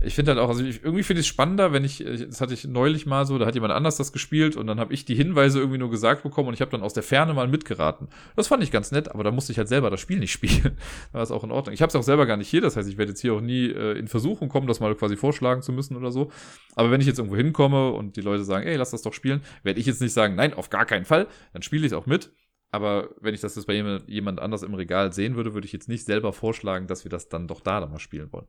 [0.01, 2.53] ich finde halt auch, also ich, irgendwie finde ich es spannender, wenn ich, das hatte
[2.53, 5.15] ich neulich mal so, da hat jemand anders das gespielt und dann habe ich die
[5.15, 8.09] Hinweise irgendwie nur gesagt bekommen und ich habe dann aus der Ferne mal mitgeraten.
[8.37, 10.77] Das fand ich ganz nett, aber da musste ich halt selber das Spiel nicht spielen.
[11.13, 11.73] da war es auch in Ordnung.
[11.73, 13.41] Ich habe es auch selber gar nicht hier, das heißt, ich werde jetzt hier auch
[13.41, 16.31] nie äh, in Versuchung kommen, das mal quasi vorschlagen zu müssen oder so.
[16.75, 19.41] Aber wenn ich jetzt irgendwo hinkomme und die Leute sagen, ey, lass das doch spielen,
[19.63, 22.07] werde ich jetzt nicht sagen, nein, auf gar keinen Fall, dann spiele ich es auch
[22.07, 22.33] mit.
[22.73, 25.73] Aber wenn ich das jetzt bei jemand, jemand anders im Regal sehen würde, würde ich
[25.73, 28.47] jetzt nicht selber vorschlagen, dass wir das dann doch da dann mal spielen wollen.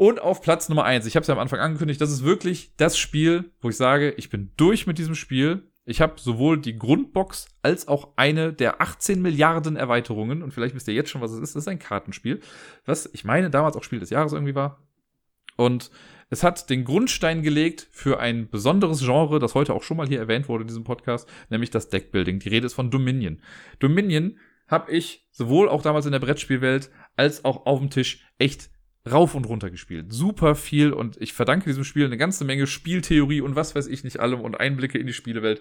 [0.00, 2.74] Und auf Platz Nummer eins, ich habe es ja am Anfang angekündigt, das ist wirklich
[2.78, 5.70] das Spiel, wo ich sage, ich bin durch mit diesem Spiel.
[5.84, 10.42] Ich habe sowohl die Grundbox als auch eine der 18 Milliarden Erweiterungen.
[10.42, 11.54] Und vielleicht wisst ihr jetzt schon, was es ist.
[11.54, 12.40] Das ist ein Kartenspiel,
[12.86, 14.82] was ich meine damals auch Spiel des Jahres irgendwie war.
[15.58, 15.90] Und
[16.30, 20.20] es hat den Grundstein gelegt für ein besonderes Genre, das heute auch schon mal hier
[20.20, 22.38] erwähnt wurde in diesem Podcast, nämlich das Deckbuilding.
[22.38, 23.42] Die Rede ist von Dominion.
[23.80, 28.70] Dominion habe ich sowohl auch damals in der Brettspielwelt als auch auf dem Tisch echt
[29.08, 30.12] rauf und runter gespielt.
[30.12, 34.04] Super viel und ich verdanke diesem Spiel eine ganze Menge Spieltheorie und was weiß ich
[34.04, 35.60] nicht allem und Einblicke in die Spielewelt.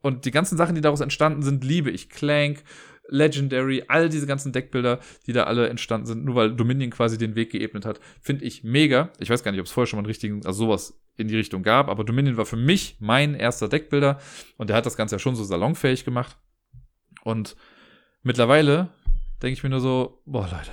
[0.00, 2.10] Und die ganzen Sachen, die daraus entstanden sind, liebe ich.
[2.10, 2.62] Clank,
[3.08, 7.34] Legendary, all diese ganzen Deckbilder, die da alle entstanden sind, nur weil Dominion quasi den
[7.34, 9.10] Weg geebnet hat, finde ich mega.
[9.18, 11.36] Ich weiß gar nicht, ob es vorher schon mal einen richtigen, also sowas in die
[11.36, 14.18] Richtung gab, aber Dominion war für mich mein erster Deckbilder
[14.56, 16.36] und der hat das Ganze ja schon so salonfähig gemacht.
[17.22, 17.56] Und
[18.22, 18.90] mittlerweile
[19.42, 20.72] denke ich mir nur so, boah Leute,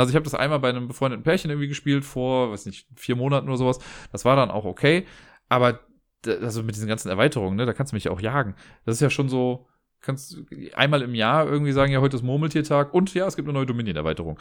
[0.00, 3.16] also ich habe das einmal bei einem befreundeten Pärchen irgendwie gespielt vor, weiß nicht, vier
[3.16, 3.78] Monaten oder sowas.
[4.12, 5.06] Das war dann auch okay.
[5.48, 5.80] Aber
[6.26, 8.54] also mit diesen ganzen Erweiterungen, ne, da kannst du mich ja auch jagen.
[8.84, 9.66] Das ist ja schon so,
[10.00, 10.38] kannst
[10.74, 13.66] einmal im Jahr irgendwie sagen, ja, heute ist Murmeltiertag und ja, es gibt eine neue
[13.66, 14.38] Dominion-Erweiterung.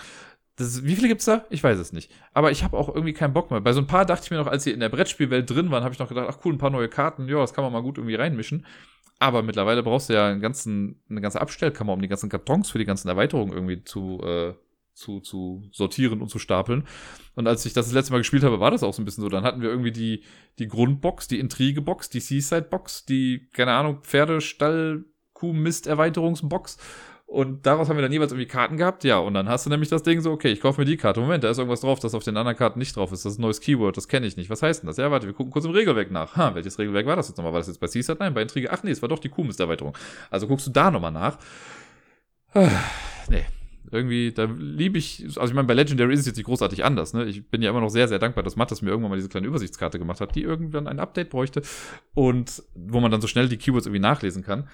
[0.56, 1.46] Das, wie viele gibt's da?
[1.50, 2.12] Ich weiß es nicht.
[2.34, 3.60] Aber ich habe auch irgendwie keinen Bock mehr.
[3.62, 5.84] Bei so ein paar dachte ich mir noch, als sie in der Brettspielwelt drin waren,
[5.84, 7.82] habe ich noch gedacht, ach cool, ein paar neue Karten, ja, das kann man mal
[7.82, 8.66] gut irgendwie reinmischen.
[9.20, 12.78] Aber mittlerweile brauchst du ja einen ganzen, eine ganze Abstellkammer, um die ganzen Kartons für
[12.78, 14.54] die ganzen Erweiterungen irgendwie zu, äh,
[14.94, 16.86] zu, zu sortieren und zu stapeln.
[17.36, 19.24] Und als ich das, das letzte Mal gespielt habe, war das auch so ein bisschen
[19.24, 19.30] so.
[19.30, 20.24] Dann hatten wir irgendwie die,
[20.60, 26.78] die Grundbox, die Intrigebox, die Seaside-Box, die, keine Ahnung, Pferdestall, Kuh-Mist-Erweiterungsbox.
[27.26, 29.04] Und daraus haben wir dann jeweils irgendwie Karten gehabt.
[29.04, 31.20] Ja, und dann hast du nämlich das Ding so, okay, ich kaufe mir die Karte.
[31.20, 33.26] Moment, da ist irgendwas drauf, das auf den anderen Karten nicht drauf ist.
[33.26, 34.52] Das ist ein neues Keyword, das kenne ich nicht.
[34.52, 34.98] Was heißt denn das?
[34.98, 36.36] Ja, warte, wir gucken kurz im Regelwerk nach.
[36.36, 37.54] Ha, welches Regelwerk war das jetzt nochmal?
[37.54, 38.20] War das jetzt bei CSAT?
[38.20, 38.72] Nein, bei Intrige.
[38.72, 39.98] Ach nee, es war doch die Kuhmist-Erweiterung.
[40.30, 41.40] Also guckst du da nochmal nach.
[42.54, 42.70] Ah,
[43.30, 43.46] nee,
[43.94, 47.14] irgendwie, da liebe ich, also ich meine, bei Legendary ist es jetzt nicht großartig anders,
[47.14, 47.26] ne?
[47.26, 49.48] Ich bin ja immer noch sehr, sehr dankbar, dass Mattes mir irgendwann mal diese kleine
[49.48, 51.62] Übersichtskarte gemacht hat, die irgendwann ein Update bräuchte
[52.14, 54.68] und wo man dann so schnell die Keywords irgendwie nachlesen kann.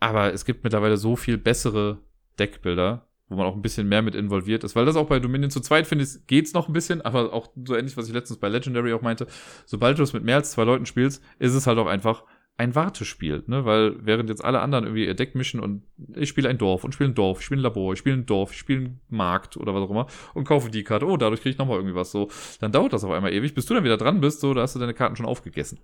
[0.00, 1.98] Aber es gibt mittlerweile so viel bessere
[2.38, 5.50] Deckbilder, wo man auch ein bisschen mehr mit involviert ist, weil das auch bei Dominion
[5.50, 8.40] zu zweit finde ich, geht's noch ein bisschen, aber auch so ähnlich, was ich letztens
[8.40, 9.26] bei Legendary auch meinte,
[9.64, 12.24] sobald du es mit mehr als zwei Leuten spielst, ist es halt auch einfach
[12.58, 13.64] ein Wartespiel, ne?
[13.64, 15.82] Weil während jetzt alle anderen irgendwie ihr Deck mischen und
[16.14, 18.26] ich spiele ein Dorf und spiele ein Dorf, ich spiele ein Labor, ich spiele ein
[18.26, 21.40] Dorf, ich spiele einen Markt oder was auch immer und kaufe die Karte, oh, dadurch
[21.40, 22.30] kriege ich nochmal irgendwie was so,
[22.60, 24.74] dann dauert das auf einmal ewig, bis du dann wieder dran bist, so, da hast
[24.74, 25.78] du deine Karten schon aufgegessen.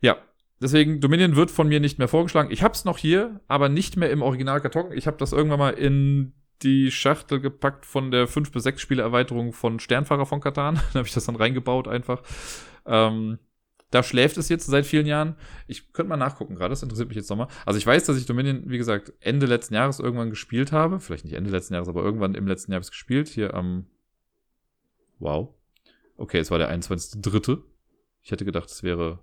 [0.00, 0.18] Ja,
[0.60, 2.50] deswegen, Dominion wird von mir nicht mehr vorgeschlagen.
[2.50, 4.92] Ich hab's noch hier, aber nicht mehr im Originalkarton.
[4.92, 9.02] Ich habe das irgendwann mal in die Schachtel gepackt von der 5 bis 6 Spiele
[9.02, 10.74] Erweiterung von Sternfahrer von Katan.
[10.92, 12.22] da habe ich das dann reingebaut einfach.
[12.86, 13.38] Ähm,
[13.92, 15.36] da schläft es jetzt seit vielen Jahren.
[15.66, 17.48] Ich könnte mal nachgucken gerade, das interessiert mich jetzt nochmal.
[17.66, 20.98] Also ich weiß, dass ich Dominion, wie gesagt, Ende letzten Jahres irgendwann gespielt habe.
[20.98, 23.28] Vielleicht nicht Ende letzten Jahres, aber irgendwann im letzten Jahr habe ich es gespielt.
[23.28, 23.86] Hier am.
[25.18, 25.54] Wow.
[26.16, 27.58] Okay, es war der 21.3.
[28.22, 29.18] Ich hätte gedacht, es wäre.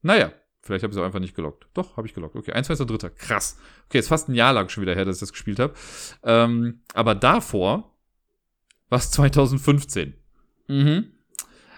[0.00, 0.32] Naja,
[0.62, 1.66] vielleicht habe ich es auch einfach nicht gelockt.
[1.74, 2.34] Doch, habe ich gelockt.
[2.34, 3.10] Okay, 21.3.
[3.10, 3.58] Krass.
[3.86, 5.74] Okay, ist fast ein Jahr lang schon wieder her, dass ich das gespielt habe.
[6.22, 7.94] Ähm, aber davor
[8.88, 10.14] war es 2015.
[10.68, 11.12] Mhm.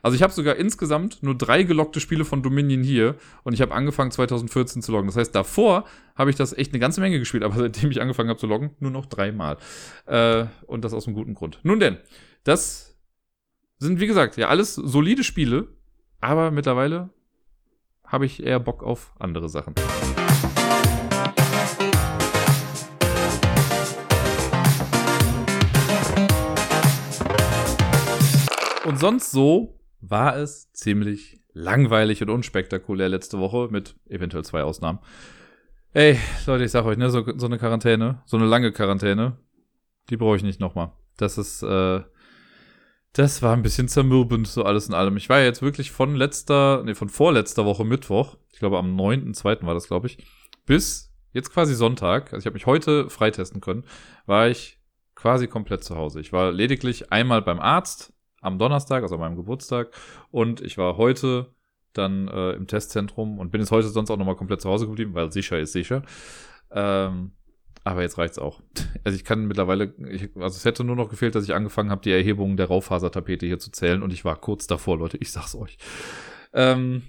[0.05, 3.73] Also ich habe sogar insgesamt nur drei gelockte Spiele von Dominion hier und ich habe
[3.73, 5.07] angefangen 2014 zu loggen.
[5.07, 8.29] Das heißt, davor habe ich das echt eine ganze Menge gespielt, aber seitdem ich angefangen
[8.29, 9.57] habe zu loggen, nur noch dreimal.
[10.05, 11.59] Äh, und das aus einem guten Grund.
[11.63, 11.97] Nun denn,
[12.43, 12.99] das
[13.79, 15.69] sind wie gesagt ja alles solide Spiele,
[16.21, 17.09] aber mittlerweile
[18.05, 19.75] habe ich eher Bock auf andere Sachen.
[28.85, 29.81] Und sonst so
[30.11, 34.99] war es ziemlich langweilig und unspektakulär letzte Woche, mit eventuell zwei Ausnahmen.
[35.93, 39.39] Ey, Leute, ich sag euch, ne, so, so eine Quarantäne, so eine lange Quarantäne,
[40.11, 40.91] die brauche ich nicht nochmal.
[41.17, 42.03] Das ist, äh,
[43.13, 45.17] das war ein bisschen zermürbend, so alles in allem.
[45.17, 48.97] Ich war ja jetzt wirklich von letzter, nee, von vorletzter Woche Mittwoch, ich glaube am
[48.97, 49.65] 9.2.
[49.65, 50.27] war das, glaube ich,
[50.67, 53.85] bis jetzt quasi Sonntag, also ich habe mich heute freitesten können,
[54.27, 54.81] war ich
[55.15, 56.21] quasi komplett zu Hause.
[56.21, 58.14] Ich war lediglich einmal beim Arzt,
[58.45, 59.91] am Donnerstag, also an meinem Geburtstag.
[60.31, 61.55] Und ich war heute
[61.93, 65.15] dann äh, im Testzentrum und bin jetzt heute sonst auch nochmal komplett zu Hause geblieben,
[65.15, 66.03] weil sicher ist sicher.
[66.71, 67.33] Ähm,
[67.85, 68.61] aber jetzt reicht's auch.
[69.05, 72.03] Also ich kann mittlerweile, ich, also es hätte nur noch gefehlt, dass ich angefangen habe,
[72.03, 75.55] die Erhebung der Raufasertapete hier zu zählen und ich war kurz davor, Leute, ich sag's
[75.55, 75.77] euch.
[76.53, 77.03] Ähm,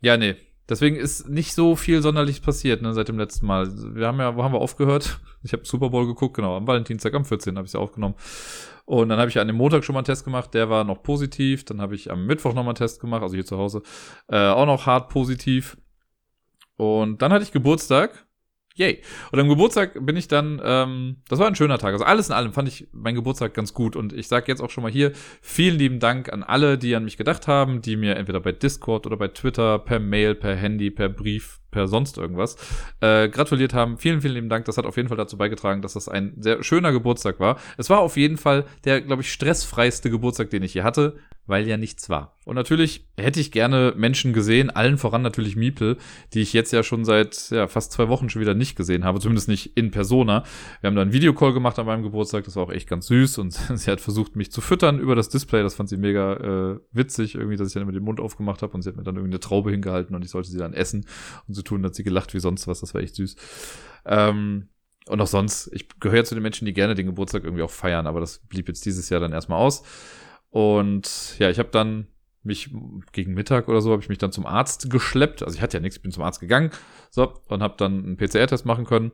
[0.00, 0.36] ja, nee.
[0.68, 3.68] Deswegen ist nicht so viel sonderlich passiert, ne, seit dem letzten Mal.
[3.94, 5.20] Wir haben ja, wo haben wir aufgehört?
[5.44, 7.56] Ich habe Super Bowl geguckt, genau, am Valentinstag, am 14.
[7.56, 8.16] habe ich ja aufgenommen.
[8.86, 11.04] Und dann habe ich an dem Montag schon mal einen Test gemacht, der war noch
[11.04, 11.64] positiv.
[11.64, 13.82] Dann habe ich am Mittwoch noch mal einen Test gemacht, also hier zu Hause,
[14.26, 15.76] äh, auch noch hart positiv.
[16.76, 18.26] Und dann hatte ich Geburtstag.
[18.78, 19.00] Yay.
[19.32, 21.94] Und am Geburtstag bin ich dann, ähm, das war ein schöner Tag.
[21.94, 23.96] Also alles in allem fand ich meinen Geburtstag ganz gut.
[23.96, 25.10] Und ich sage jetzt auch schon mal hier,
[25.42, 29.04] vielen lieben Dank an alle, die an mich gedacht haben, die mir entweder bei Discord
[29.04, 32.56] oder bei Twitter, per Mail, per Handy, per Brief, per sonst irgendwas
[33.00, 33.98] äh, gratuliert haben.
[33.98, 34.64] Vielen, vielen lieben Dank.
[34.64, 37.58] Das hat auf jeden Fall dazu beigetragen, dass das ein sehr schöner Geburtstag war.
[37.76, 41.16] Es war auf jeden Fall der, glaube ich, stressfreiste Geburtstag, den ich hier hatte,
[41.48, 42.36] weil ja nichts war.
[42.44, 45.96] Und natürlich hätte ich gerne Menschen gesehen, allen voran natürlich Miepel,
[46.32, 49.18] die ich jetzt ja schon seit ja, fast zwei Wochen schon wieder nicht gesehen habe,
[49.18, 50.44] zumindest nicht in Persona.
[50.80, 53.38] Wir haben da einen Videocall gemacht an meinem Geburtstag, das war auch echt ganz süß
[53.38, 55.62] und sie hat versucht, mich zu füttern über das Display.
[55.62, 56.34] Das fand sie mega
[56.74, 59.04] äh, witzig, irgendwie, dass ich dann immer den Mund aufgemacht habe und sie hat mir
[59.04, 61.06] dann irgendwie eine Traube hingehalten und ich sollte sie dann essen
[61.48, 63.36] und so tun, hat sie gelacht wie sonst was, das war echt süß.
[64.06, 64.68] Ähm,
[65.08, 68.06] und auch sonst, ich gehöre zu den Menschen, die gerne den Geburtstag irgendwie auch feiern,
[68.06, 69.82] aber das blieb jetzt dieses Jahr dann erstmal aus.
[70.50, 72.08] Und ja, ich habe dann
[72.42, 72.70] mich
[73.12, 75.42] gegen Mittag oder so habe ich mich dann zum Arzt geschleppt.
[75.42, 76.70] Also ich hatte ja nichts, bin zum Arzt gegangen.
[77.10, 79.12] So, und habe dann einen PCR-Test machen können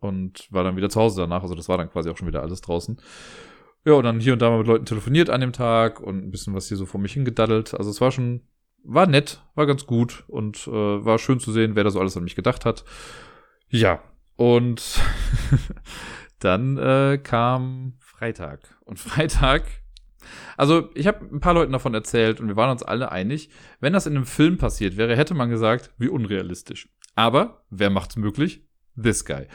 [0.00, 1.42] und war dann wieder zu Hause danach.
[1.42, 3.00] Also das war dann quasi auch schon wieder alles draußen.
[3.84, 6.30] Ja, und dann hier und da mal mit Leuten telefoniert an dem Tag und ein
[6.30, 7.74] bisschen was hier so vor mich hingedaddelt.
[7.74, 8.42] Also es war schon
[8.84, 12.16] war nett, war ganz gut und äh, war schön zu sehen, wer da so alles
[12.16, 12.84] an mich gedacht hat.
[13.68, 14.02] Ja,
[14.36, 15.00] und
[16.38, 18.60] dann äh, kam Freitag.
[18.84, 19.64] Und Freitag,
[20.56, 23.50] also ich habe ein paar Leuten davon erzählt und wir waren uns alle einig,
[23.80, 26.88] wenn das in einem Film passiert wäre, hätte man gesagt, wie unrealistisch.
[27.14, 28.66] Aber wer macht's möglich?
[29.00, 29.46] This guy.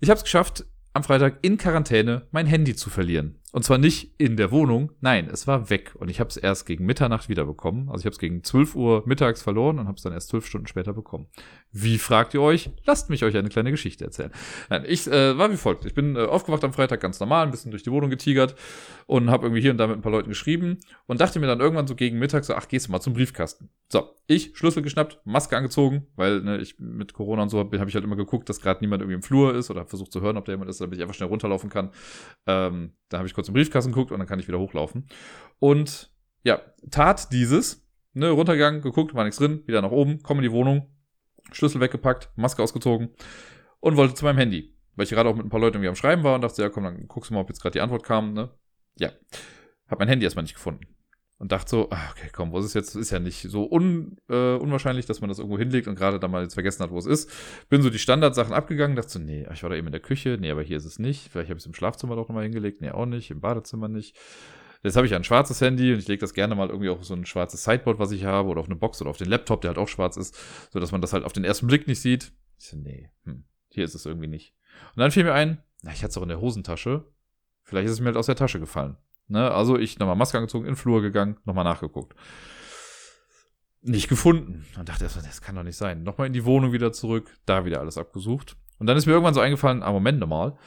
[0.00, 3.39] Ich habe es geschafft, am Freitag in Quarantäne mein Handy zu verlieren.
[3.52, 5.94] Und zwar nicht in der Wohnung, nein, es war weg.
[5.96, 7.88] Und ich habe es erst gegen Mitternacht wiederbekommen.
[7.88, 10.46] Also ich habe es gegen 12 Uhr mittags verloren und habe es dann erst 12
[10.46, 11.26] Stunden später bekommen.
[11.72, 12.70] Wie fragt ihr euch?
[12.84, 14.32] Lasst mich euch eine kleine Geschichte erzählen.
[14.70, 15.84] Nein, ich äh, war wie folgt.
[15.84, 18.56] Ich bin äh, aufgewacht am Freitag ganz normal, ein bisschen durch die Wohnung getigert
[19.06, 21.60] und habe irgendwie hier und da mit ein paar Leuten geschrieben und dachte mir dann
[21.60, 23.70] irgendwann so gegen Mittag so, ach, gehst du mal zum Briefkasten.
[23.88, 27.86] So, ich Schlüssel geschnappt, Maske angezogen, weil ne, ich mit Corona und so habe hab
[27.86, 30.36] ich halt immer geguckt, dass gerade niemand irgendwie im Flur ist oder versucht zu hören,
[30.36, 31.90] ob da jemand ist, damit ich einfach schnell runterlaufen kann.
[32.46, 35.06] Ähm, da habe ich kurz im Briefkasten geguckt und dann kann ich wieder hochlaufen.
[35.60, 36.10] Und
[36.42, 40.52] ja, tat dieses, ne, runtergegangen, geguckt, war nichts drin, wieder nach oben, komme in die
[40.52, 40.88] Wohnung,
[41.52, 43.10] Schlüssel weggepackt, Maske ausgezogen
[43.80, 44.74] und wollte zu meinem Handy.
[44.96, 46.68] Weil ich gerade auch mit ein paar Leuten irgendwie am Schreiben war und dachte, ja
[46.68, 48.50] komm, dann guckst du mal, ob jetzt gerade die Antwort kam, ne?
[48.98, 49.10] Ja.
[49.88, 50.86] Hab mein Handy erstmal nicht gefunden.
[51.38, 52.94] Und dachte so, ah, okay, komm, wo ist es jetzt?
[52.94, 56.30] Ist ja nicht so un, äh, unwahrscheinlich, dass man das irgendwo hinlegt und gerade dann
[56.30, 57.30] mal jetzt vergessen hat, wo es ist.
[57.70, 60.36] Bin so die Standardsachen abgegangen, dachte so, nee, ich war da eben in der Küche,
[60.38, 61.30] nee, aber hier ist es nicht.
[61.30, 64.18] Vielleicht habe ich es im Schlafzimmer doch nochmal hingelegt, nee, auch nicht, im Badezimmer nicht.
[64.82, 67.14] Jetzt habe ich ein schwarzes Handy und ich lege das gerne mal irgendwie auf so
[67.14, 69.70] ein schwarzes Sideboard, was ich habe, oder auf eine Box oder auf den Laptop, der
[69.70, 70.34] halt auch schwarz ist,
[70.70, 72.32] so dass man das halt auf den ersten Blick nicht sieht.
[72.58, 74.54] Ich so, nee, hm, hier ist es irgendwie nicht.
[74.94, 77.04] Und dann fiel mir ein, na, ich hatte es auch in der Hosentasche.
[77.62, 78.96] Vielleicht ist es mir halt aus der Tasche gefallen.
[79.28, 79.50] Ne?
[79.50, 82.14] Also ich nochmal Maske angezogen, in den Flur gegangen, nochmal nachgeguckt.
[83.82, 84.66] Nicht gefunden.
[84.78, 86.02] Und dachte erstmal, das kann doch nicht sein.
[86.02, 88.56] Nochmal in die Wohnung wieder zurück, da wieder alles abgesucht.
[88.78, 90.58] Und dann ist mir irgendwann so eingefallen, ah, Moment mal.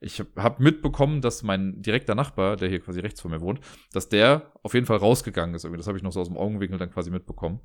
[0.00, 3.60] Ich habe mitbekommen, dass mein direkter Nachbar, der hier quasi rechts von mir wohnt,
[3.92, 5.64] dass der auf jeden Fall rausgegangen ist.
[5.64, 7.60] Irgendwie, das habe ich noch so aus dem Augenwinkel dann quasi mitbekommen.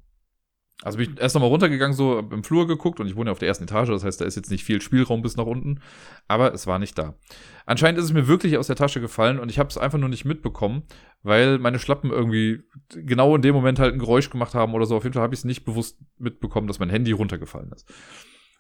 [0.82, 3.40] Also bin ich erst nochmal runtergegangen, so im Flur geguckt und ich wohne ja auf
[3.40, 5.80] der ersten Etage, das heißt, da ist jetzt nicht viel Spielraum bis nach unten,
[6.28, 7.16] aber es war nicht da.
[7.66, 10.10] Anscheinend ist es mir wirklich aus der Tasche gefallen und ich habe es einfach nur
[10.10, 10.84] nicht mitbekommen,
[11.22, 14.98] weil meine Schlappen irgendwie genau in dem Moment halt ein Geräusch gemacht haben oder so.
[14.98, 17.90] Auf jeden Fall habe ich es nicht bewusst mitbekommen, dass mein Handy runtergefallen ist.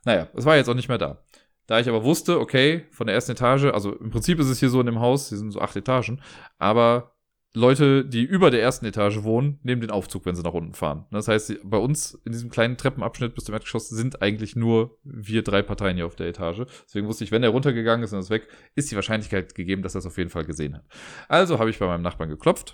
[0.06, 1.24] Naja, es war jetzt auch nicht mehr da.
[1.68, 4.69] Da ich aber wusste, okay, von der ersten Etage, also im Prinzip ist es hier
[4.69, 6.22] so in dem Haus, hier sind so acht Etagen,
[6.57, 7.14] aber
[7.56, 11.06] Leute, die über der ersten Etage wohnen, nehmen den Aufzug, wenn sie nach unten fahren.
[11.11, 15.44] Das heißt, bei uns in diesem kleinen Treppenabschnitt bis zum Erdgeschoss sind eigentlich nur wir
[15.44, 16.64] drei Parteien hier auf der Etage.
[16.85, 19.94] Deswegen wusste ich, wenn er runtergegangen ist und ist weg, ist die Wahrscheinlichkeit gegeben, dass
[19.94, 20.85] er es auf jeden Fall gesehen hat.
[21.27, 22.73] Also habe ich bei meinem Nachbarn geklopft,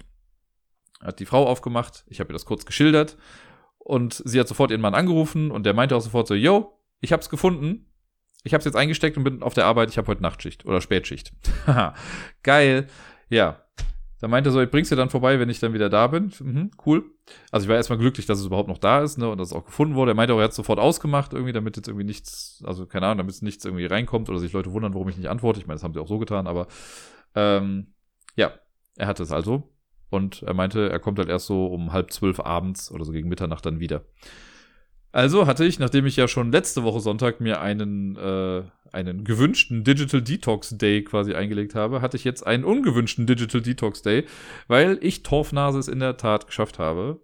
[1.02, 3.18] hat die Frau aufgemacht, ich habe ihr das kurz geschildert
[3.80, 7.12] und sie hat sofort ihren Mann angerufen und der meinte auch sofort so, yo, ich
[7.12, 7.89] hab's gefunden.
[8.44, 11.34] Ich hab's jetzt eingesteckt und bin auf der Arbeit, ich habe heute Nachtschicht oder Spätschicht.
[12.44, 12.88] Geil.
[13.30, 13.62] Ja,
[14.22, 16.32] da meinte er so, ich bring's dir dann vorbei, wenn ich dann wieder da bin.
[16.40, 17.06] Mhm, cool.
[17.52, 19.54] Also ich war erstmal glücklich, dass es überhaupt noch da ist, ne, und dass es
[19.54, 20.12] auch gefunden wurde.
[20.12, 23.06] Er meinte auch, er hat es sofort ausgemacht, irgendwie, damit jetzt irgendwie nichts, also keine
[23.06, 25.60] Ahnung, damit nichts irgendwie reinkommt oder sich Leute wundern, warum ich nicht antworte.
[25.60, 26.68] Ich meine, das haben sie auch so getan, aber
[27.36, 27.94] ähm,
[28.36, 28.52] ja,
[28.98, 29.70] er hatte es also.
[30.10, 33.30] Und er meinte, er kommt halt erst so um halb zwölf abends oder so gegen
[33.30, 34.04] Mitternacht dann wieder.
[35.12, 39.84] Also hatte ich, nachdem ich ja schon letzte Woche Sonntag mir einen, äh, einen gewünschten
[39.84, 44.26] Digital Detox Day quasi eingelegt habe, hatte ich jetzt einen ungewünschten Digital Detox Day,
[44.68, 47.22] weil ich Torfnase es in der Tat geschafft habe,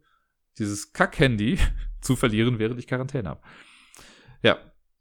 [0.57, 1.59] dieses Kack-Handy
[2.01, 3.41] zu verlieren, während ich Quarantäne habe.
[4.41, 4.57] Ja,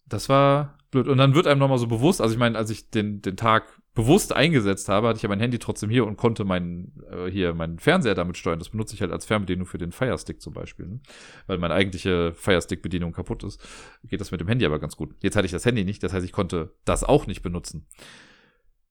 [0.07, 1.09] das war blöd.
[1.09, 3.81] Und dann wird einem nochmal so bewusst, also ich meine, als ich den, den Tag
[3.95, 7.55] bewusst eingesetzt habe, hatte ich ja mein Handy trotzdem hier und konnte meinen äh, hier
[7.55, 8.59] meinen Fernseher damit steuern.
[8.59, 11.01] Das benutze ich halt als Fernbedienung für den Firestick zum Beispiel, ne?
[11.47, 13.65] weil meine eigentliche Firestick-Bedienung kaputt ist.
[14.05, 15.15] Geht das mit dem Handy aber ganz gut.
[15.21, 17.87] Jetzt hatte ich das Handy nicht, das heißt, ich konnte das auch nicht benutzen.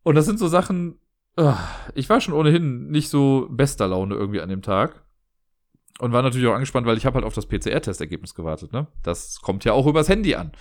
[0.03, 0.99] Und das sind so Sachen.
[1.37, 1.55] Uh,
[1.95, 5.03] ich war schon ohnehin nicht so bester Laune irgendwie an dem Tag
[5.99, 8.71] und war natürlich auch angespannt, weil ich habe halt auf das PCR-Testergebnis gewartet.
[8.71, 10.51] Ne, das kommt ja auch übers Handy an.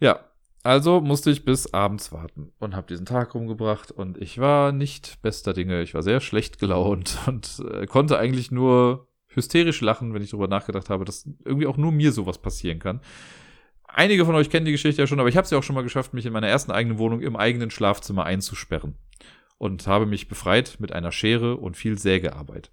[0.00, 0.20] Ja,
[0.64, 5.20] also musste ich bis abends warten und habe diesen Tag rumgebracht und ich war nicht
[5.20, 5.82] bester Dinge.
[5.82, 10.48] Ich war sehr schlecht gelaunt und äh, konnte eigentlich nur hysterisch lachen, wenn ich darüber
[10.48, 13.02] nachgedacht habe, dass irgendwie auch nur mir sowas passieren kann.
[13.86, 15.74] Einige von euch kennen die Geschichte ja schon, aber ich habe es ja auch schon
[15.74, 18.96] mal geschafft, mich in meiner ersten eigenen Wohnung im eigenen Schlafzimmer einzusperren
[19.58, 22.72] und habe mich befreit mit einer Schere und viel Sägearbeit.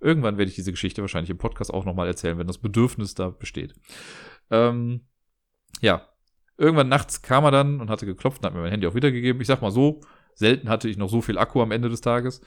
[0.00, 3.30] Irgendwann werde ich diese Geschichte wahrscheinlich im Podcast auch nochmal erzählen, wenn das Bedürfnis da
[3.30, 3.74] besteht.
[4.50, 5.02] Ähm,
[5.80, 6.07] ja,
[6.58, 9.40] Irgendwann nachts kam er dann und hatte geklopft und hat mir mein Handy auch wiedergegeben.
[9.40, 10.00] Ich sag mal so,
[10.34, 12.40] selten hatte ich noch so viel Akku am Ende des Tages.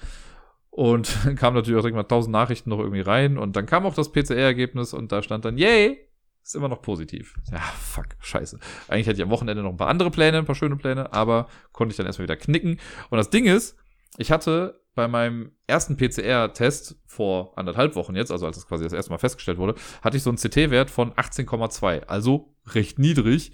[0.70, 3.38] Und dann kam natürlich auch mal tausend Nachrichten noch irgendwie rein.
[3.38, 6.00] Und dann kam auch das PCR-Ergebnis und da stand dann, yay,
[6.44, 7.36] ist immer noch positiv.
[7.52, 8.60] Ja, fuck, scheiße.
[8.88, 11.48] Eigentlich hatte ich am Wochenende noch ein paar andere Pläne, ein paar schöne Pläne, aber
[11.72, 12.80] konnte ich dann erstmal wieder knicken.
[13.10, 13.78] Und das Ding ist,
[14.18, 18.94] ich hatte bei meinem ersten PCR-Test vor anderthalb Wochen jetzt, also als es quasi das
[18.94, 23.54] erste Mal festgestellt wurde, hatte ich so einen CT-Wert von 18,2, also recht niedrig.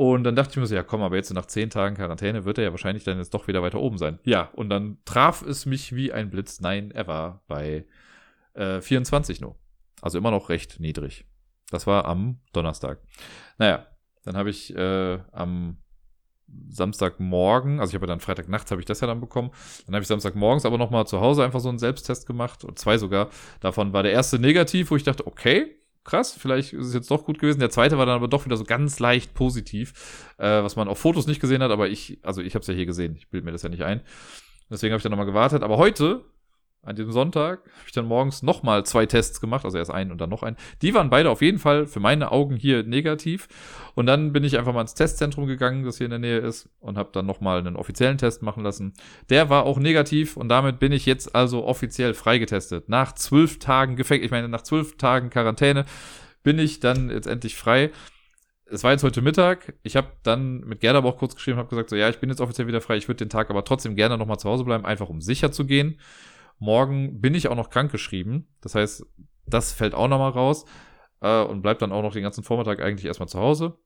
[0.00, 2.56] Und dann dachte ich mir so, ja komm, aber jetzt nach zehn Tagen Quarantäne wird
[2.56, 4.18] er ja wahrscheinlich dann jetzt doch wieder weiter oben sein.
[4.24, 6.62] Ja, und dann traf es mich wie ein Blitz.
[6.62, 7.84] Nein, er war bei
[8.54, 9.56] äh, 24 nur.
[10.00, 11.26] Also immer noch recht niedrig.
[11.70, 13.02] Das war am Donnerstag.
[13.58, 13.88] Naja,
[14.24, 15.76] dann habe ich äh, am
[16.70, 19.50] Samstagmorgen, also ich habe ja dann Freitagnachts habe ich das ja dann bekommen.
[19.84, 22.96] Dann habe ich Samstagmorgens aber nochmal zu Hause einfach so einen Selbsttest gemacht, und zwei
[22.96, 23.28] sogar.
[23.60, 25.76] Davon war der erste negativ, wo ich dachte, okay,
[26.10, 27.60] krass, vielleicht ist es jetzt doch gut gewesen.
[27.60, 30.98] Der zweite war dann aber doch wieder so ganz leicht positiv, äh, was man auf
[30.98, 33.44] Fotos nicht gesehen hat, aber ich, also ich habe es ja hier gesehen, ich bilde
[33.44, 34.00] mir das ja nicht ein.
[34.70, 35.62] Deswegen habe ich dann nochmal gewartet.
[35.62, 36.24] Aber heute
[36.82, 40.20] an diesem Sonntag habe ich dann morgens nochmal zwei Tests gemacht, also erst einen und
[40.20, 40.56] dann noch einen.
[40.80, 43.48] Die waren beide auf jeden Fall für meine Augen hier negativ.
[43.94, 46.70] Und dann bin ich einfach mal ins Testzentrum gegangen, das hier in der Nähe ist,
[46.80, 48.94] und habe dann nochmal einen offiziellen Test machen lassen.
[49.28, 52.88] Der war auch negativ und damit bin ich jetzt also offiziell freigetestet.
[52.88, 55.84] Nach zwölf Tagen Gefängnis, ich meine, nach zwölf Tagen Quarantäne
[56.42, 57.90] bin ich dann jetzt endlich frei.
[58.64, 59.74] Es war jetzt heute Mittag.
[59.82, 62.30] Ich habe dann mit Gerda aber auch kurz geschrieben, habe gesagt, so ja, ich bin
[62.30, 62.96] jetzt offiziell wieder frei.
[62.96, 65.66] Ich würde den Tag aber trotzdem gerne nochmal zu Hause bleiben, einfach um sicher zu
[65.66, 65.98] gehen.
[66.60, 68.46] Morgen bin ich auch noch krank geschrieben.
[68.60, 69.04] Das heißt,
[69.46, 70.64] das fällt auch nochmal raus
[71.20, 73.78] äh, und bleibt dann auch noch den ganzen Vormittag eigentlich erstmal zu Hause.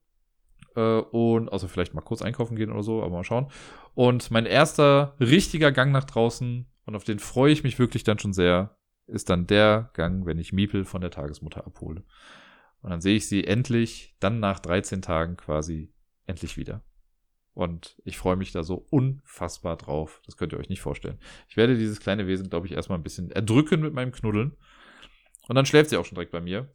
[0.75, 3.47] Äh, und also vielleicht mal kurz einkaufen gehen oder so, aber mal schauen.
[3.93, 8.19] Und mein erster richtiger Gang nach draußen, und auf den freue ich mich wirklich dann
[8.19, 8.77] schon sehr,
[9.07, 12.03] ist dann der Gang, wenn ich Miepel von der Tagesmutter abhole.
[12.81, 15.93] Und dann sehe ich sie endlich, dann nach 13 Tagen quasi,
[16.27, 16.83] endlich wieder.
[17.55, 20.21] Und ich freue mich da so unfassbar drauf.
[20.25, 21.17] Das könnt ihr euch nicht vorstellen.
[21.47, 24.55] Ich werde dieses kleine Wesen, glaube ich, erstmal ein bisschen erdrücken mit meinem Knuddeln.
[25.47, 26.69] Und dann schläft sie auch schon direkt bei mir.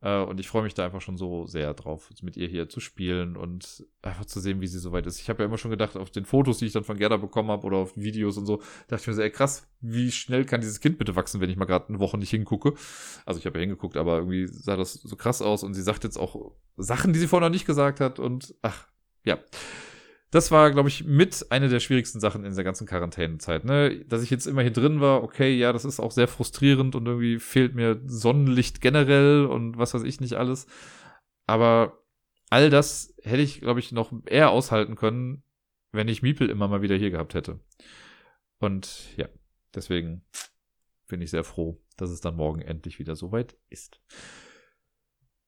[0.00, 2.80] Äh, und ich freue mich da einfach schon so sehr drauf, mit ihr hier zu
[2.80, 5.20] spielen und einfach zu sehen, wie sie soweit ist.
[5.20, 7.50] Ich habe ja immer schon gedacht, auf den Fotos, die ich dann von Gerda bekommen
[7.50, 10.60] habe oder auf Videos und so, dachte ich mir so, ey krass, wie schnell kann
[10.60, 12.74] dieses Kind bitte wachsen, wenn ich mal gerade eine Woche nicht hingucke.
[13.24, 16.02] Also ich habe ja hingeguckt, aber irgendwie sah das so krass aus und sie sagt
[16.02, 18.88] jetzt auch Sachen, die sie vorher noch nicht gesagt hat und ach,
[19.24, 19.38] ja
[20.34, 23.64] das war, glaube ich, mit einer der schwierigsten Sachen in dieser ganzen Quarantänezeit.
[23.64, 24.04] Ne?
[24.06, 27.06] Dass ich jetzt immer hier drin war, okay, ja, das ist auch sehr frustrierend und
[27.06, 30.66] irgendwie fehlt mir Sonnenlicht generell und was weiß ich nicht alles.
[31.46, 32.02] Aber
[32.50, 35.44] all das hätte ich, glaube ich, noch eher aushalten können,
[35.92, 37.60] wenn ich Miepel immer mal wieder hier gehabt hätte.
[38.58, 39.28] Und ja,
[39.72, 40.24] deswegen
[41.06, 44.00] bin ich sehr froh, dass es dann morgen endlich wieder soweit ist.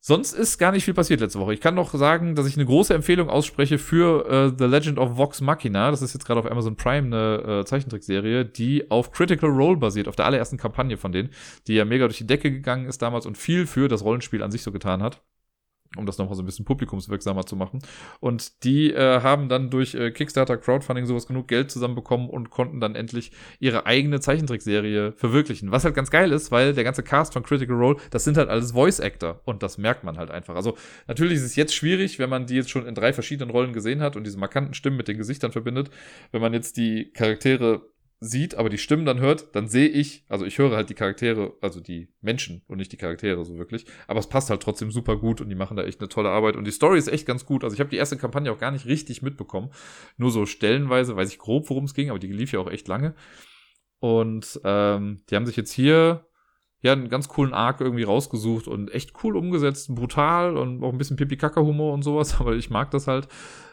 [0.08, 1.52] Sonst ist gar nicht viel passiert letzte Woche.
[1.52, 5.16] Ich kann noch sagen, dass ich eine große Empfehlung ausspreche für äh, The Legend of
[5.16, 5.90] Vox Machina.
[5.90, 10.06] Das ist jetzt gerade auf Amazon Prime eine äh, Zeichentrickserie, die auf Critical Role basiert,
[10.06, 11.30] auf der allerersten Kampagne von denen,
[11.66, 14.52] die ja mega durch die Decke gegangen ist damals und viel für das Rollenspiel an
[14.52, 15.22] sich so getan hat
[15.96, 17.80] um das nochmal so ein bisschen publikumswirksamer zu machen.
[18.20, 22.80] Und die äh, haben dann durch äh, Kickstarter, Crowdfunding sowas genug Geld zusammenbekommen und konnten
[22.80, 25.70] dann endlich ihre eigene Zeichentrickserie verwirklichen.
[25.70, 28.48] Was halt ganz geil ist, weil der ganze Cast von Critical Role, das sind halt
[28.48, 30.54] alles Voice Actor und das merkt man halt einfach.
[30.54, 30.76] Also
[31.06, 34.02] natürlich ist es jetzt schwierig, wenn man die jetzt schon in drei verschiedenen Rollen gesehen
[34.02, 35.90] hat und diese markanten Stimmen mit den Gesichtern verbindet,
[36.32, 37.82] wenn man jetzt die Charaktere
[38.18, 41.55] sieht, aber die Stimmen dann hört, dann sehe ich, also ich höre halt die Charaktere,
[41.60, 45.16] also die Menschen und nicht die Charaktere so wirklich, aber es passt halt trotzdem super
[45.16, 47.44] gut und die machen da echt eine tolle Arbeit und die Story ist echt ganz
[47.44, 47.62] gut.
[47.62, 49.70] Also ich habe die erste Kampagne auch gar nicht richtig mitbekommen,
[50.16, 52.88] nur so stellenweise, weiß ich grob, worum es ging, aber die lief ja auch echt
[52.88, 53.14] lange.
[53.98, 56.26] Und ähm, die haben sich jetzt hier
[56.80, 60.98] ja einen ganz coolen Arc irgendwie rausgesucht und echt cool umgesetzt, brutal und auch ein
[60.98, 63.28] bisschen Pipi-Kaka-Humor und sowas, aber ich mag das halt.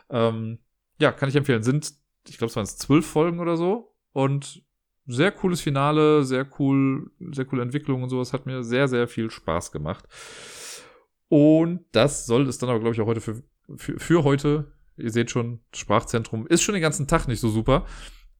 [0.09, 0.59] Ähm,
[0.99, 1.63] ja, kann ich empfehlen.
[1.63, 1.93] Sind,
[2.27, 4.63] ich glaube, es waren zwölf Folgen oder so und
[5.05, 8.33] sehr cooles Finale, sehr cool, sehr coole Entwicklung und sowas.
[8.33, 10.05] Hat mir sehr, sehr viel Spaß gemacht.
[11.27, 13.43] Und das soll es dann aber, glaube ich, auch heute für,
[13.75, 14.71] für, für heute.
[14.95, 17.85] Ihr seht schon, Sprachzentrum ist schon den ganzen Tag nicht so super.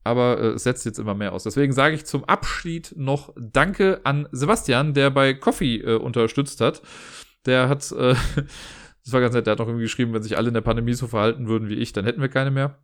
[0.04, 1.44] Aber äh, es setzt jetzt immer mehr aus.
[1.44, 6.82] Deswegen sage ich zum Abschied noch Danke an Sebastian, der bei Coffee äh, unterstützt hat.
[7.46, 8.14] Der hat, äh,
[9.04, 10.94] das war ganz nett, der hat noch irgendwie geschrieben, wenn sich alle in der Pandemie
[10.94, 12.78] so verhalten würden wie ich, dann hätten wir keine mehr.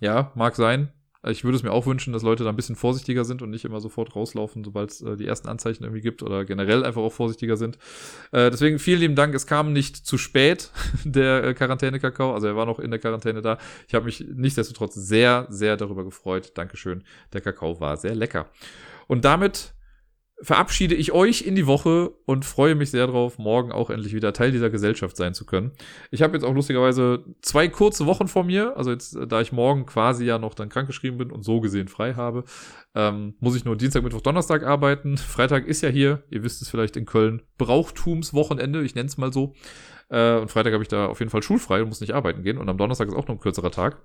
[0.00, 0.92] Ja, mag sein.
[1.26, 3.64] Ich würde es mir auch wünschen, dass Leute da ein bisschen vorsichtiger sind und nicht
[3.64, 7.12] immer sofort rauslaufen, sobald es äh, die ersten Anzeichen irgendwie gibt oder generell einfach auch
[7.12, 7.78] vorsichtiger sind.
[8.32, 9.34] Äh, deswegen vielen lieben Dank.
[9.34, 10.70] Es kam nicht zu spät,
[11.04, 12.34] der äh, Quarantäne-Kakao.
[12.34, 13.58] Also er war noch in der Quarantäne da.
[13.88, 16.52] Ich habe mich nichtsdestotrotz sehr, sehr darüber gefreut.
[16.54, 17.04] Dankeschön.
[17.32, 18.46] Der Kakao war sehr lecker.
[19.06, 19.74] Und damit
[20.42, 24.32] verabschiede ich euch in die Woche und freue mich sehr drauf, morgen auch endlich wieder
[24.32, 25.72] Teil dieser Gesellschaft sein zu können.
[26.10, 29.86] Ich habe jetzt auch lustigerweise zwei kurze Wochen vor mir, also jetzt, da ich morgen
[29.86, 32.44] quasi ja noch dann krankgeschrieben bin und so gesehen frei habe,
[32.94, 35.16] ähm, muss ich nur Dienstag, Mittwoch, Donnerstag arbeiten.
[35.16, 39.32] Freitag ist ja hier, ihr wisst es vielleicht in Köln, Brauchtumswochenende, ich nenne es mal
[39.32, 39.54] so.
[40.08, 42.58] Äh, und Freitag habe ich da auf jeden Fall schulfrei und muss nicht arbeiten gehen.
[42.58, 44.02] Und am Donnerstag ist auch noch ein kürzerer Tag.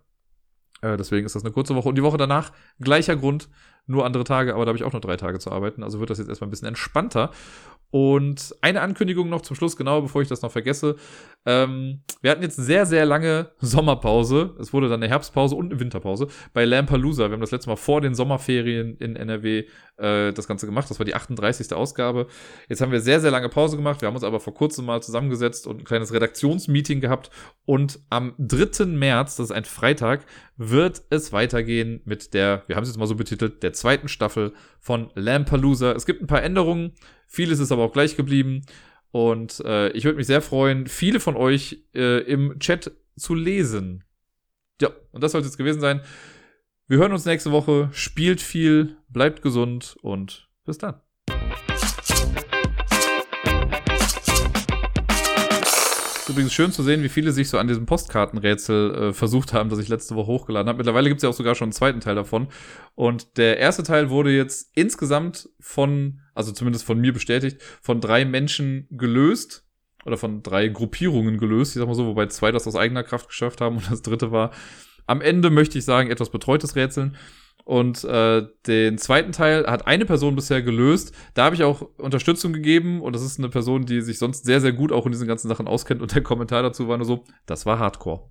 [0.81, 1.89] Äh, deswegen ist das eine kurze Woche.
[1.89, 3.49] Und die Woche danach, gleicher Grund,
[3.89, 5.83] nur andere Tage, aber da habe ich auch noch drei Tage zu arbeiten.
[5.83, 7.31] Also wird das jetzt erstmal ein bisschen entspannter.
[7.91, 10.95] Und eine Ankündigung noch zum Schluss, genau bevor ich das noch vergesse.
[11.47, 14.55] Ähm, wir hatten jetzt sehr, sehr lange Sommerpause.
[14.59, 17.23] Es wurde dann eine Herbstpause und eine Winterpause bei Lampalooza.
[17.23, 19.65] Wir haben das letzte Mal vor den Sommerferien in NRW
[19.99, 20.89] äh, das Ganze gemacht.
[20.89, 21.73] Das war die 38.
[21.73, 22.27] Ausgabe.
[22.67, 24.01] Jetzt haben wir sehr, sehr lange Pause gemacht.
[24.01, 27.29] Wir haben uns aber vor kurzem mal zusammengesetzt und ein kleines Redaktionsmeeting gehabt.
[27.65, 28.85] Und am 3.
[28.85, 30.25] März, das ist ein Freitag,
[30.57, 34.53] wird es weitergehen mit der, wir haben es jetzt mal so betitelt, der zweiten Staffel
[34.79, 35.91] von Lampalooza.
[35.91, 36.93] Es gibt ein paar Änderungen.
[37.27, 38.61] Vieles ist aber auch gleich geblieben.
[39.11, 44.03] Und äh, ich würde mich sehr freuen, viele von euch äh, im Chat zu lesen.
[44.81, 46.01] Ja, und das soll es jetzt gewesen sein.
[46.89, 47.89] Wir hören uns nächste Woche.
[47.91, 50.95] Spielt viel, bleibt gesund und bis dann.
[56.27, 59.79] übrigens schön zu sehen, wie viele sich so an diesem Postkartenrätsel äh, versucht haben, das
[59.79, 60.77] ich letzte Woche hochgeladen habe.
[60.77, 62.47] Mittlerweile gibt es ja auch sogar schon einen zweiten Teil davon.
[62.93, 68.25] Und der erste Teil wurde jetzt insgesamt von, also zumindest von mir bestätigt, von drei
[68.25, 69.63] Menschen gelöst.
[70.05, 73.27] Oder von drei Gruppierungen gelöst, ich sag mal so, wobei zwei das aus eigener Kraft
[73.27, 74.51] geschafft haben und das dritte war
[75.09, 77.17] am Ende, möchte ich sagen, etwas betreutes Rätseln.
[77.65, 81.13] Und äh, den zweiten Teil hat eine Person bisher gelöst.
[81.33, 84.61] Da habe ich auch Unterstützung gegeben und das ist eine Person, die sich sonst sehr,
[84.61, 86.01] sehr gut auch in diesen ganzen Sachen auskennt.
[86.01, 88.29] Und der Kommentar dazu war nur so, das war Hardcore.